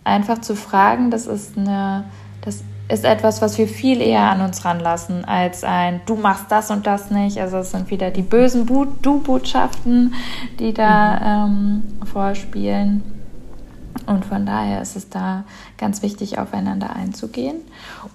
Einfach 0.02 0.40
zu 0.40 0.56
fragen, 0.56 1.10
das 1.10 1.26
ist 1.26 1.58
eine, 1.58 2.04
das 2.40 2.64
ist 2.88 3.04
etwas, 3.04 3.42
was 3.42 3.58
wir 3.58 3.68
viel 3.68 4.00
eher 4.00 4.30
an 4.30 4.40
uns 4.40 4.64
ranlassen 4.64 5.24
als 5.24 5.62
ein 5.62 6.00
Du 6.06 6.16
machst 6.16 6.46
das 6.50 6.70
und 6.70 6.86
das 6.86 7.10
nicht. 7.10 7.38
Also 7.38 7.58
es 7.58 7.70
sind 7.70 7.90
wieder 7.90 8.10
die 8.10 8.22
bösen 8.22 8.66
Du-Botschaften, 9.02 10.14
die 10.58 10.72
da 10.72 11.46
mhm. 11.46 11.82
ähm, 12.00 12.06
vorspielen. 12.06 13.02
Und 14.06 14.24
von 14.24 14.46
daher 14.46 14.80
ist 14.80 14.96
es 14.96 15.10
da 15.10 15.44
ganz 15.76 16.00
wichtig, 16.00 16.38
aufeinander 16.38 16.96
einzugehen. 16.96 17.56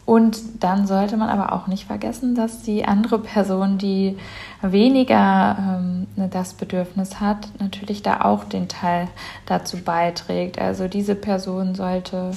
Und 0.05 0.63
dann 0.63 0.87
sollte 0.87 1.17
man 1.17 1.29
aber 1.29 1.53
auch 1.53 1.67
nicht 1.67 1.85
vergessen, 1.85 2.33
dass 2.33 2.63
die 2.63 2.85
andere 2.85 3.19
Person, 3.19 3.77
die 3.77 4.17
weniger 4.63 5.55
ähm, 5.59 6.07
das 6.31 6.53
Bedürfnis 6.53 7.19
hat, 7.19 7.49
natürlich 7.59 8.01
da 8.01 8.21
auch 8.21 8.43
den 8.43 8.67
Teil 8.67 9.07
dazu 9.45 9.77
beiträgt. 9.77 10.57
Also 10.59 10.87
diese 10.87 11.13
Person 11.13 11.75
sollte 11.75 12.31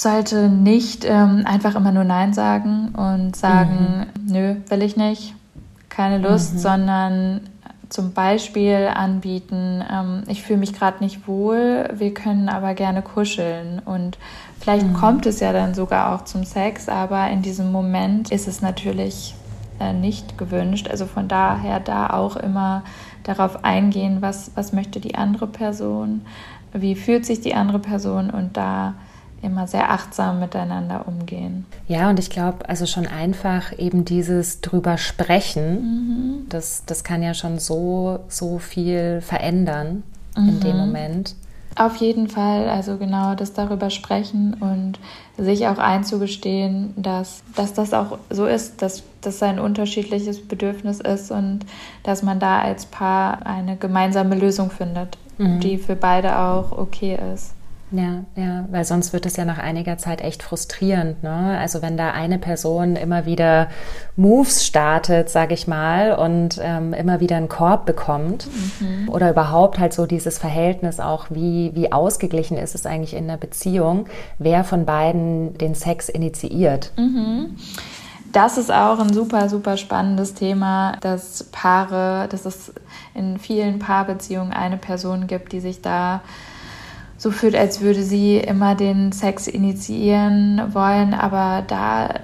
sollte 0.00 0.48
nicht 0.48 1.04
ähm, 1.04 1.42
einfach 1.44 1.74
immer 1.74 1.92
nur 1.92 2.04
Nein 2.04 2.32
sagen 2.32 2.94
und 2.96 3.36
sagen, 3.36 4.06
mhm. 4.24 4.32
nö, 4.32 4.54
will 4.68 4.82
ich 4.82 4.96
nicht, 4.96 5.34
keine 5.88 6.18
Lust, 6.18 6.54
mhm. 6.54 6.58
sondern 6.58 7.40
zum 7.90 8.12
Beispiel 8.12 8.88
anbieten, 8.94 9.84
ähm, 9.92 10.22
ich 10.28 10.42
fühle 10.42 10.60
mich 10.60 10.72
gerade 10.72 11.02
nicht 11.02 11.26
wohl, 11.26 11.88
wir 11.92 12.14
können 12.14 12.48
aber 12.48 12.74
gerne 12.74 13.02
kuscheln. 13.02 13.82
Und 13.84 14.16
vielleicht 14.58 14.86
mhm. 14.86 14.94
kommt 14.94 15.26
es 15.26 15.40
ja 15.40 15.52
dann 15.52 15.74
sogar 15.74 16.14
auch 16.14 16.24
zum 16.24 16.44
Sex, 16.44 16.88
aber 16.88 17.28
in 17.28 17.42
diesem 17.42 17.70
Moment 17.70 18.30
ist 18.30 18.48
es 18.48 18.62
natürlich 18.62 19.34
äh, 19.80 19.92
nicht 19.92 20.38
gewünscht. 20.38 20.88
Also 20.88 21.04
von 21.04 21.28
daher 21.28 21.80
da 21.80 22.10
auch 22.10 22.36
immer 22.36 22.84
darauf 23.24 23.64
eingehen, 23.64 24.22
was, 24.22 24.52
was 24.54 24.72
möchte 24.72 25.00
die 25.00 25.16
andere 25.16 25.48
Person, 25.48 26.22
wie 26.72 26.94
fühlt 26.94 27.26
sich 27.26 27.40
die 27.40 27.54
andere 27.54 27.80
Person 27.80 28.30
und 28.30 28.56
da 28.56 28.94
immer 29.42 29.66
sehr 29.66 29.90
achtsam 29.90 30.40
miteinander 30.40 31.06
umgehen. 31.06 31.64
Ja, 31.88 32.10
und 32.10 32.18
ich 32.18 32.30
glaube, 32.30 32.68
also 32.68 32.86
schon 32.86 33.06
einfach 33.06 33.78
eben 33.78 34.04
dieses 34.04 34.60
drüber 34.60 34.98
sprechen, 34.98 36.42
mhm. 36.42 36.48
das, 36.48 36.84
das 36.86 37.04
kann 37.04 37.22
ja 37.22 37.34
schon 37.34 37.58
so, 37.58 38.20
so 38.28 38.58
viel 38.58 39.20
verändern 39.20 40.02
mhm. 40.36 40.48
in 40.48 40.60
dem 40.60 40.72
mhm. 40.72 40.86
Moment. 40.86 41.34
Auf 41.76 41.96
jeden 41.96 42.28
Fall, 42.28 42.68
also 42.68 42.98
genau 42.98 43.34
das 43.34 43.52
darüber 43.52 43.90
sprechen 43.90 44.54
und 44.54 44.98
sich 45.38 45.68
auch 45.68 45.78
einzugestehen, 45.78 46.92
dass, 46.96 47.42
dass 47.54 47.72
das 47.72 47.94
auch 47.94 48.18
so 48.28 48.44
ist, 48.44 48.82
dass 48.82 49.04
das 49.20 49.42
ein 49.42 49.60
unterschiedliches 49.60 50.46
Bedürfnis 50.46 51.00
ist 51.00 51.30
und 51.30 51.60
dass 52.02 52.22
man 52.22 52.40
da 52.40 52.60
als 52.60 52.86
Paar 52.86 53.46
eine 53.46 53.76
gemeinsame 53.76 54.34
Lösung 54.34 54.70
findet, 54.70 55.16
mhm. 55.38 55.60
die 55.60 55.78
für 55.78 55.96
beide 55.96 56.38
auch 56.38 56.72
okay 56.72 57.18
ist. 57.34 57.54
Ja, 57.92 58.24
ja, 58.36 58.66
weil 58.70 58.84
sonst 58.84 59.12
wird 59.12 59.26
es 59.26 59.36
ja 59.36 59.44
nach 59.44 59.58
einiger 59.58 59.98
Zeit 59.98 60.20
echt 60.20 60.42
frustrierend. 60.42 61.22
Ne? 61.22 61.58
Also 61.58 61.82
wenn 61.82 61.96
da 61.96 62.12
eine 62.12 62.38
Person 62.38 62.94
immer 62.94 63.26
wieder 63.26 63.68
Moves 64.16 64.64
startet, 64.64 65.28
sage 65.28 65.54
ich 65.54 65.66
mal, 65.66 66.14
und 66.14 66.60
ähm, 66.62 66.92
immer 66.92 67.20
wieder 67.20 67.36
einen 67.36 67.48
Korb 67.48 67.86
bekommt 67.86 68.48
mhm. 68.80 69.08
oder 69.08 69.30
überhaupt 69.30 69.78
halt 69.78 69.92
so 69.92 70.06
dieses 70.06 70.38
Verhältnis 70.38 71.00
auch, 71.00 71.26
wie, 71.30 71.72
wie 71.74 71.92
ausgeglichen 71.92 72.56
ist 72.56 72.74
es 72.74 72.86
eigentlich 72.86 73.14
in 73.14 73.26
der 73.26 73.36
Beziehung, 73.36 74.06
wer 74.38 74.62
von 74.62 74.84
beiden 74.84 75.58
den 75.58 75.74
Sex 75.74 76.08
initiiert. 76.08 76.92
Mhm. 76.96 77.56
Das 78.32 78.58
ist 78.58 78.70
auch 78.70 79.00
ein 79.00 79.12
super, 79.12 79.48
super 79.48 79.76
spannendes 79.76 80.34
Thema, 80.34 80.96
dass 81.00 81.44
Paare, 81.50 82.28
dass 82.28 82.46
es 82.46 82.72
in 83.12 83.38
vielen 83.38 83.80
Paarbeziehungen 83.80 84.52
eine 84.52 84.76
Person 84.76 85.26
gibt, 85.26 85.52
die 85.52 85.58
sich 85.58 85.82
da 85.82 86.20
so 87.20 87.30
fühlt, 87.30 87.54
als 87.54 87.82
würde 87.82 88.02
sie 88.02 88.38
immer 88.38 88.74
den 88.74 89.12
Sex 89.12 89.46
initiieren 89.46 90.62
wollen. 90.72 91.12
Aber 91.12 91.62
da 91.66 92.14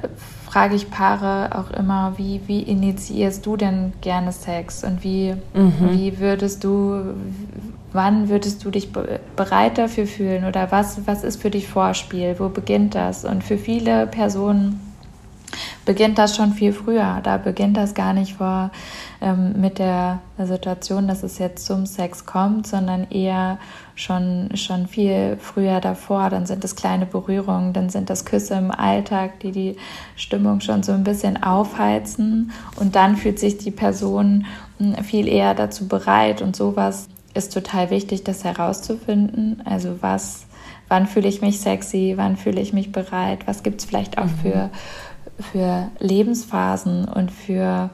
frage 0.48 0.74
ich 0.74 0.90
Paare 0.90 1.50
auch 1.54 1.70
immer, 1.70 2.14
wie, 2.16 2.40
wie 2.46 2.62
initiierst 2.62 3.44
du 3.44 3.58
denn 3.58 3.92
gerne 4.00 4.32
Sex 4.32 4.84
und 4.84 5.04
wie, 5.04 5.34
mhm. 5.52 5.90
wie 5.90 6.18
würdest 6.18 6.64
du, 6.64 7.12
wann 7.92 8.30
würdest 8.30 8.64
du 8.64 8.70
dich 8.70 8.90
bereit 9.36 9.76
dafür 9.76 10.06
fühlen 10.06 10.46
oder 10.46 10.72
was, 10.72 11.06
was 11.06 11.24
ist 11.24 11.42
für 11.42 11.50
dich 11.50 11.68
Vorspiel, 11.68 12.36
wo 12.38 12.48
beginnt 12.48 12.94
das? 12.94 13.26
Und 13.26 13.44
für 13.44 13.58
viele 13.58 14.06
Personen 14.06 14.80
beginnt 15.84 16.16
das 16.16 16.36
schon 16.36 16.54
viel 16.54 16.72
früher. 16.72 17.20
Da 17.22 17.36
beginnt 17.36 17.76
das 17.76 17.92
gar 17.92 18.14
nicht 18.14 18.36
vor 18.36 18.70
ähm, 19.26 19.60
mit 19.60 19.78
der 19.78 20.20
Situation, 20.38 21.08
dass 21.08 21.22
es 21.22 21.38
jetzt 21.38 21.66
zum 21.66 21.84
Sex 21.86 22.26
kommt, 22.26 22.66
sondern 22.66 23.10
eher 23.10 23.58
schon, 23.94 24.50
schon 24.54 24.86
viel 24.86 25.36
früher 25.40 25.80
davor. 25.80 26.30
Dann 26.30 26.46
sind 26.46 26.64
es 26.64 26.76
kleine 26.76 27.06
Berührungen, 27.06 27.72
dann 27.72 27.88
sind 27.88 28.08
das 28.08 28.24
Küsse 28.24 28.54
im 28.54 28.70
Alltag, 28.70 29.40
die 29.40 29.50
die 29.50 29.76
Stimmung 30.14 30.60
schon 30.60 30.82
so 30.82 30.92
ein 30.92 31.02
bisschen 31.02 31.42
aufheizen. 31.42 32.52
Und 32.76 32.94
dann 32.94 33.16
fühlt 33.16 33.38
sich 33.38 33.58
die 33.58 33.72
Person 33.72 34.46
hm, 34.78 35.02
viel 35.02 35.26
eher 35.26 35.54
dazu 35.54 35.88
bereit. 35.88 36.40
Und 36.40 36.54
sowas 36.54 37.08
ist 37.34 37.52
total 37.52 37.90
wichtig, 37.90 38.22
das 38.22 38.44
herauszufinden. 38.44 39.60
Also 39.64 39.96
was, 40.02 40.46
wann 40.88 41.06
fühle 41.06 41.28
ich 41.28 41.40
mich 41.40 41.60
sexy, 41.60 42.14
wann 42.16 42.36
fühle 42.36 42.60
ich 42.60 42.72
mich 42.72 42.92
bereit, 42.92 43.46
was 43.46 43.64
gibt 43.64 43.80
es 43.80 43.86
vielleicht 43.86 44.18
auch 44.18 44.26
mhm. 44.26 44.38
für 44.42 44.70
für 45.38 45.90
Lebensphasen 45.98 47.04
und 47.04 47.30
für 47.30 47.90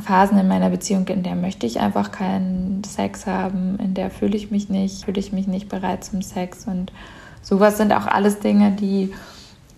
Phasen 0.00 0.38
in 0.38 0.48
meiner 0.48 0.70
Beziehung, 0.70 1.06
in 1.08 1.22
der 1.22 1.34
möchte 1.34 1.66
ich 1.66 1.80
einfach 1.80 2.12
keinen 2.12 2.82
Sex 2.84 3.26
haben, 3.26 3.78
in 3.78 3.94
der 3.94 4.10
fühle 4.10 4.36
ich 4.36 4.50
mich 4.50 4.68
nicht, 4.68 5.04
fühle 5.04 5.20
ich 5.20 5.32
mich 5.32 5.46
nicht 5.46 5.68
bereit 5.68 6.04
zum 6.04 6.22
Sex 6.22 6.66
und 6.66 6.92
sowas 7.42 7.76
sind 7.76 7.92
auch 7.92 8.06
alles 8.06 8.40
Dinge, 8.40 8.72
die, 8.72 9.12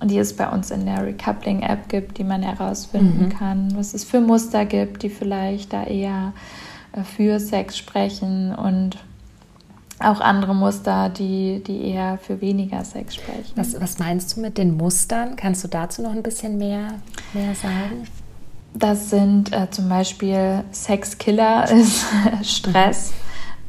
die 0.02 0.18
es 0.18 0.34
bei 0.36 0.48
uns 0.48 0.70
in 0.70 0.86
der 0.86 1.04
Recoupling-App 1.04 1.88
gibt, 1.88 2.18
die 2.18 2.24
man 2.24 2.42
herausfinden 2.42 3.26
mhm. 3.26 3.28
kann, 3.28 3.76
was 3.76 3.94
es 3.94 4.04
für 4.04 4.20
Muster 4.20 4.64
gibt, 4.64 5.02
die 5.02 5.10
vielleicht 5.10 5.72
da 5.72 5.84
eher 5.84 6.32
äh, 6.92 7.02
für 7.02 7.38
Sex 7.38 7.76
sprechen 7.76 8.54
und 8.54 8.98
auch 10.00 10.20
andere 10.20 10.54
Muster, 10.54 11.08
die, 11.08 11.62
die 11.66 11.88
eher 11.88 12.18
für 12.18 12.40
weniger 12.40 12.84
Sex 12.84 13.16
sprechen. 13.16 13.52
Was, 13.56 13.80
was 13.80 13.98
meinst 13.98 14.36
du 14.36 14.40
mit 14.40 14.56
den 14.56 14.76
Mustern? 14.76 15.34
Kannst 15.34 15.64
du 15.64 15.68
dazu 15.68 16.02
noch 16.02 16.12
ein 16.12 16.22
bisschen 16.22 16.56
mehr, 16.56 16.94
mehr 17.34 17.54
sagen? 17.54 18.06
Das 18.74 19.10
sind 19.10 19.52
äh, 19.52 19.70
zum 19.70 19.88
Beispiel 19.88 20.64
Sexkiller, 20.72 21.70
ist 21.70 22.04
Stress. 22.42 23.10
Mhm 23.10 23.28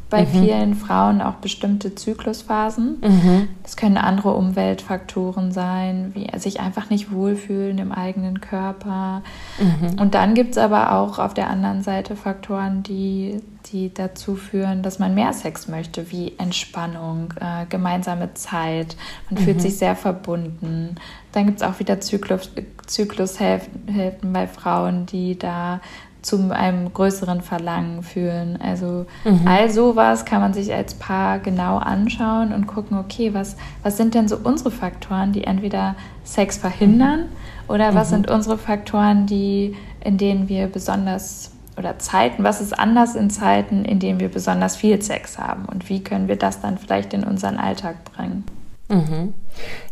bei 0.09 0.23
mhm. 0.23 0.27
vielen 0.27 0.75
Frauen 0.75 1.21
auch 1.21 1.35
bestimmte 1.35 1.93
Zyklusphasen. 1.93 2.97
Mhm. 3.01 3.47
Das 3.61 3.77
können 3.77 3.97
andere 3.97 4.33
Umweltfaktoren 4.33 5.51
sein, 5.51 6.11
wie 6.15 6.27
sich 6.39 6.59
einfach 6.59 6.89
nicht 6.89 7.11
wohlfühlen 7.11 7.77
im 7.77 7.91
eigenen 7.91 8.41
Körper. 8.41 9.21
Mhm. 9.59 9.99
Und 9.99 10.15
dann 10.15 10.33
gibt 10.33 10.51
es 10.51 10.57
aber 10.57 10.93
auch 10.93 11.19
auf 11.19 11.33
der 11.33 11.49
anderen 11.49 11.83
Seite 11.83 12.15
Faktoren, 12.15 12.81
die, 12.81 13.41
die 13.71 13.93
dazu 13.93 14.35
führen, 14.35 14.81
dass 14.81 14.97
man 14.97 15.13
mehr 15.13 15.33
Sex 15.33 15.67
möchte, 15.67 16.11
wie 16.11 16.33
Entspannung, 16.39 17.33
äh, 17.39 17.67
gemeinsame 17.69 18.33
Zeit. 18.33 18.97
Man 19.29 19.43
fühlt 19.43 19.57
mhm. 19.57 19.61
sich 19.61 19.77
sehr 19.77 19.95
verbunden. 19.95 20.95
Dann 21.31 21.45
gibt 21.45 21.61
es 21.61 21.67
auch 21.67 21.79
wieder 21.79 21.99
Zyklus, 22.01 22.51
Zyklushälften 22.87 24.33
bei 24.33 24.47
Frauen, 24.47 25.05
die 25.05 25.37
da 25.37 25.79
zu 26.21 26.53
einem 26.53 26.93
größeren 26.93 27.41
Verlangen 27.41 28.03
fühlen. 28.03 28.59
Also 28.61 29.05
mhm. 29.23 29.47
all 29.47 29.69
sowas 29.69 30.25
kann 30.25 30.41
man 30.41 30.53
sich 30.53 30.73
als 30.73 30.93
Paar 30.93 31.39
genau 31.39 31.77
anschauen 31.77 32.53
und 32.53 32.67
gucken, 32.67 32.97
okay, 32.97 33.33
was, 33.33 33.55
was 33.83 33.97
sind 33.97 34.15
denn 34.15 34.27
so 34.27 34.37
unsere 34.43 34.71
Faktoren, 34.71 35.31
die 35.31 35.45
entweder 35.45 35.95
Sex 36.23 36.57
verhindern 36.57 37.25
oder 37.67 37.95
was 37.95 38.09
mhm. 38.09 38.15
sind 38.15 38.31
unsere 38.31 38.57
Faktoren, 38.57 39.27
die, 39.27 39.75
in 40.03 40.17
denen 40.17 40.49
wir 40.49 40.67
besonders 40.67 41.51
oder 41.77 41.97
Zeiten, 41.97 42.43
was 42.43 42.59
ist 42.59 42.77
anders 42.77 43.15
in 43.15 43.29
Zeiten, 43.29 43.85
in 43.85 43.99
denen 43.99 44.19
wir 44.19 44.27
besonders 44.27 44.75
viel 44.75 45.01
Sex 45.01 45.37
haben 45.37 45.63
und 45.63 45.87
wie 45.87 46.03
können 46.03 46.27
wir 46.27 46.35
das 46.35 46.59
dann 46.59 46.77
vielleicht 46.77 47.13
in 47.13 47.23
unseren 47.23 47.57
Alltag 47.57 48.03
bringen. 48.03 48.43
Mhm. 48.89 49.33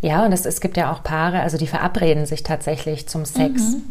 Ja, 0.01 0.25
und 0.25 0.31
es, 0.31 0.45
es 0.45 0.59
gibt 0.59 0.75
ja 0.77 0.91
auch 0.91 1.03
Paare, 1.03 1.41
also 1.41 1.57
die 1.57 1.67
verabreden 1.67 2.25
sich 2.25 2.43
tatsächlich 2.43 3.07
zum 3.07 3.25
Sex. 3.25 3.73
Mhm. 3.73 3.83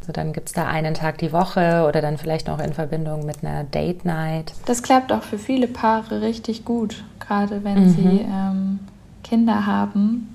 Also 0.00 0.12
dann 0.12 0.32
gibt 0.32 0.48
es 0.48 0.54
da 0.54 0.66
einen 0.66 0.94
Tag 0.94 1.18
die 1.18 1.32
Woche 1.32 1.84
oder 1.88 2.00
dann 2.00 2.18
vielleicht 2.18 2.46
noch 2.48 2.60
in 2.60 2.72
Verbindung 2.72 3.26
mit 3.26 3.44
einer 3.44 3.64
Date 3.64 4.04
Night. 4.04 4.52
Das 4.66 4.82
klappt 4.82 5.12
auch 5.12 5.22
für 5.22 5.38
viele 5.38 5.66
Paare 5.66 6.22
richtig 6.22 6.64
gut, 6.64 7.04
gerade 7.20 7.62
wenn 7.62 7.84
mhm. 7.84 7.90
sie 7.90 8.20
ähm, 8.20 8.78
Kinder 9.22 9.66
haben. 9.66 10.34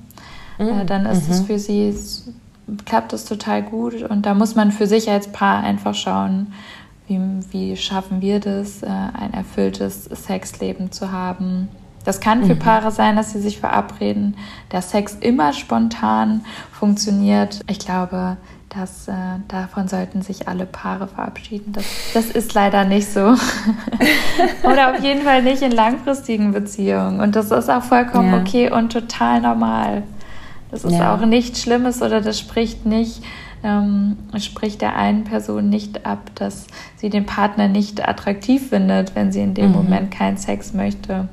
Mhm. 0.57 0.67
Äh, 0.67 0.86
dann 0.86 1.05
ist 1.05 1.30
es 1.30 1.41
mhm. 1.41 1.45
für 1.45 1.59
sie, 1.59 1.95
klappt 2.86 3.13
es 3.13 3.26
total 3.26 3.63
gut 3.63 4.03
und 4.03 4.26
da 4.26 4.34
muss 4.34 4.55
man 4.55 4.71
für 4.71 4.88
sich 4.88 5.09
als 5.09 5.28
Paar 5.28 5.63
einfach 5.63 5.95
schauen, 5.95 6.53
wie, 7.07 7.19
wie 7.51 7.76
schaffen 7.76 8.21
wir 8.21 8.39
das, 8.39 8.84
äh, 8.84 8.88
ein 8.88 9.34
erfülltes 9.34 10.05
Sexleben 10.05 10.91
zu 10.91 11.11
haben. 11.11 11.67
Das 12.04 12.20
kann 12.20 12.45
für 12.45 12.56
mhm. 12.56 12.60
Paare 12.60 12.91
sein, 12.91 13.16
dass 13.16 13.32
sie 13.32 13.39
sich 13.39 13.60
verabreden, 13.60 14.36
der 14.72 14.82
Sex 14.82 15.18
immer 15.20 15.54
spontan 15.54 16.41
funktioniert. 16.72 17.62
Ich 17.70 17.80
glaube, 17.80 18.38
das, 18.70 19.08
äh, 19.08 19.14
davon 19.47 19.88
sollten 19.88 20.22
sich 20.22 20.47
alle 20.47 20.66
Paare 20.66 21.08
verabschieden. 21.08 21.74
Das, 21.74 21.86
das 22.14 22.26
ist 22.32 22.54
leider 22.54 22.86
nicht 22.86 23.12
so. 23.12 23.20
Oder 24.64 24.91
auf 24.91 25.04
jeden 25.04 25.22
Fall 25.22 25.43
nicht 25.43 25.62
in 25.62 25.72
langfristigen 25.72 26.51
Beziehungen. 26.51 27.20
Und 27.20 27.36
das 27.36 27.51
ist 27.51 27.70
auch 27.70 27.84
vollkommen 27.84 28.34
ja. 28.34 28.39
okay 28.39 28.72
und 28.72 28.91
total 28.91 29.41
normal. 29.41 30.04
Das 30.72 30.84
ist 30.84 30.93
ja. 30.93 31.14
auch 31.14 31.24
nichts 31.24 31.62
Schlimmes 31.62 32.01
oder 32.01 32.20
das 32.20 32.39
spricht 32.39 32.88
nicht, 32.88 33.22
ähm, 33.64 34.18
spricht 34.39 34.82
der 34.82 34.95
einen 34.95 35.24
Person 35.24 35.70
nicht 35.70 36.04
ab, 36.04 36.32
dass 36.34 36.66
sie 36.95 37.12
den 37.12 37.28
Partner 37.28 37.68
nicht 37.68 38.08
attraktiv 38.08 38.70
findet, 38.70 39.16
wenn 39.16 39.32
sie 39.32 39.41
in 39.41 39.54
dem 39.54 39.68
mhm. 39.68 39.74
Moment 39.74 40.12
keinen 40.12 40.38
Sex 40.38 40.74
möchte. 40.74 41.30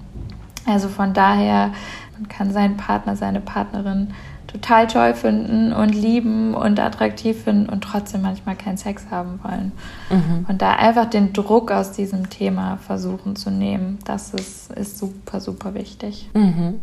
Also 0.67 0.89
von 0.89 1.15
daher, 1.15 1.73
man 2.19 2.29
kann 2.29 2.53
seinen 2.53 2.77
Partner, 2.77 3.17
seine 3.17 3.41
Partnerin 3.41 4.13
total 4.47 4.87
toll 4.89 5.15
finden 5.15 5.73
und 5.73 5.91
lieben 5.95 6.55
und 6.55 6.81
attraktiv 6.81 7.45
finden 7.45 7.69
und 7.69 7.83
trotzdem 7.83 8.23
manchmal 8.23 8.57
keinen 8.57 8.77
Sex 8.77 9.07
haben 9.11 9.39
wollen. 9.43 9.73
Mhm. 10.11 10.47
Und 10.49 10.61
da 10.61 10.73
einfach 10.73 11.07
den 11.07 11.33
Druck 11.33 11.71
aus 11.71 11.93
diesem 11.93 12.31
Thema 12.31 12.79
versuchen 12.79 13.37
zu 13.37 13.51
nehmen, 13.51 13.99
das 14.05 14.35
ist, 14.35 14.73
ist 14.73 14.99
super, 14.99 15.41
super 15.41 15.75
wichtig. 15.75 16.29
Mhm. 16.35 16.81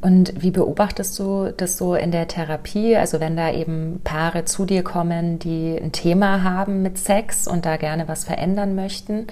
Und 0.00 0.32
wie 0.42 0.50
beobachtest 0.50 1.18
du 1.18 1.52
das 1.54 1.76
so 1.76 1.94
in 1.94 2.10
der 2.10 2.26
Therapie? 2.26 2.96
Also 2.96 3.20
wenn 3.20 3.36
da 3.36 3.52
eben 3.52 4.00
Paare 4.02 4.46
zu 4.46 4.64
dir 4.64 4.82
kommen, 4.82 5.38
die 5.38 5.78
ein 5.80 5.92
Thema 5.92 6.42
haben 6.42 6.82
mit 6.82 6.98
Sex 6.98 7.46
und 7.46 7.66
da 7.66 7.76
gerne 7.76 8.08
was 8.08 8.24
verändern 8.24 8.74
möchten, 8.74 9.26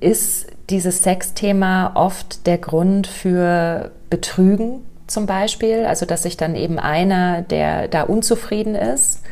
ist 0.00 0.46
dieses 0.70 1.02
Sexthema 1.02 1.92
oft 1.94 2.46
der 2.46 2.58
Grund 2.58 3.06
für 3.06 3.90
Betrügen 4.10 4.80
zum 5.06 5.26
Beispiel? 5.26 5.84
Also 5.84 6.06
dass 6.06 6.22
sich 6.22 6.36
dann 6.36 6.54
eben 6.54 6.78
einer, 6.78 7.42
der 7.42 7.88
da 7.88 8.02
unzufrieden 8.02 8.74
ist 8.74 9.22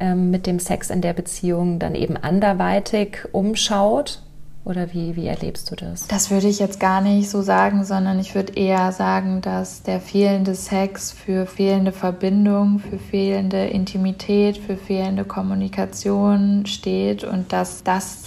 ähm, 0.00 0.30
mit 0.30 0.46
dem 0.46 0.58
Sex 0.58 0.90
in 0.90 1.00
der 1.00 1.12
Beziehung, 1.12 1.78
dann 1.78 1.94
eben 1.94 2.16
anderweitig 2.16 3.18
umschaut 3.32 4.22
oder 4.68 4.92
wie, 4.92 5.16
wie 5.16 5.26
erlebst 5.26 5.70
du 5.70 5.76
das? 5.76 6.08
Das 6.08 6.30
würde 6.30 6.46
ich 6.46 6.58
jetzt 6.58 6.78
gar 6.78 7.00
nicht 7.00 7.30
so 7.30 7.40
sagen, 7.40 7.84
sondern 7.84 8.20
ich 8.20 8.34
würde 8.34 8.52
eher 8.52 8.92
sagen, 8.92 9.40
dass 9.40 9.82
der 9.82 9.98
fehlende 9.98 10.54
Sex 10.54 11.10
für 11.10 11.46
fehlende 11.46 11.90
Verbindung, 11.90 12.78
für 12.78 12.98
fehlende 12.98 13.66
Intimität, 13.66 14.58
für 14.58 14.76
fehlende 14.76 15.24
Kommunikation 15.24 16.66
steht 16.66 17.24
und 17.24 17.50
dass 17.52 17.82
das 17.82 18.24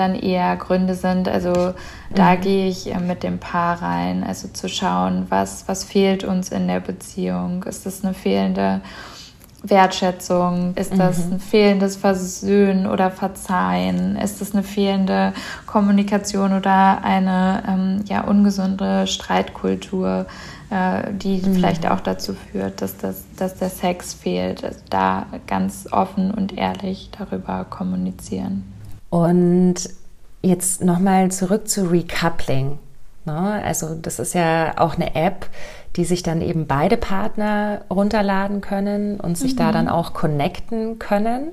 dann 0.00 0.14
eher 0.14 0.56
Gründe 0.56 0.94
sind. 0.94 1.28
Also 1.28 1.74
da 2.12 2.34
mhm. 2.34 2.40
gehe 2.40 2.68
ich 2.68 2.92
mit 3.06 3.22
dem 3.22 3.38
Paar 3.38 3.80
rein, 3.82 4.24
also 4.24 4.48
zu 4.48 4.68
schauen, 4.68 5.26
was, 5.28 5.68
was 5.68 5.84
fehlt 5.84 6.24
uns 6.24 6.48
in 6.48 6.66
der 6.66 6.80
Beziehung. 6.80 7.62
Ist 7.64 7.86
das 7.86 8.02
eine 8.02 8.14
fehlende 8.14 8.80
Wertschätzung? 9.62 10.74
Ist 10.76 10.98
das 10.98 11.26
mhm. 11.26 11.34
ein 11.34 11.40
fehlendes 11.40 11.96
Versöhnen 11.96 12.86
oder 12.86 13.10
Verzeihen? 13.10 14.16
Ist 14.16 14.40
das 14.40 14.52
eine 14.52 14.62
fehlende 14.62 15.34
Kommunikation 15.66 16.54
oder 16.54 17.04
eine 17.04 17.62
ähm, 17.68 18.04
ja, 18.06 18.22
ungesunde 18.24 19.06
Streitkultur, 19.06 20.26
äh, 20.70 21.12
die 21.12 21.42
mhm. 21.42 21.54
vielleicht 21.54 21.86
auch 21.90 22.00
dazu 22.00 22.34
führt, 22.34 22.80
dass, 22.80 22.96
das, 22.96 23.24
dass 23.36 23.56
der 23.58 23.70
Sex 23.70 24.14
fehlt? 24.14 24.64
Also 24.64 24.80
da 24.88 25.26
ganz 25.46 25.88
offen 25.92 26.30
und 26.30 26.56
ehrlich 26.56 27.10
darüber 27.16 27.66
kommunizieren. 27.68 28.64
Und 29.10 29.74
jetzt 30.42 30.82
nochmal 30.82 31.30
zurück 31.30 31.68
zu 31.68 31.90
Recoupling. 31.90 32.78
Ne? 33.24 33.62
Also 33.64 33.94
das 33.94 34.18
ist 34.18 34.34
ja 34.34 34.78
auch 34.78 34.94
eine 34.94 35.14
App, 35.14 35.48
die 35.96 36.04
sich 36.04 36.22
dann 36.22 36.40
eben 36.40 36.66
beide 36.66 36.96
Partner 36.96 37.82
runterladen 37.90 38.60
können 38.60 39.20
und 39.20 39.36
sich 39.36 39.54
mhm. 39.54 39.58
da 39.58 39.72
dann 39.72 39.88
auch 39.88 40.14
connecten 40.14 40.98
können, 40.98 41.48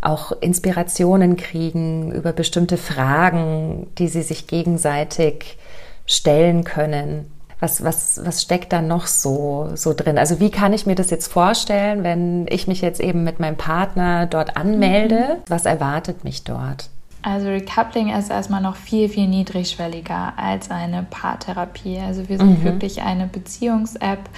auch 0.00 0.32
Inspirationen 0.40 1.36
kriegen 1.36 2.12
über 2.12 2.32
bestimmte 2.32 2.76
Fragen, 2.76 3.88
die 3.98 4.08
sie 4.08 4.22
sich 4.22 4.46
gegenseitig 4.46 5.58
stellen 6.06 6.64
können. 6.64 7.30
Was, 7.60 7.82
was, 7.82 8.20
was 8.24 8.42
steckt 8.42 8.72
da 8.72 8.82
noch 8.82 9.08
so, 9.08 9.70
so 9.74 9.92
drin? 9.92 10.16
Also 10.16 10.38
wie 10.38 10.50
kann 10.50 10.72
ich 10.72 10.86
mir 10.86 10.94
das 10.94 11.10
jetzt 11.10 11.26
vorstellen, 11.26 12.04
wenn 12.04 12.46
ich 12.48 12.68
mich 12.68 12.82
jetzt 12.82 13.00
eben 13.00 13.24
mit 13.24 13.40
meinem 13.40 13.56
Partner 13.56 14.26
dort 14.26 14.56
anmelde? 14.56 15.16
Mhm. 15.16 15.42
Was 15.48 15.66
erwartet 15.66 16.22
mich 16.22 16.44
dort? 16.44 16.88
Also 17.22 17.48
Recoupling 17.48 18.14
ist 18.14 18.30
erstmal 18.30 18.60
noch 18.60 18.76
viel, 18.76 19.08
viel 19.08 19.28
niedrigschwelliger 19.28 20.34
als 20.36 20.70
eine 20.70 21.04
Paartherapie. 21.08 21.98
Also 21.98 22.28
wir 22.28 22.38
sind 22.38 22.60
mhm. 22.60 22.64
wirklich 22.64 23.02
eine 23.02 23.26
Beziehungs-App 23.26 24.28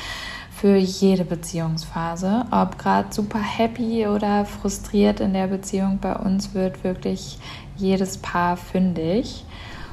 für 0.61 0.77
jede 0.77 1.25
Beziehungsphase. 1.25 2.47
Ob 2.51 2.79
gerade 2.79 3.13
super 3.13 3.39
happy 3.39 4.07
oder 4.07 4.45
frustriert 4.45 5.21
in 5.21 5.33
der 5.33 5.47
Beziehung, 5.47 5.99
bei 6.01 6.15
uns 6.15 6.55
wird 6.55 6.85
wirklich 6.85 7.39
jedes 7.77 8.19
Paar 8.19 8.57
fündig. 8.57 9.45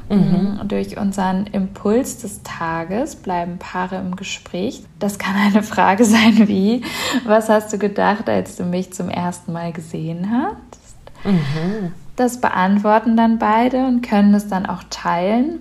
Mhm. 0.10 0.62
Durch 0.68 0.98
unseren 0.98 1.48
Impuls 1.48 2.20
des 2.20 2.42
Tages 2.44 3.18
bleiben 3.18 3.58
Paare 3.58 3.98
im 3.98 4.16
Gespräch. 4.16 4.84
Das 5.00 5.20
kann 5.20 5.36
eine 5.36 5.64
Frage 5.64 6.06
sein 6.06 6.48
wie, 6.48 6.84
was 7.26 7.50
hast 7.50 7.74
du 7.74 7.78
gedacht, 7.78 8.30
als 8.30 8.56
du 8.56 8.64
mich 8.64 8.94
zum 8.94 9.10
ersten 9.10 9.52
Mal 9.52 9.74
gesehen 9.74 10.32
hast? 10.32 11.26
Mhm. 11.26 11.92
Das 12.18 12.42
beantworten 12.42 13.16
dann 13.16 13.40
beide 13.40 13.86
und 13.86 14.02
können 14.02 14.34
es 14.34 14.50
dann 14.50 14.66
auch 14.66 14.84
teilen. 14.90 15.60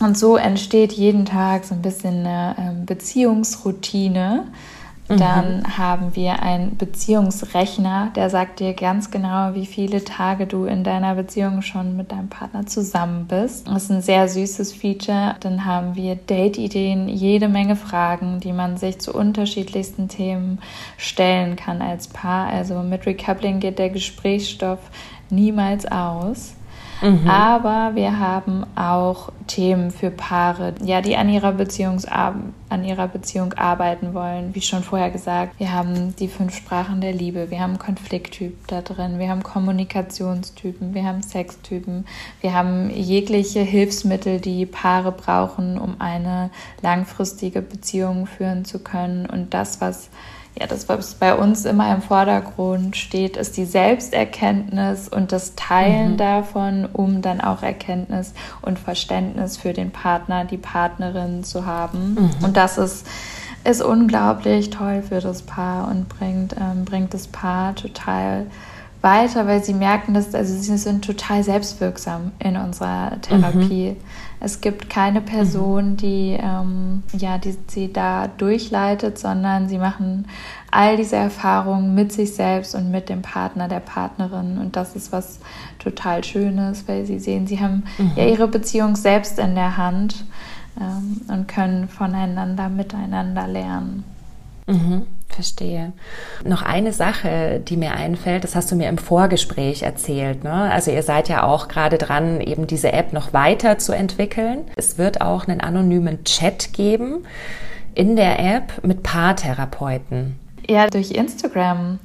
Und 0.00 0.16
so 0.16 0.36
entsteht 0.36 0.92
jeden 0.92 1.24
Tag 1.24 1.64
so 1.64 1.74
ein 1.74 1.82
bisschen 1.82 2.26
eine 2.26 2.54
ähm, 2.58 2.86
Beziehungsroutine. 2.86 4.46
Mhm. 5.08 5.16
Dann 5.18 5.58
mhm. 5.58 5.78
haben 5.78 6.16
wir 6.16 6.42
einen 6.42 6.76
Beziehungsrechner, 6.76 8.10
der 8.16 8.30
sagt 8.30 8.60
dir 8.60 8.72
ganz 8.72 9.10
genau, 9.10 9.54
wie 9.54 9.66
viele 9.66 10.02
Tage 10.02 10.46
du 10.46 10.64
in 10.64 10.82
deiner 10.82 11.14
Beziehung 11.14 11.60
schon 11.60 11.96
mit 11.96 12.10
deinem 12.10 12.28
Partner 12.28 12.66
zusammen 12.66 13.26
bist. 13.26 13.68
Das 13.68 13.84
ist 13.84 13.90
ein 13.90 14.02
sehr 14.02 14.28
süßes 14.28 14.72
Feature. 14.72 15.36
Dann 15.40 15.64
haben 15.64 15.94
wir 15.94 16.14
Date-Ideen, 16.16 17.08
jede 17.08 17.48
Menge 17.48 17.76
Fragen, 17.76 18.40
die 18.40 18.52
man 18.52 18.78
sich 18.78 18.98
zu 18.98 19.12
unterschiedlichsten 19.12 20.08
Themen 20.08 20.58
stellen 20.96 21.56
kann 21.56 21.82
als 21.82 22.08
Paar. 22.08 22.48
Also 22.48 22.80
mit 22.80 23.06
Recoupling 23.06 23.60
geht 23.60 23.78
der 23.78 23.90
Gesprächsstoff 23.90 24.78
niemals 25.30 25.86
aus. 25.86 26.54
Mhm. 27.02 27.28
Aber 27.28 27.94
wir 27.94 28.18
haben 28.18 28.64
auch 28.76 29.30
Themen 29.46 29.90
für 29.90 30.10
Paare, 30.10 30.74
ja, 30.82 31.02
die 31.02 31.16
an 31.16 31.28
ihrer, 31.28 31.54
an 32.70 32.84
ihrer 32.84 33.08
Beziehung 33.08 33.52
arbeiten 33.54 34.14
wollen. 34.14 34.54
Wie 34.54 34.62
schon 34.62 34.82
vorher 34.82 35.10
gesagt, 35.10 35.58
wir 35.58 35.72
haben 35.72 36.16
die 36.16 36.28
fünf 36.28 36.56
Sprachen 36.56 37.02
der 37.02 37.12
Liebe, 37.12 37.50
wir 37.50 37.60
haben 37.60 37.78
Konflikttyp 37.78 38.66
da 38.68 38.80
drin, 38.80 39.18
wir 39.18 39.28
haben 39.28 39.42
Kommunikationstypen, 39.42 40.94
wir 40.94 41.04
haben 41.04 41.22
Sextypen, 41.22 42.06
wir 42.40 42.54
haben 42.54 42.88
jegliche 42.88 43.60
Hilfsmittel, 43.60 44.40
die 44.40 44.64
Paare 44.64 45.12
brauchen, 45.12 45.78
um 45.78 45.96
eine 45.98 46.50
langfristige 46.80 47.60
Beziehung 47.60 48.26
führen 48.26 48.64
zu 48.64 48.78
können. 48.78 49.26
Und 49.26 49.52
das, 49.52 49.80
was 49.80 50.08
ja, 50.58 50.68
das, 50.68 50.88
was 50.88 51.14
bei 51.14 51.34
uns 51.34 51.64
immer 51.64 51.92
im 51.92 52.00
Vordergrund 52.00 52.96
steht, 52.96 53.36
ist 53.36 53.56
die 53.56 53.64
Selbsterkenntnis 53.64 55.08
und 55.08 55.32
das 55.32 55.56
Teilen 55.56 56.12
mhm. 56.12 56.16
davon, 56.16 56.88
um 56.92 57.22
dann 57.22 57.40
auch 57.40 57.62
Erkenntnis 57.62 58.34
und 58.62 58.78
Verständnis 58.78 59.56
für 59.56 59.72
den 59.72 59.90
Partner, 59.90 60.44
die 60.44 60.56
Partnerin 60.56 61.42
zu 61.42 61.66
haben. 61.66 62.14
Mhm. 62.14 62.44
Und 62.44 62.56
das 62.56 62.78
ist, 62.78 63.04
ist 63.64 63.82
unglaublich 63.82 64.70
toll 64.70 65.02
für 65.02 65.20
das 65.20 65.42
Paar 65.42 65.88
und 65.88 66.08
bringt, 66.08 66.54
ähm, 66.56 66.84
bringt 66.84 67.14
das 67.14 67.26
Paar 67.26 67.74
total 67.74 68.46
weiter, 69.04 69.46
weil 69.46 69.62
sie 69.62 69.74
merken, 69.74 70.14
dass 70.14 70.34
also 70.34 70.54
sie 70.54 70.76
sind 70.78 71.04
total 71.04 71.44
selbstwirksam 71.44 72.32
in 72.38 72.56
unserer 72.56 73.20
Therapie. 73.20 73.90
Mhm. 73.90 73.96
Es 74.40 74.60
gibt 74.60 74.90
keine 74.90 75.20
Person, 75.20 75.92
mhm. 75.92 75.96
die, 75.98 76.38
ähm, 76.40 77.02
ja, 77.12 77.38
die 77.38 77.54
sie 77.68 77.92
da 77.92 78.28
durchleitet, 78.28 79.18
sondern 79.18 79.68
sie 79.68 79.78
machen 79.78 80.26
all 80.70 80.96
diese 80.96 81.16
Erfahrungen 81.16 81.94
mit 81.94 82.12
sich 82.12 82.34
selbst 82.34 82.74
und 82.74 82.90
mit 82.90 83.08
dem 83.08 83.22
Partner, 83.22 83.68
der 83.68 83.80
Partnerin. 83.80 84.58
Und 84.58 84.74
das 84.74 84.96
ist 84.96 85.12
was 85.12 85.38
total 85.78 86.24
Schönes, 86.24 86.88
weil 86.88 87.04
sie 87.04 87.18
sehen, 87.18 87.46
sie 87.46 87.60
haben 87.60 87.84
mhm. 87.98 88.12
ja 88.16 88.24
ihre 88.24 88.48
Beziehung 88.48 88.96
selbst 88.96 89.38
in 89.38 89.54
der 89.54 89.76
Hand 89.76 90.24
ähm, 90.80 91.20
und 91.28 91.46
können 91.46 91.88
voneinander, 91.88 92.70
miteinander 92.70 93.46
lernen. 93.46 94.04
Mhm. 94.66 95.02
Verstehe. 95.28 95.92
Noch 96.44 96.62
eine 96.62 96.92
Sache, 96.92 97.60
die 97.66 97.76
mir 97.76 97.92
einfällt, 97.92 98.44
das 98.44 98.54
hast 98.54 98.70
du 98.70 98.76
mir 98.76 98.88
im 98.88 98.98
Vorgespräch 98.98 99.82
erzählt. 99.82 100.44
Ne? 100.44 100.52
Also 100.52 100.92
ihr 100.92 101.02
seid 101.02 101.28
ja 101.28 101.42
auch 101.42 101.66
gerade 101.66 101.98
dran, 101.98 102.40
eben 102.40 102.66
diese 102.66 102.92
App 102.92 103.12
noch 103.12 103.32
weiter 103.32 103.78
zu 103.78 103.92
entwickeln. 103.92 104.64
Es 104.76 104.96
wird 104.96 105.20
auch 105.20 105.48
einen 105.48 105.60
anonymen 105.60 106.22
Chat 106.24 106.72
geben 106.72 107.26
in 107.94 108.16
der 108.16 108.38
App 108.38 108.84
mit 108.84 109.02
Paartherapeuten. 109.02 110.38
Ja, 110.68 110.86
durch 110.86 111.10
Instagram 111.10 111.98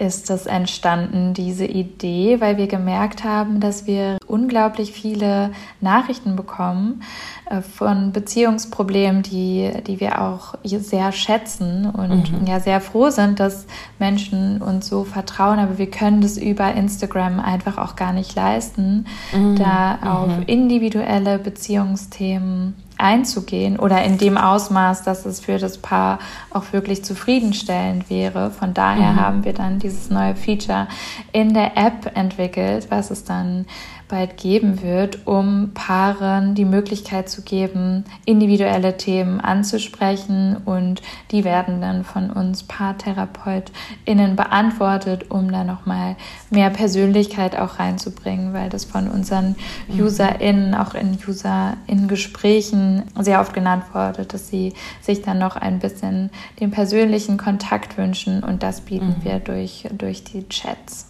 ist 0.00 0.30
das 0.30 0.46
entstanden, 0.46 1.34
diese 1.34 1.66
Idee, 1.66 2.40
weil 2.40 2.56
wir 2.56 2.66
gemerkt 2.66 3.22
haben, 3.22 3.60
dass 3.60 3.86
wir 3.86 4.16
unglaublich 4.26 4.92
viele 4.92 5.52
Nachrichten 5.82 6.36
bekommen 6.36 7.02
äh, 7.50 7.60
von 7.60 8.12
Beziehungsproblemen, 8.12 9.22
die, 9.22 9.70
die 9.86 10.00
wir 10.00 10.22
auch 10.22 10.54
sehr 10.64 11.12
schätzen 11.12 11.84
und 11.84 12.40
mhm. 12.40 12.46
ja 12.46 12.60
sehr 12.60 12.80
froh 12.80 13.10
sind, 13.10 13.40
dass 13.40 13.66
Menschen 13.98 14.62
uns 14.62 14.88
so 14.88 15.04
vertrauen, 15.04 15.58
aber 15.58 15.76
wir 15.76 15.90
können 15.90 16.22
das 16.22 16.38
über 16.38 16.72
Instagram 16.72 17.38
einfach 17.38 17.76
auch 17.76 17.94
gar 17.94 18.14
nicht 18.14 18.34
leisten, 18.34 19.06
mhm. 19.34 19.56
da 19.56 19.98
auf 20.02 20.34
mhm. 20.38 20.42
individuelle 20.46 21.38
Beziehungsthemen 21.38 22.74
einzugehen 23.00 23.78
oder 23.78 24.02
in 24.04 24.18
dem 24.18 24.36
Ausmaß, 24.36 25.02
dass 25.02 25.26
es 25.26 25.40
für 25.40 25.58
das 25.58 25.78
Paar 25.78 26.18
auch 26.50 26.72
wirklich 26.72 27.04
zufriedenstellend 27.04 28.10
wäre. 28.10 28.50
Von 28.50 28.74
daher 28.74 29.12
mhm. 29.12 29.20
haben 29.20 29.44
wir 29.44 29.52
dann 29.52 29.78
dieses 29.78 30.10
neue 30.10 30.36
Feature 30.36 30.88
in 31.32 31.54
der 31.54 31.76
App 31.76 32.12
entwickelt, 32.14 32.86
was 32.90 33.10
es 33.10 33.24
dann 33.24 33.66
bald 34.10 34.36
geben 34.36 34.82
wird, 34.82 35.26
um 35.26 35.70
Paaren 35.72 36.54
die 36.54 36.64
Möglichkeit 36.64 37.28
zu 37.28 37.42
geben, 37.42 38.04
individuelle 38.24 38.96
Themen 38.96 39.40
anzusprechen 39.40 40.56
und 40.64 41.00
die 41.30 41.44
werden 41.44 41.80
dann 41.80 42.04
von 42.04 42.30
uns 42.30 42.64
PaartherapeutInnen 42.64 44.36
beantwortet, 44.36 45.30
um 45.30 45.50
da 45.50 45.64
nochmal 45.64 46.16
mehr 46.50 46.70
Persönlichkeit 46.70 47.56
auch 47.56 47.78
reinzubringen, 47.78 48.52
weil 48.52 48.68
das 48.68 48.84
von 48.84 49.08
unseren 49.08 49.54
mhm. 49.88 50.00
UserInnen 50.00 50.74
auch 50.74 50.94
in 50.94 51.16
UserInnen-Gesprächen 51.26 53.04
sehr 53.20 53.40
oft 53.40 53.54
genannt 53.54 53.84
wurde, 53.92 54.26
dass 54.26 54.48
sie 54.48 54.74
sich 55.00 55.22
dann 55.22 55.38
noch 55.38 55.56
ein 55.56 55.78
bisschen 55.78 56.30
den 56.58 56.70
persönlichen 56.70 57.38
Kontakt 57.38 57.96
wünschen 57.96 58.42
und 58.42 58.62
das 58.62 58.80
bieten 58.80 59.16
mhm. 59.20 59.24
wir 59.24 59.38
durch, 59.38 59.88
durch 59.96 60.24
die 60.24 60.48
Chats. 60.48 61.09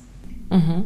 Mhm. 0.50 0.84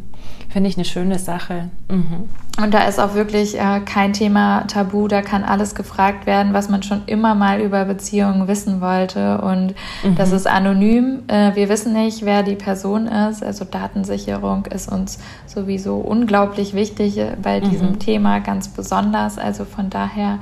Finde 0.51 0.69
ich 0.69 0.77
eine 0.77 0.85
schöne 0.85 1.19
Sache. 1.19 1.71
Mhm. 1.89 2.29
Und 2.63 2.75
da 2.75 2.85
ist 2.85 3.01
auch 3.01 3.15
wirklich 3.15 3.59
äh, 3.59 3.81
kein 3.81 4.13
Thema 4.13 4.67
tabu, 4.69 5.09
da 5.09 5.23
kann 5.23 5.43
alles 5.43 5.75
gefragt 5.75 6.27
werden, 6.27 6.53
was 6.53 6.69
man 6.69 6.83
schon 6.83 7.03
immer 7.07 7.35
mal 7.35 7.61
über 7.61 7.85
Beziehungen 7.87 8.47
wissen 8.47 8.81
wollte. 8.81 9.41
Und 9.41 9.75
mhm. 10.05 10.15
das 10.17 10.33
ist 10.33 10.47
anonym. 10.47 11.23
Äh, 11.29 11.57
wir 11.57 11.69
wissen 11.71 11.95
nicht, 11.95 12.25
wer 12.25 12.43
die 12.43 12.55
Person 12.57 13.07
ist. 13.07 13.43
Also 13.43 13.65
Datensicherung 13.65 14.67
ist 14.67 14.93
uns 14.93 15.19
sowieso 15.47 15.97
unglaublich 15.97 16.75
wichtig 16.75 17.17
äh, 17.19 17.35
bei 17.43 17.61
diesem 17.61 17.93
mhm. 17.93 17.99
Thema, 17.99 18.41
ganz 18.41 18.69
besonders. 18.69 19.39
Also 19.39 19.65
von 19.65 19.89
daher 19.89 20.39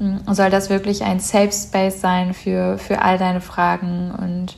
mm, 0.00 0.32
soll 0.32 0.50
das 0.50 0.68
wirklich 0.68 1.04
ein 1.04 1.20
Safe 1.20 1.52
Space 1.52 2.00
sein 2.00 2.34
für, 2.34 2.76
für 2.76 3.00
all 3.00 3.18
deine 3.18 3.40
Fragen 3.40 4.10
und 4.10 4.56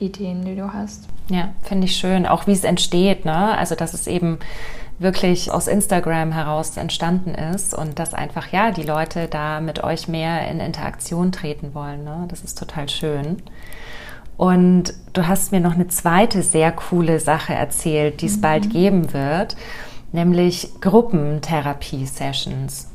Ideen, 0.00 0.44
die 0.44 0.56
du 0.56 0.72
hast. 0.72 1.06
Ja, 1.30 1.50
finde 1.62 1.86
ich 1.86 1.96
schön. 1.96 2.26
Auch 2.26 2.46
wie 2.46 2.52
es 2.52 2.64
entsteht, 2.64 3.24
ne? 3.24 3.56
Also, 3.58 3.74
dass 3.74 3.94
es 3.94 4.06
eben 4.06 4.38
wirklich 4.98 5.50
aus 5.50 5.68
Instagram 5.68 6.32
heraus 6.32 6.76
entstanden 6.76 7.34
ist 7.34 7.72
und 7.74 7.98
dass 7.98 8.12
einfach, 8.14 8.52
ja, 8.52 8.70
die 8.72 8.82
Leute 8.82 9.28
da 9.28 9.60
mit 9.60 9.84
euch 9.84 10.08
mehr 10.08 10.50
in 10.50 10.60
Interaktion 10.60 11.32
treten 11.32 11.74
wollen. 11.74 12.04
Ne? 12.04 12.24
Das 12.28 12.42
ist 12.42 12.58
total 12.58 12.88
schön. 12.88 13.42
Und 14.36 14.94
du 15.12 15.26
hast 15.26 15.52
mir 15.52 15.60
noch 15.60 15.74
eine 15.74 15.88
zweite 15.88 16.42
sehr 16.42 16.72
coole 16.72 17.20
Sache 17.20 17.52
erzählt, 17.54 18.22
die 18.22 18.26
es 18.26 18.38
mhm. 18.38 18.40
bald 18.40 18.70
geben 18.70 19.12
wird, 19.12 19.56
nämlich 20.12 20.80
Gruppentherapie-Sessions. 20.80 22.87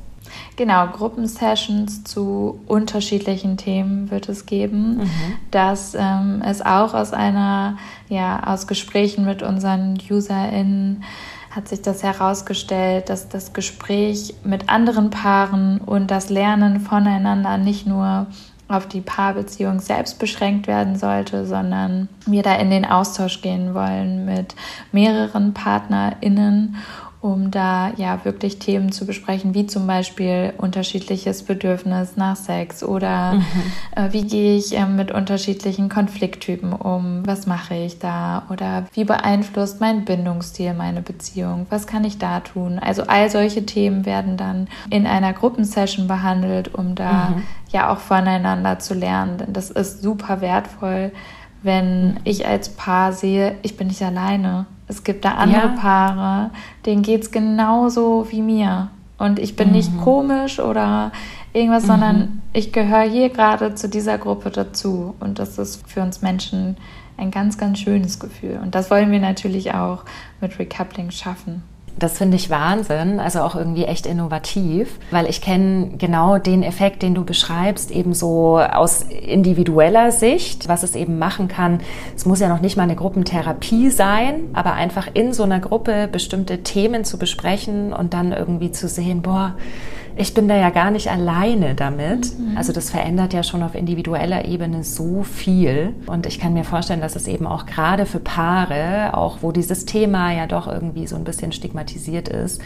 Genau, 0.55 0.87
Gruppensessions 0.87 2.03
zu 2.03 2.59
unterschiedlichen 2.67 3.57
Themen 3.57 4.11
wird 4.11 4.29
es 4.29 4.45
geben, 4.45 4.97
mhm. 4.97 5.07
dass 5.49 5.95
ähm, 5.95 6.43
es 6.45 6.61
auch 6.61 6.93
aus 6.93 7.11
einer, 7.11 7.77
ja, 8.07 8.43
aus 8.45 8.67
Gesprächen 8.67 9.25
mit 9.25 9.41
unseren 9.41 9.97
UserInnen 10.09 11.03
hat 11.49 11.67
sich 11.67 11.81
das 11.81 12.01
herausgestellt, 12.01 13.09
dass 13.09 13.29
das 13.29 13.53
Gespräch 13.53 14.33
mit 14.43 14.69
anderen 14.69 15.11
Paaren 15.11 15.79
und 15.79 16.09
das 16.09 16.29
Lernen 16.29 16.79
voneinander 16.79 17.57
nicht 17.57 17.85
nur 17.85 18.27
auf 18.67 18.87
die 18.87 19.01
Paarbeziehung 19.01 19.79
selbst 19.79 20.19
beschränkt 20.19 20.67
werden 20.67 20.95
sollte, 20.95 21.45
sondern 21.45 22.09
wir 22.25 22.43
da 22.43 22.55
in 22.55 22.69
den 22.69 22.85
Austausch 22.85 23.41
gehen 23.41 23.73
wollen 23.73 24.25
mit 24.25 24.55
mehreren 24.91 25.53
PartnerInnen 25.53 26.77
um 27.23 27.51
da 27.51 27.93
ja 27.95 28.25
wirklich 28.25 28.59
Themen 28.59 28.91
zu 28.91 29.05
besprechen, 29.05 29.53
wie 29.53 29.65
zum 29.65 29.87
Beispiel 29.87 30.51
unterschiedliches 30.57 31.43
Bedürfnis 31.43 32.17
nach 32.17 32.35
Sex 32.35 32.83
oder 32.83 33.35
mhm. 33.35 33.43
äh, 33.95 34.11
wie 34.11 34.23
gehe 34.23 34.57
ich 34.57 34.77
äh, 34.77 34.85
mit 34.85 35.13
unterschiedlichen 35.13 35.87
Konflikttypen 35.87 36.73
um, 36.73 37.25
was 37.25 37.47
mache 37.47 37.75
ich 37.75 37.97
da 37.97 38.43
oder 38.49 38.87
wie 38.91 39.05
beeinflusst 39.05 39.79
mein 39.79 40.03
Bindungsstil 40.03 40.73
meine 40.73 41.01
Beziehung, 41.01 41.65
was 41.69 41.87
kann 41.87 42.03
ich 42.03 42.17
da 42.17 42.41
tun. 42.41 42.77
Also 42.77 43.03
all 43.03 43.29
solche 43.29 43.65
Themen 43.65 44.05
werden 44.05 44.35
dann 44.35 44.67
in 44.89 45.07
einer 45.07 45.31
Gruppensession 45.31 46.09
behandelt, 46.09 46.75
um 46.75 46.93
da 46.93 47.29
mhm. 47.29 47.43
ja 47.69 47.89
auch 47.89 47.99
voneinander 47.99 48.79
zu 48.79 48.95
lernen, 48.95 49.37
denn 49.37 49.53
das 49.53 49.69
ist 49.69 50.01
super 50.01 50.41
wertvoll, 50.41 51.13
wenn 51.61 52.19
ich 52.25 52.45
als 52.45 52.67
Paar 52.67 53.13
sehe, 53.13 53.55
ich 53.61 53.77
bin 53.77 53.87
nicht 53.87 54.01
alleine 54.01 54.65
es 54.93 55.03
gibt 55.03 55.25
da 55.25 55.31
andere 55.31 55.67
ja. 55.67 55.75
Paare, 55.75 56.51
denen 56.85 57.01
geht 57.01 57.23
es 57.23 57.31
genauso 57.31 58.27
wie 58.29 58.41
mir. 58.41 58.89
Und 59.17 59.39
ich 59.39 59.55
bin 59.55 59.69
mhm. 59.69 59.75
nicht 59.75 59.97
komisch 60.01 60.59
oder 60.59 61.11
irgendwas, 61.53 61.83
mhm. 61.83 61.87
sondern 61.87 62.41
ich 62.53 62.71
gehöre 62.71 63.03
hier 63.03 63.29
gerade 63.29 63.75
zu 63.75 63.89
dieser 63.89 64.17
Gruppe 64.17 64.49
dazu. 64.49 65.15
Und 65.19 65.39
das 65.39 65.57
ist 65.57 65.87
für 65.89 66.01
uns 66.01 66.21
Menschen 66.21 66.77
ein 67.17 67.31
ganz, 67.31 67.57
ganz 67.57 67.79
schönes 67.79 68.19
Gefühl. 68.19 68.59
Und 68.61 68.75
das 68.75 68.89
wollen 68.89 69.11
wir 69.11 69.19
natürlich 69.19 69.73
auch 69.73 70.03
mit 70.41 70.57
Recoupling 70.59 71.11
schaffen. 71.11 71.63
Das 71.97 72.17
finde 72.17 72.37
ich 72.37 72.49
Wahnsinn, 72.49 73.19
also 73.19 73.41
auch 73.41 73.55
irgendwie 73.55 73.85
echt 73.85 74.07
innovativ, 74.07 74.99
weil 75.11 75.29
ich 75.29 75.41
kenne 75.41 75.91
genau 75.97 76.39
den 76.39 76.63
Effekt, 76.63 77.03
den 77.03 77.13
du 77.13 77.23
beschreibst, 77.23 77.91
eben 77.91 78.13
so 78.15 78.57
aus 78.57 79.03
individueller 79.03 80.11
Sicht, 80.11 80.67
was 80.67 80.81
es 80.81 80.95
eben 80.95 81.19
machen 81.19 81.47
kann. 81.47 81.81
Es 82.15 82.25
muss 82.25 82.39
ja 82.39 82.49
noch 82.49 82.61
nicht 82.61 82.77
mal 82.77 82.83
eine 82.83 82.95
Gruppentherapie 82.95 83.91
sein, 83.91 84.49
aber 84.53 84.73
einfach 84.73 85.07
in 85.13 85.33
so 85.33 85.43
einer 85.43 85.59
Gruppe 85.59 86.09
bestimmte 86.11 86.63
Themen 86.63 87.05
zu 87.05 87.19
besprechen 87.19 87.93
und 87.93 88.15
dann 88.15 88.31
irgendwie 88.31 88.71
zu 88.71 88.87
sehen, 88.87 89.21
boah, 89.21 89.55
ich 90.15 90.33
bin 90.33 90.47
da 90.47 90.55
ja 90.55 90.69
gar 90.69 90.91
nicht 90.91 91.09
alleine 91.09 91.75
damit. 91.75 92.37
Mhm. 92.37 92.57
Also 92.57 92.73
das 92.73 92.89
verändert 92.89 93.33
ja 93.33 93.43
schon 93.43 93.63
auf 93.63 93.75
individueller 93.75 94.45
Ebene 94.45 94.83
so 94.83 95.23
viel. 95.23 95.95
Und 96.07 96.25
ich 96.25 96.39
kann 96.39 96.53
mir 96.53 96.63
vorstellen, 96.63 97.01
dass 97.01 97.15
es 97.15 97.27
eben 97.27 97.47
auch 97.47 97.65
gerade 97.65 98.05
für 98.05 98.19
Paare, 98.19 99.15
auch 99.15 99.39
wo 99.41 99.51
dieses 99.51 99.85
Thema 99.85 100.31
ja 100.33 100.47
doch 100.47 100.67
irgendwie 100.67 101.07
so 101.07 101.15
ein 101.15 101.23
bisschen 101.23 101.51
stigmatisiert 101.51 102.29
ist, 102.29 102.61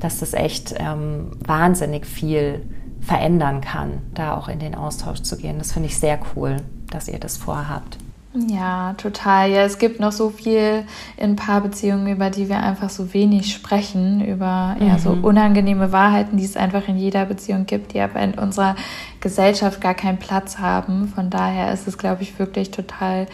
dass 0.00 0.20
das 0.20 0.34
echt 0.34 0.74
ähm, 0.78 1.32
wahnsinnig 1.44 2.06
viel 2.06 2.62
verändern 3.00 3.60
kann, 3.60 3.98
da 4.14 4.36
auch 4.36 4.48
in 4.48 4.58
den 4.58 4.74
Austausch 4.74 5.22
zu 5.22 5.36
gehen. 5.36 5.58
Das 5.58 5.72
finde 5.72 5.88
ich 5.88 5.98
sehr 5.98 6.18
cool, 6.34 6.56
dass 6.90 7.08
ihr 7.08 7.18
das 7.18 7.36
vorhabt. 7.36 7.98
Ja, 8.34 8.94
total. 8.94 9.50
Ja, 9.50 9.62
es 9.62 9.78
gibt 9.78 10.00
noch 10.00 10.10
so 10.10 10.30
viel 10.30 10.84
in 11.16 11.36
Paarbeziehungen, 11.36 12.08
über 12.08 12.30
die 12.30 12.48
wir 12.48 12.58
einfach 12.58 12.90
so 12.90 13.14
wenig 13.14 13.52
sprechen, 13.52 14.24
über 14.24 14.76
mhm. 14.78 14.88
ja, 14.88 14.98
so 14.98 15.14
mhm. 15.14 15.24
unangenehme 15.24 15.92
Wahrheiten, 15.92 16.36
die 16.36 16.44
es 16.44 16.56
einfach 16.56 16.88
in 16.88 16.96
jeder 16.96 17.26
Beziehung 17.26 17.66
gibt, 17.66 17.94
die 17.94 18.00
aber 18.00 18.20
in 18.20 18.34
unserer 18.34 18.74
Gesellschaft 19.20 19.80
gar 19.80 19.94
keinen 19.94 20.18
Platz 20.18 20.58
haben. 20.58 21.08
Von 21.08 21.30
daher 21.30 21.72
ist 21.72 21.86
es, 21.86 21.96
glaube 21.96 22.22
ich, 22.22 22.38
wirklich 22.38 22.72
total, 22.72 23.26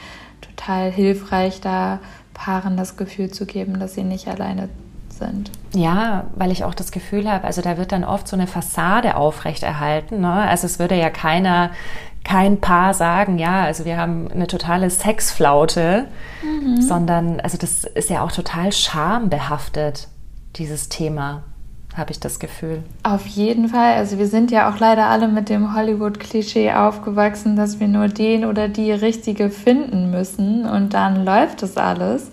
total 0.43 0.91
hilfreich, 0.91 1.61
da 1.63 2.01
Paaren 2.35 2.77
das 2.77 2.97
Gefühl 2.97 3.31
zu 3.31 3.47
geben, 3.47 3.81
dass 3.81 3.95
sie 3.95 4.03
nicht 4.03 4.29
alleine 4.29 4.69
sind. 5.11 5.51
Ja, 5.75 6.25
weil 6.35 6.51
ich 6.51 6.65
auch 6.65 6.75
das 6.75 6.91
Gefühl 6.91 7.31
habe, 7.31 7.45
also 7.45 7.63
da 7.63 7.79
wird 7.79 7.93
dann 7.93 8.05
oft 8.05 8.27
so 8.27 8.37
eine 8.37 8.47
Fassade 8.47 9.17
aufrechterhalten. 9.17 10.21
Ne? 10.21 10.33
Also 10.33 10.67
es 10.67 10.79
würde 10.79 10.97
ja 10.97 11.11
keiner 11.11 11.71
kein 12.25 12.61
Paar 12.61 12.95
sagen, 12.95 13.39
ja, 13.39 13.65
also 13.65 13.85
wir 13.85 13.97
haben 13.97 14.31
eine 14.31 14.47
totale 14.47 14.91
Sexflaute, 14.91 16.07
mhm. 16.43 16.81
sondern 16.81 17.41
also 17.41 17.59
das 17.59 17.85
ist 17.85 18.11
ja 18.11 18.23
auch 18.23 18.33
total 18.33 18.73
schambehaftet, 18.73 20.09
dieses 20.57 20.89
Thema, 20.89 21.43
habe 21.97 22.13
ich 22.13 22.21
das 22.21 22.39
Gefühl. 22.39 22.83
Auf 23.03 23.27
jeden 23.27 23.69
Fall. 23.69 23.95
Also 23.95 24.19
wir 24.19 24.27
sind 24.27 24.51
ja 24.51 24.71
auch 24.71 24.79
leider 24.79 25.07
alle 25.07 25.29
mit 25.29 25.49
dem 25.49 25.75
Hollywood-Klischee 25.75 26.73
aufgewachsen, 26.73 27.57
dass 27.57 27.81
wir 27.81 27.89
nur 27.89 28.09
den 28.09 28.45
oder 28.45 28.69
die 28.69 28.93
Richtige 28.93 29.51
finden 29.51 30.11
müssen 30.11 30.67
und 30.67 30.95
dann 30.95 31.25
läuft 31.25 31.63
das 31.63 31.77
alles. 31.77 32.31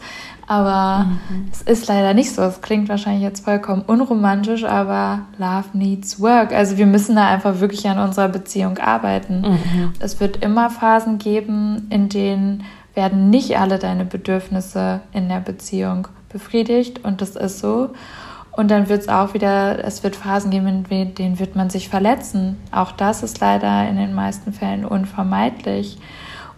Aber 0.48 1.04
mhm. 1.04 1.50
es 1.52 1.62
ist 1.62 1.88
leider 1.88 2.14
nicht 2.14 2.34
so. 2.34 2.42
Es 2.42 2.62
klingt 2.62 2.88
wahrscheinlich 2.88 3.22
jetzt 3.22 3.44
vollkommen 3.44 3.84
unromantisch, 3.86 4.64
aber 4.64 5.20
Love 5.38 5.66
needs 5.74 6.22
work. 6.22 6.54
Also 6.54 6.78
wir 6.78 6.86
müssen 6.86 7.18
da 7.18 7.28
einfach 7.28 7.60
wirklich 7.60 7.88
an 7.88 8.00
unserer 8.00 8.30
Beziehung 8.30 8.78
arbeiten. 8.78 9.42
Mhm. 9.42 9.94
Es 10.00 10.22
wird 10.22 10.38
immer 10.38 10.70
Phasen 10.70 11.18
geben, 11.18 11.88
in 11.90 12.08
denen 12.08 12.64
werden 12.94 13.30
nicht 13.30 13.60
alle 13.60 13.78
deine 13.78 14.06
Bedürfnisse 14.06 15.02
in 15.12 15.28
der 15.28 15.42
Beziehung 15.42 16.08
befriedigt 16.30 17.04
und 17.04 17.22
das 17.22 17.36
ist 17.36 17.60
so. 17.60 17.90
Und 18.52 18.72
dann 18.72 18.90
wird 18.90 19.02
es 19.02 19.10
auch 19.10 19.36
wieder, 19.36 19.84
es 19.86 20.04
wird 20.04 20.16
Phasen 20.16 20.50
geben, 20.50 20.86
in 20.90 21.14
denen 21.14 21.40
wird 21.40 21.56
man 21.56 21.70
sich 21.70 21.90
verletzen. 21.90 22.58
Auch 22.72 22.92
das 22.92 23.22
ist 23.22 23.40
leider 23.40 23.88
in 23.88 23.98
den 23.98 24.16
meisten 24.16 24.52
Fällen 24.52 24.84
unvermeidlich. 24.84 26.00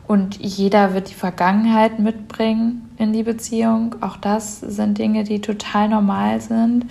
Und 0.08 0.40
jeder 0.40 0.94
wird 0.94 1.10
die 1.10 1.16
Vergangenheit 1.16 2.00
mitbringen 2.00 2.89
in 3.00 3.14
die 3.14 3.24
Beziehung. 3.24 3.96
Auch 4.02 4.18
das 4.18 4.60
sind 4.60 5.00
Dinge, 5.00 5.24
die 5.24 5.42
total 5.42 5.90
normal 5.90 6.40
sind. 6.42 6.86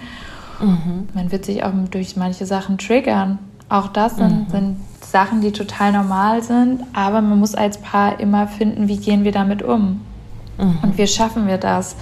Mhm. 0.61 1.09
Man 1.15 1.31
wird 1.31 1.45
sich 1.45 1.63
auch 1.63 1.73
durch 1.91 2.17
manche 2.17 2.47
Sachen 2.47 2.79
triggern. 2.79 3.39
Auch 3.69 3.89
das 3.89 4.17
sind, 4.17 4.49
mhm. 4.49 4.51
sind 4.51 4.77
Sachen, 5.03 5.41
die 5.41 5.53
total 5.53 5.93
normal 5.93 6.43
sind. 6.43 6.83
Aber 6.95 7.21
man 7.21 7.39
muss 7.39 7.55
als 7.55 7.79
Paar 7.79 8.19
immer 8.19 8.49
finden, 8.49 8.89
wie 8.89 8.97
gehen 8.97 9.23
wir 9.23 9.33
damit 9.33 9.63
um. 9.63 10.01
Mhm. 10.59 10.79
Und 10.83 10.99
wie 10.99 11.07
schaffen 11.07 11.47
wir 11.47 11.59
das? 11.59 11.95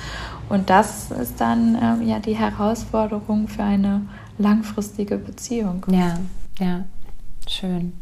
Und 0.48 0.70
das 0.70 1.10
ist 1.10 1.40
dann 1.40 1.76
ähm, 1.82 2.06
ja 2.06 2.20
die 2.20 2.36
Herausforderung 2.36 3.48
für 3.48 3.64
eine 3.64 4.02
langfristige 4.38 5.18
Beziehung. 5.18 5.84
Ja, 5.90 6.18
ja, 6.60 6.84
schön. 7.48 7.92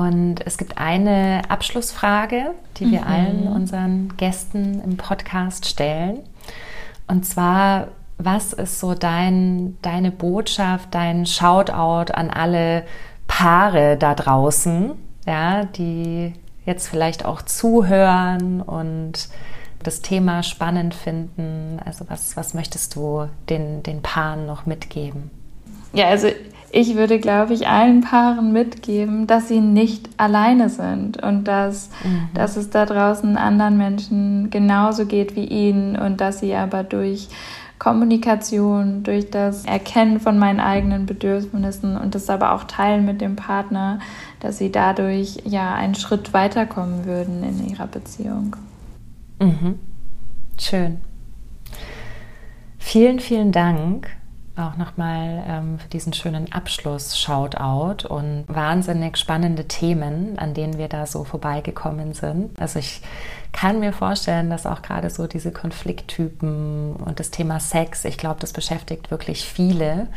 Und 0.00 0.36
es 0.46 0.56
gibt 0.56 0.78
eine 0.78 1.42
Abschlussfrage, 1.50 2.54
die 2.78 2.90
wir 2.90 3.02
mhm. 3.02 3.06
allen 3.06 3.48
unseren 3.48 4.16
Gästen 4.16 4.80
im 4.82 4.96
Podcast 4.96 5.66
stellen. 5.66 6.20
Und 7.06 7.26
zwar, 7.26 7.88
was 8.16 8.54
ist 8.54 8.80
so 8.80 8.94
dein, 8.94 9.76
deine 9.82 10.10
Botschaft, 10.10 10.88
dein 10.92 11.26
Shoutout 11.26 12.14
an 12.14 12.30
alle 12.30 12.84
Paare 13.28 13.98
da 13.98 14.14
draußen, 14.14 14.92
ja, 15.26 15.64
die 15.64 16.32
jetzt 16.64 16.88
vielleicht 16.88 17.26
auch 17.26 17.42
zuhören 17.42 18.62
und 18.62 19.28
das 19.82 20.00
Thema 20.00 20.42
spannend 20.42 20.94
finden? 20.94 21.78
Also 21.84 22.06
was, 22.08 22.38
was 22.38 22.54
möchtest 22.54 22.96
du 22.96 23.28
den, 23.50 23.82
den 23.82 24.00
Paaren 24.00 24.46
noch 24.46 24.64
mitgeben? 24.64 25.30
Ja, 25.92 26.06
also 26.06 26.28
ich 26.72 26.94
würde, 26.94 27.18
glaube 27.18 27.52
ich, 27.52 27.66
allen 27.66 28.00
Paaren 28.00 28.52
mitgeben, 28.52 29.26
dass 29.26 29.48
sie 29.48 29.60
nicht 29.60 30.08
alleine 30.16 30.68
sind 30.68 31.22
und 31.22 31.44
dass, 31.44 31.90
mhm. 32.04 32.28
dass 32.34 32.56
es 32.56 32.70
da 32.70 32.86
draußen 32.86 33.36
anderen 33.36 33.76
Menschen 33.76 34.50
genauso 34.50 35.06
geht 35.06 35.34
wie 35.34 35.46
ihnen 35.46 35.96
und 35.96 36.20
dass 36.20 36.40
sie 36.40 36.54
aber 36.54 36.84
durch 36.84 37.28
Kommunikation, 37.78 39.02
durch 39.02 39.30
das 39.30 39.64
Erkennen 39.64 40.20
von 40.20 40.38
meinen 40.38 40.60
eigenen 40.60 41.06
Bedürfnissen 41.06 41.96
und 41.96 42.14
das 42.14 42.28
aber 42.28 42.52
auch 42.52 42.64
teilen 42.64 43.06
mit 43.06 43.20
dem 43.20 43.36
Partner, 43.36 43.98
dass 44.38 44.58
sie 44.58 44.70
dadurch 44.70 45.38
ja 45.44 45.74
einen 45.74 45.94
Schritt 45.94 46.32
weiterkommen 46.32 47.06
würden 47.06 47.42
in 47.42 47.68
ihrer 47.68 47.86
Beziehung. 47.86 48.54
Mhm. 49.40 49.78
Schön. 50.58 50.98
Vielen, 52.78 53.18
vielen 53.18 53.50
Dank 53.50 54.19
auch 54.56 54.76
nochmal 54.76 55.44
ähm, 55.46 55.78
für 55.78 55.88
diesen 55.88 56.12
schönen 56.12 56.52
Abschluss-Shoutout 56.52 58.06
und 58.08 58.44
wahnsinnig 58.48 59.16
spannende 59.16 59.66
Themen, 59.66 60.38
an 60.38 60.54
denen 60.54 60.78
wir 60.78 60.88
da 60.88 61.06
so 61.06 61.24
vorbeigekommen 61.24 62.12
sind. 62.14 62.58
Also 62.60 62.78
ich 62.78 63.00
kann 63.52 63.80
mir 63.80 63.92
vorstellen, 63.92 64.50
dass 64.50 64.66
auch 64.66 64.82
gerade 64.82 65.10
so 65.10 65.26
diese 65.26 65.52
Konflikttypen 65.52 66.94
und 66.96 67.20
das 67.20 67.30
Thema 67.30 67.60
Sex, 67.60 68.04
ich 68.04 68.18
glaube, 68.18 68.40
das 68.40 68.52
beschäftigt 68.52 69.10
wirklich 69.10 69.44
viele, 69.44 70.08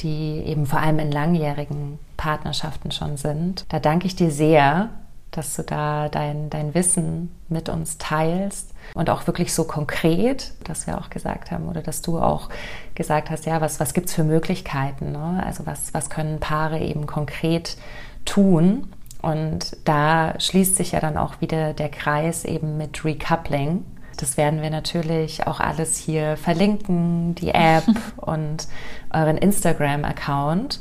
die 0.00 0.42
eben 0.46 0.66
vor 0.66 0.80
allem 0.80 0.98
in 0.98 1.10
langjährigen 1.10 1.98
Partnerschaften 2.16 2.90
schon 2.90 3.16
sind. 3.16 3.64
Da 3.68 3.80
danke 3.80 4.06
ich 4.06 4.16
dir 4.16 4.30
sehr 4.30 4.90
dass 5.30 5.54
du 5.54 5.62
da 5.62 6.08
dein, 6.08 6.50
dein 6.50 6.74
Wissen 6.74 7.34
mit 7.48 7.68
uns 7.68 7.98
teilst 7.98 8.72
und 8.94 9.10
auch 9.10 9.26
wirklich 9.26 9.52
so 9.52 9.64
konkret, 9.64 10.52
dass 10.64 10.86
wir 10.86 10.98
auch 10.98 11.10
gesagt 11.10 11.50
haben 11.50 11.68
oder 11.68 11.82
dass 11.82 12.02
du 12.02 12.18
auch 12.18 12.48
gesagt 12.94 13.30
hast, 13.30 13.46
ja, 13.46 13.60
was, 13.60 13.78
was 13.80 13.94
gibt 13.94 14.08
es 14.08 14.14
für 14.14 14.24
Möglichkeiten? 14.24 15.12
Ne? 15.12 15.42
Also 15.44 15.66
was, 15.66 15.92
was 15.92 16.10
können 16.10 16.40
Paare 16.40 16.80
eben 16.80 17.06
konkret 17.06 17.76
tun? 18.24 18.88
Und 19.20 19.76
da 19.84 20.38
schließt 20.38 20.76
sich 20.76 20.92
ja 20.92 21.00
dann 21.00 21.16
auch 21.16 21.40
wieder 21.40 21.72
der 21.72 21.88
Kreis 21.88 22.44
eben 22.44 22.76
mit 22.76 23.04
Recoupling. 23.04 23.84
Das 24.16 24.36
werden 24.36 24.62
wir 24.62 24.70
natürlich 24.70 25.46
auch 25.46 25.60
alles 25.60 25.96
hier 25.96 26.36
verlinken, 26.36 27.34
die 27.34 27.50
App 27.50 27.84
und 28.16 28.68
euren 29.10 29.36
Instagram-Account. 29.36 30.80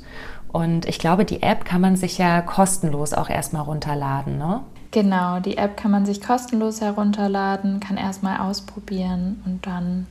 Und 0.52 0.86
ich 0.86 1.00
glaube, 1.00 1.26
die 1.26 1.43
App 1.43 1.66
kann 1.66 1.82
man 1.82 1.95
sich 1.95 2.18
ja 2.18 2.41
kostenlos 2.41 3.14
auch 3.14 3.30
erstmal 3.30 3.64
runterladen, 3.64 4.38
ne? 4.38 4.62
Genau, 4.91 5.39
die 5.39 5.58
App 5.58 5.76
kann 5.76 5.91
man 5.91 6.06
sich 6.06 6.22
kostenlos 6.22 6.82
herunterladen, 6.82 7.80
kann 7.80 7.98
erstmal 7.98 8.39
ausprobieren 8.39 9.41
und 9.45 9.68
dann, 9.68 10.08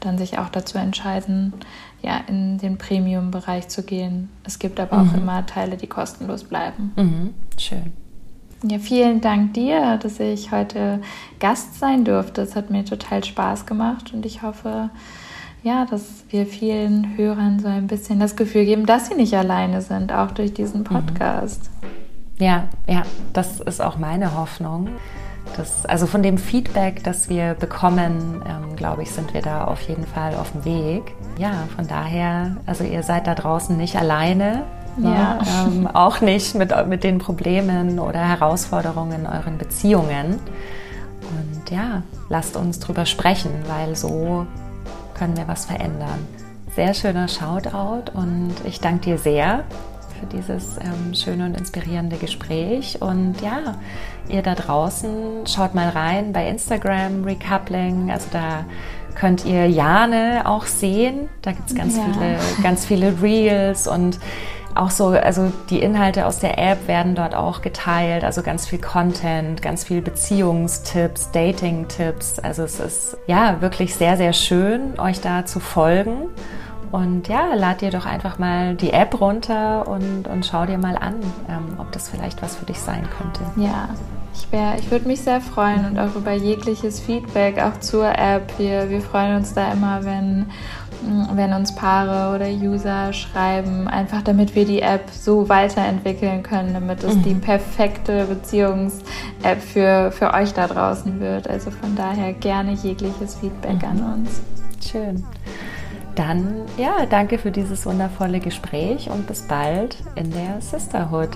dann 0.00 0.16
sich 0.16 0.38
auch 0.38 0.48
dazu 0.48 0.78
entscheiden, 0.78 1.52
ja, 2.02 2.20
in 2.26 2.58
den 2.58 2.78
Premium-Bereich 2.78 3.68
zu 3.68 3.82
gehen. 3.82 4.30
Es 4.42 4.58
gibt 4.58 4.80
aber 4.80 4.98
mhm. 4.98 5.08
auch 5.08 5.14
immer 5.14 5.46
Teile, 5.46 5.76
die 5.76 5.86
kostenlos 5.86 6.44
bleiben. 6.44 6.92
Mhm. 6.96 7.34
Schön. 7.58 7.92
Ja, 8.66 8.78
vielen 8.78 9.20
Dank 9.20 9.52
dir, 9.52 9.98
dass 9.98 10.18
ich 10.20 10.50
heute 10.50 11.02
Gast 11.38 11.78
sein 11.78 12.04
durfte. 12.04 12.40
Es 12.40 12.56
hat 12.56 12.70
mir 12.70 12.84
total 12.86 13.22
Spaß 13.22 13.66
gemacht 13.66 14.14
und 14.14 14.24
ich 14.24 14.42
hoffe, 14.42 14.88
ja, 15.64 15.86
dass 15.86 16.24
wir 16.28 16.46
vielen 16.46 17.16
Hörern 17.16 17.58
so 17.58 17.68
ein 17.68 17.86
bisschen 17.86 18.20
das 18.20 18.36
Gefühl 18.36 18.66
geben, 18.66 18.84
dass 18.84 19.08
sie 19.08 19.14
nicht 19.14 19.34
alleine 19.34 19.80
sind, 19.80 20.12
auch 20.12 20.30
durch 20.30 20.52
diesen 20.52 20.80
mhm. 20.80 20.84
Podcast. 20.84 21.70
Ja, 22.38 22.64
ja, 22.86 23.02
das 23.32 23.60
ist 23.60 23.80
auch 23.80 23.96
meine 23.96 24.36
Hoffnung. 24.36 24.88
Das, 25.56 25.86
also 25.86 26.06
von 26.06 26.22
dem 26.22 26.36
Feedback, 26.36 27.02
das 27.02 27.30
wir 27.30 27.54
bekommen, 27.54 28.42
ähm, 28.46 28.76
glaube 28.76 29.02
ich, 29.02 29.10
sind 29.10 29.32
wir 29.32 29.40
da 29.40 29.64
auf 29.64 29.80
jeden 29.82 30.06
Fall 30.06 30.34
auf 30.34 30.52
dem 30.52 30.64
Weg. 30.64 31.14
Ja, 31.38 31.52
von 31.74 31.86
daher, 31.86 32.56
also 32.66 32.84
ihr 32.84 33.02
seid 33.02 33.26
da 33.26 33.34
draußen 33.34 33.76
nicht 33.76 33.96
alleine. 33.96 34.64
Ne? 34.98 35.14
Ja. 35.14 35.38
Ähm, 35.66 35.86
auch 35.86 36.20
nicht 36.20 36.54
mit, 36.54 36.72
mit 36.88 37.04
den 37.04 37.18
Problemen 37.18 37.98
oder 37.98 38.20
Herausforderungen 38.20 39.20
in 39.20 39.26
euren 39.26 39.56
Beziehungen. 39.56 40.40
Und 41.22 41.70
ja, 41.70 42.02
lasst 42.28 42.56
uns 42.56 42.80
drüber 42.80 43.06
sprechen, 43.06 43.50
weil 43.66 43.96
so 43.96 44.46
können 45.14 45.36
wir 45.36 45.48
was 45.48 45.66
verändern. 45.66 46.26
Sehr 46.74 46.94
schöner 46.94 47.28
Shoutout 47.28 48.10
und 48.14 48.54
ich 48.66 48.80
danke 48.80 49.10
dir 49.10 49.18
sehr 49.18 49.64
für 50.18 50.26
dieses 50.26 50.78
ähm, 50.78 51.14
schöne 51.14 51.46
und 51.46 51.56
inspirierende 51.56 52.16
Gespräch. 52.16 53.00
Und 53.00 53.40
ja, 53.40 53.76
ihr 54.28 54.42
da 54.42 54.54
draußen, 54.54 55.46
schaut 55.46 55.74
mal 55.74 55.88
rein 55.88 56.32
bei 56.32 56.48
Instagram, 56.48 57.24
Recoupling. 57.24 58.10
Also 58.10 58.26
da 58.32 58.64
könnt 59.14 59.44
ihr 59.44 59.68
Jane 59.68 60.42
auch 60.44 60.66
sehen. 60.66 61.28
Da 61.42 61.52
gibt 61.52 61.70
es 61.70 61.76
ganz, 61.76 61.96
ja. 61.96 62.04
viele, 62.04 62.38
ganz 62.62 62.84
viele 62.86 63.22
Reels 63.22 63.86
und 63.86 64.18
auch 64.74 64.90
so, 64.90 65.08
also 65.08 65.52
die 65.70 65.80
Inhalte 65.80 66.26
aus 66.26 66.40
der 66.40 66.58
App 66.58 66.88
werden 66.88 67.14
dort 67.14 67.34
auch 67.34 67.62
geteilt, 67.62 68.24
also 68.24 68.42
ganz 68.42 68.66
viel 68.66 68.80
Content, 68.80 69.62
ganz 69.62 69.84
viel 69.84 70.02
Beziehungstipps, 70.02 71.30
Dating-Tipps. 71.30 72.40
Also 72.40 72.64
es 72.64 72.80
ist 72.80 73.16
ja 73.26 73.60
wirklich 73.60 73.94
sehr, 73.94 74.16
sehr 74.16 74.32
schön, 74.32 74.98
euch 74.98 75.20
da 75.20 75.46
zu 75.46 75.60
folgen. 75.60 76.28
Und 76.90 77.26
ja, 77.26 77.54
lad 77.54 77.80
dir 77.80 77.90
doch 77.90 78.06
einfach 78.06 78.38
mal 78.38 78.76
die 78.76 78.92
App 78.92 79.20
runter 79.20 79.88
und, 79.88 80.28
und 80.28 80.46
schau 80.46 80.64
dir 80.64 80.78
mal 80.78 80.96
an, 80.96 81.16
ähm, 81.48 81.76
ob 81.78 81.90
das 81.90 82.08
vielleicht 82.08 82.40
was 82.40 82.54
für 82.54 82.66
dich 82.66 82.78
sein 82.78 83.08
könnte. 83.18 83.40
Ja, 83.56 83.88
ich, 84.32 84.46
ich 84.78 84.90
würde 84.90 85.08
mich 85.08 85.20
sehr 85.20 85.40
freuen 85.40 85.86
und 85.86 85.98
auch 85.98 86.14
über 86.14 86.32
jegliches 86.32 87.00
Feedback, 87.00 87.60
auch 87.60 87.80
zur 87.80 88.16
App. 88.16 88.52
Wir, 88.58 88.90
wir 88.90 89.00
freuen 89.00 89.36
uns 89.36 89.54
da 89.54 89.72
immer, 89.72 90.04
wenn 90.04 90.46
wenn 91.34 91.52
uns 91.52 91.74
Paare 91.74 92.34
oder 92.34 92.48
User 92.48 93.12
schreiben, 93.12 93.88
einfach 93.88 94.22
damit 94.22 94.54
wir 94.54 94.64
die 94.64 94.82
App 94.82 95.10
so 95.10 95.48
weiterentwickeln 95.48 96.42
können, 96.42 96.74
damit 96.74 97.02
es 97.04 97.14
mhm. 97.16 97.22
die 97.22 97.34
perfekte 97.34 98.24
Beziehungs-App 98.24 99.60
für, 99.60 100.12
für 100.12 100.32
euch 100.34 100.52
da 100.52 100.66
draußen 100.66 101.20
wird. 101.20 101.48
Also 101.48 101.70
von 101.70 101.94
daher 101.94 102.32
gerne 102.32 102.72
jegliches 102.72 103.36
Feedback 103.36 103.82
mhm. 103.82 103.88
an 103.88 104.14
uns. 104.14 104.40
Schön. 104.90 105.24
Dann 106.14 106.62
ja, 106.76 107.06
danke 107.06 107.38
für 107.38 107.50
dieses 107.50 107.86
wundervolle 107.86 108.38
Gespräch 108.38 109.10
und 109.10 109.26
bis 109.26 109.42
bald 109.42 109.96
in 110.14 110.30
der 110.30 110.60
Sisterhood. 110.60 111.30